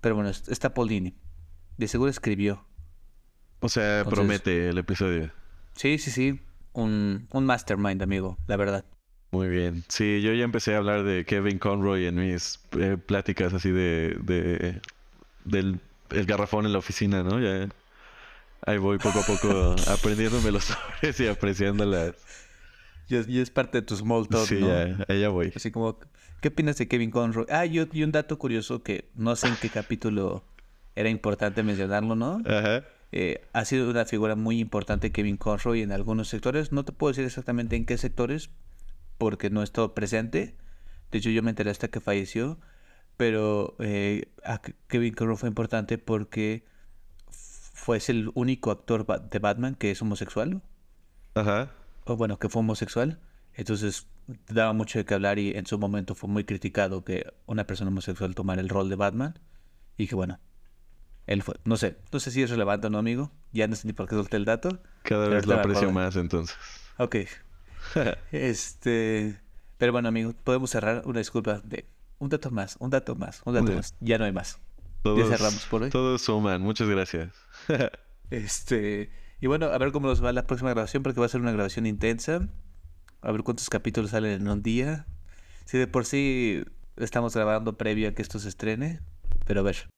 Pero 0.00 0.14
bueno, 0.14 0.30
es- 0.30 0.48
está 0.48 0.74
Paul 0.74 0.88
Dini. 0.88 1.14
De 1.78 1.88
seguro 1.88 2.10
escribió. 2.10 2.64
O 3.60 3.68
sea, 3.68 3.98
Entonces- 4.00 4.14
promete 4.18 4.68
el 4.68 4.78
episodio. 4.78 5.30
Sí, 5.74 5.98
sí, 5.98 6.10
sí. 6.10 6.40
Un, 6.72 7.26
un 7.32 7.46
mastermind, 7.46 8.02
amigo, 8.02 8.36
la 8.46 8.56
verdad. 8.56 8.84
Muy 9.30 9.48
bien. 9.48 9.84
Sí, 9.88 10.20
yo 10.22 10.32
ya 10.34 10.44
empecé 10.44 10.74
a 10.74 10.78
hablar 10.78 11.02
de 11.04 11.24
Kevin 11.24 11.58
Conroy 11.58 12.06
en 12.06 12.16
mis 12.16 12.60
eh, 12.78 12.96
pláticas 12.96 13.52
así 13.54 13.70
de, 13.70 14.16
de 14.22 14.80
del 15.44 15.80
el 16.10 16.26
garrafón 16.26 16.64
en 16.66 16.72
la 16.72 16.78
oficina, 16.78 17.22
¿no? 17.22 17.40
Ya 17.40 17.68
ahí 18.66 18.78
voy 18.78 18.98
poco 18.98 19.18
a 19.20 19.22
poco 19.24 19.74
aprendiéndome 19.90 20.52
los 20.52 20.70
nombres 20.70 21.18
y 21.20 21.26
apreciándolas. 21.26 22.14
Y 23.08 23.16
es, 23.16 23.28
y 23.28 23.40
es 23.40 23.50
parte 23.50 23.78
de 23.80 23.82
tu 23.82 23.96
small 23.96 24.28
talk, 24.28 24.46
Sí, 24.46 24.56
¿no? 24.60 24.68
ya, 24.68 25.04
ahí 25.08 25.20
ya 25.20 25.28
voy. 25.30 25.52
Así 25.56 25.70
como, 25.70 25.98
¿qué 26.46 26.50
opinas 26.50 26.76
de 26.76 26.86
Kevin 26.86 27.10
Conroy? 27.10 27.44
Ah, 27.50 27.66
y, 27.66 27.80
y 27.92 28.04
un 28.04 28.12
dato 28.12 28.38
curioso 28.38 28.84
que 28.84 29.10
no 29.16 29.34
sé 29.34 29.48
en 29.48 29.56
qué 29.56 29.68
capítulo 29.68 30.44
era 30.94 31.08
importante 31.08 31.64
mencionarlo, 31.64 32.14
¿no? 32.14 32.40
Ajá. 32.46 32.84
Eh, 33.10 33.44
ha 33.52 33.64
sido 33.64 33.90
una 33.90 34.04
figura 34.04 34.36
muy 34.36 34.60
importante 34.60 35.10
Kevin 35.10 35.38
Conroy 35.38 35.82
en 35.82 35.90
algunos 35.90 36.28
sectores. 36.28 36.70
No 36.70 36.84
te 36.84 36.92
puedo 36.92 37.10
decir 37.10 37.24
exactamente 37.24 37.74
en 37.74 37.84
qué 37.84 37.98
sectores, 37.98 38.50
porque 39.18 39.50
no 39.50 39.60
he 39.60 39.64
estado 39.64 39.92
presente. 39.92 40.54
De 41.10 41.18
hecho, 41.18 41.30
yo 41.30 41.42
me 41.42 41.50
enteré 41.50 41.68
hasta 41.68 41.88
que 41.88 41.98
falleció. 41.98 42.58
Pero 43.16 43.74
eh, 43.80 44.28
a 44.44 44.62
Kevin 44.86 45.14
Conroy 45.14 45.36
fue 45.36 45.48
importante 45.48 45.98
porque 45.98 46.64
fue 47.28 47.98
el 48.06 48.30
único 48.34 48.70
actor 48.70 49.04
de 49.04 49.38
Batman 49.40 49.74
que 49.74 49.90
es 49.90 50.00
homosexual. 50.00 50.62
Ajá. 51.34 51.72
o 52.04 52.16
bueno, 52.16 52.38
que 52.38 52.48
fue 52.48 52.60
homosexual. 52.60 53.18
Entonces 53.56 54.06
daba 54.48 54.72
mucho 54.72 54.98
de 54.98 55.04
qué 55.04 55.14
hablar 55.14 55.38
y 55.38 55.56
en 55.56 55.66
su 55.66 55.78
momento 55.78 56.14
fue 56.14 56.28
muy 56.28 56.44
criticado 56.44 57.04
que 57.04 57.32
una 57.46 57.66
persona 57.66 57.90
homosexual 57.90 58.34
tomara 58.34 58.60
el 58.60 58.68
rol 58.68 58.88
de 58.88 58.96
Batman. 58.96 59.38
Y 59.96 60.06
que 60.06 60.14
bueno, 60.14 60.38
él 61.26 61.42
fue. 61.42 61.56
No 61.64 61.76
sé, 61.76 61.96
no 62.12 62.20
sé 62.20 62.30
si 62.30 62.42
es 62.42 62.50
relevante 62.50 62.86
o 62.86 62.90
no, 62.90 62.98
amigo. 62.98 63.32
Ya 63.52 63.66
no 63.66 63.74
sé 63.74 63.86
ni 63.86 63.92
por 63.92 64.08
qué 64.08 64.14
solté 64.14 64.36
el 64.36 64.44
dato. 64.44 64.80
Cada 65.02 65.28
vez 65.28 65.46
lo 65.46 65.54
aprecio 65.54 65.90
más 65.90 66.16
entonces. 66.16 66.56
Ok. 66.98 67.16
Este. 68.32 69.40
Pero 69.78 69.92
bueno, 69.92 70.08
amigo, 70.08 70.34
podemos 70.44 70.70
cerrar. 70.70 71.02
Una 71.06 71.20
disculpa 71.20 71.60
de 71.64 71.86
un 72.18 72.28
dato 72.28 72.50
más, 72.50 72.76
un 72.80 72.90
dato 72.90 73.14
más, 73.14 73.42
un 73.44 73.54
dato 73.54 73.66
bien. 73.66 73.76
más. 73.76 73.94
Ya 74.00 74.18
no 74.18 74.24
hay 74.24 74.32
más. 74.32 74.58
Todos, 75.02 75.28
cerramos 75.28 75.64
por 75.66 75.82
hoy. 75.82 75.90
Todos 75.90 76.22
suman. 76.22 76.60
Muchas 76.62 76.88
gracias. 76.88 77.32
Este. 78.30 79.10
Y 79.40 79.46
bueno, 79.46 79.66
a 79.66 79.78
ver 79.78 79.92
cómo 79.92 80.08
nos 80.08 80.24
va 80.24 80.32
la 80.32 80.48
próxima 80.48 80.70
grabación, 80.70 81.04
porque 81.04 81.20
va 81.20 81.26
a 81.26 81.28
ser 81.28 81.40
una 81.40 81.52
grabación 81.52 81.86
intensa. 81.86 82.48
A 83.20 83.32
ver 83.32 83.42
cuántos 83.42 83.68
capítulos 83.70 84.10
salen 84.10 84.32
en 84.32 84.48
un 84.48 84.62
día. 84.62 85.06
Si 85.64 85.78
de 85.78 85.86
por 85.86 86.04
sí 86.04 86.64
estamos 86.96 87.34
grabando 87.34 87.76
previo 87.76 88.08
a 88.08 88.12
que 88.12 88.22
esto 88.22 88.38
se 88.38 88.48
estrene. 88.48 89.00
Pero 89.46 89.60
a 89.60 89.62
ver. 89.62 89.88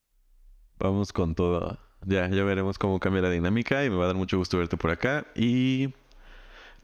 Vamos 0.79 1.13
con 1.13 1.35
todo. 1.35 1.79
Ya, 2.07 2.29
ya 2.29 2.45
veremos 2.45 2.79
cómo 2.79 3.01
cambia 3.01 3.23
la 3.23 3.31
dinámica 3.31 3.85
y 3.85 3.91
me 3.91 3.97
va 3.97 4.05
a 4.05 4.07
dar 4.09 4.17
mucho 4.17 4.39
gusto 4.39 4.59
verte 4.59 4.77
por 4.77 4.91
acá 4.91 5.27
y 5.35 5.89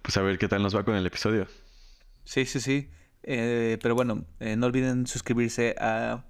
pues 0.02 0.16
a 0.16 0.22
ver 0.22 0.38
qué 0.38 0.48
tal 0.48 0.62
nos 0.62 0.74
va 0.74 0.84
con 0.84 0.96
el 0.96 1.06
episodio. 1.06 1.46
Sí, 2.24 2.44
sí, 2.46 2.60
sí. 2.60 2.90
Eh, 3.22 3.78
pero 3.80 3.94
bueno, 3.94 4.24
eh, 4.40 4.56
no 4.56 4.66
olviden 4.66 5.06
suscribirse 5.06 5.76
a 5.78 6.24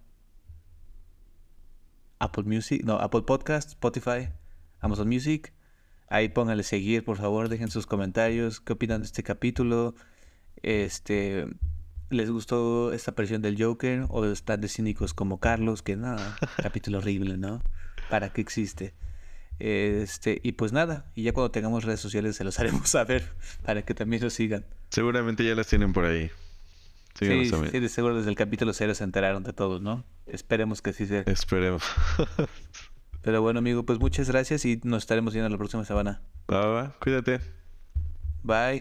Apple 2.18 2.44
Music, 2.44 2.84
no, 2.84 2.96
Apple 2.98 3.22
Podcast, 3.22 3.70
Spotify, 3.70 4.28
Amazon 4.80 5.08
Music. 5.08 5.53
Ahí 6.08 6.28
pónganle 6.28 6.62
seguir, 6.62 7.04
por 7.04 7.16
favor, 7.16 7.48
dejen 7.48 7.70
sus 7.70 7.86
comentarios, 7.86 8.60
qué 8.60 8.74
opinan 8.74 9.00
de 9.00 9.06
este 9.06 9.22
capítulo. 9.22 9.94
Este, 10.62 11.46
¿les 12.10 12.30
gustó 12.30 12.92
esta 12.92 13.10
aparición 13.12 13.42
del 13.42 13.62
Joker 13.62 14.06
o 14.08 14.24
están 14.26 14.60
de 14.60 14.68
cínicos 14.68 15.14
como 15.14 15.40
Carlos 15.40 15.82
que 15.82 15.96
no, 15.96 16.16
capítulo 16.62 16.98
horrible, 16.98 17.36
¿no? 17.36 17.62
¿Para 18.10 18.32
qué 18.32 18.40
existe? 18.40 18.94
Este, 19.58 20.40
y 20.42 20.52
pues 20.52 20.72
nada, 20.72 21.06
y 21.14 21.22
ya 21.22 21.32
cuando 21.32 21.50
tengamos 21.50 21.84
redes 21.84 22.00
sociales 22.00 22.36
se 22.36 22.44
los 22.44 22.58
haremos 22.60 22.88
saber 22.88 23.32
para 23.64 23.82
que 23.82 23.94
también 23.94 24.22
los 24.22 24.34
sigan. 24.34 24.64
Seguramente 24.90 25.44
ya 25.44 25.54
las 25.54 25.66
tienen 25.66 25.92
por 25.92 26.04
ahí. 26.04 26.30
Síganos 27.18 27.48
Sí, 27.48 27.70
sí, 27.70 27.80
de 27.80 27.88
seguro 27.88 28.16
desde 28.16 28.30
el 28.30 28.36
capítulo 28.36 28.72
cero 28.72 28.92
se 28.94 29.04
enteraron 29.04 29.44
de 29.44 29.52
todos, 29.52 29.80
¿no? 29.80 30.04
Esperemos 30.26 30.82
que 30.82 30.92
sí 30.92 31.06
sea. 31.06 31.22
Esperemos. 31.26 31.84
Pero 33.24 33.40
bueno, 33.40 33.58
amigo, 33.58 33.84
pues 33.84 33.98
muchas 33.98 34.28
gracias 34.28 34.64
y 34.66 34.80
nos 34.84 35.04
estaremos 35.04 35.32
viendo 35.32 35.48
la 35.48 35.56
próxima 35.56 35.84
semana. 35.84 36.20
va, 36.50 36.60
va, 36.60 36.72
va. 36.74 36.94
Cuídate. 37.00 37.40
Bye. 38.42 38.72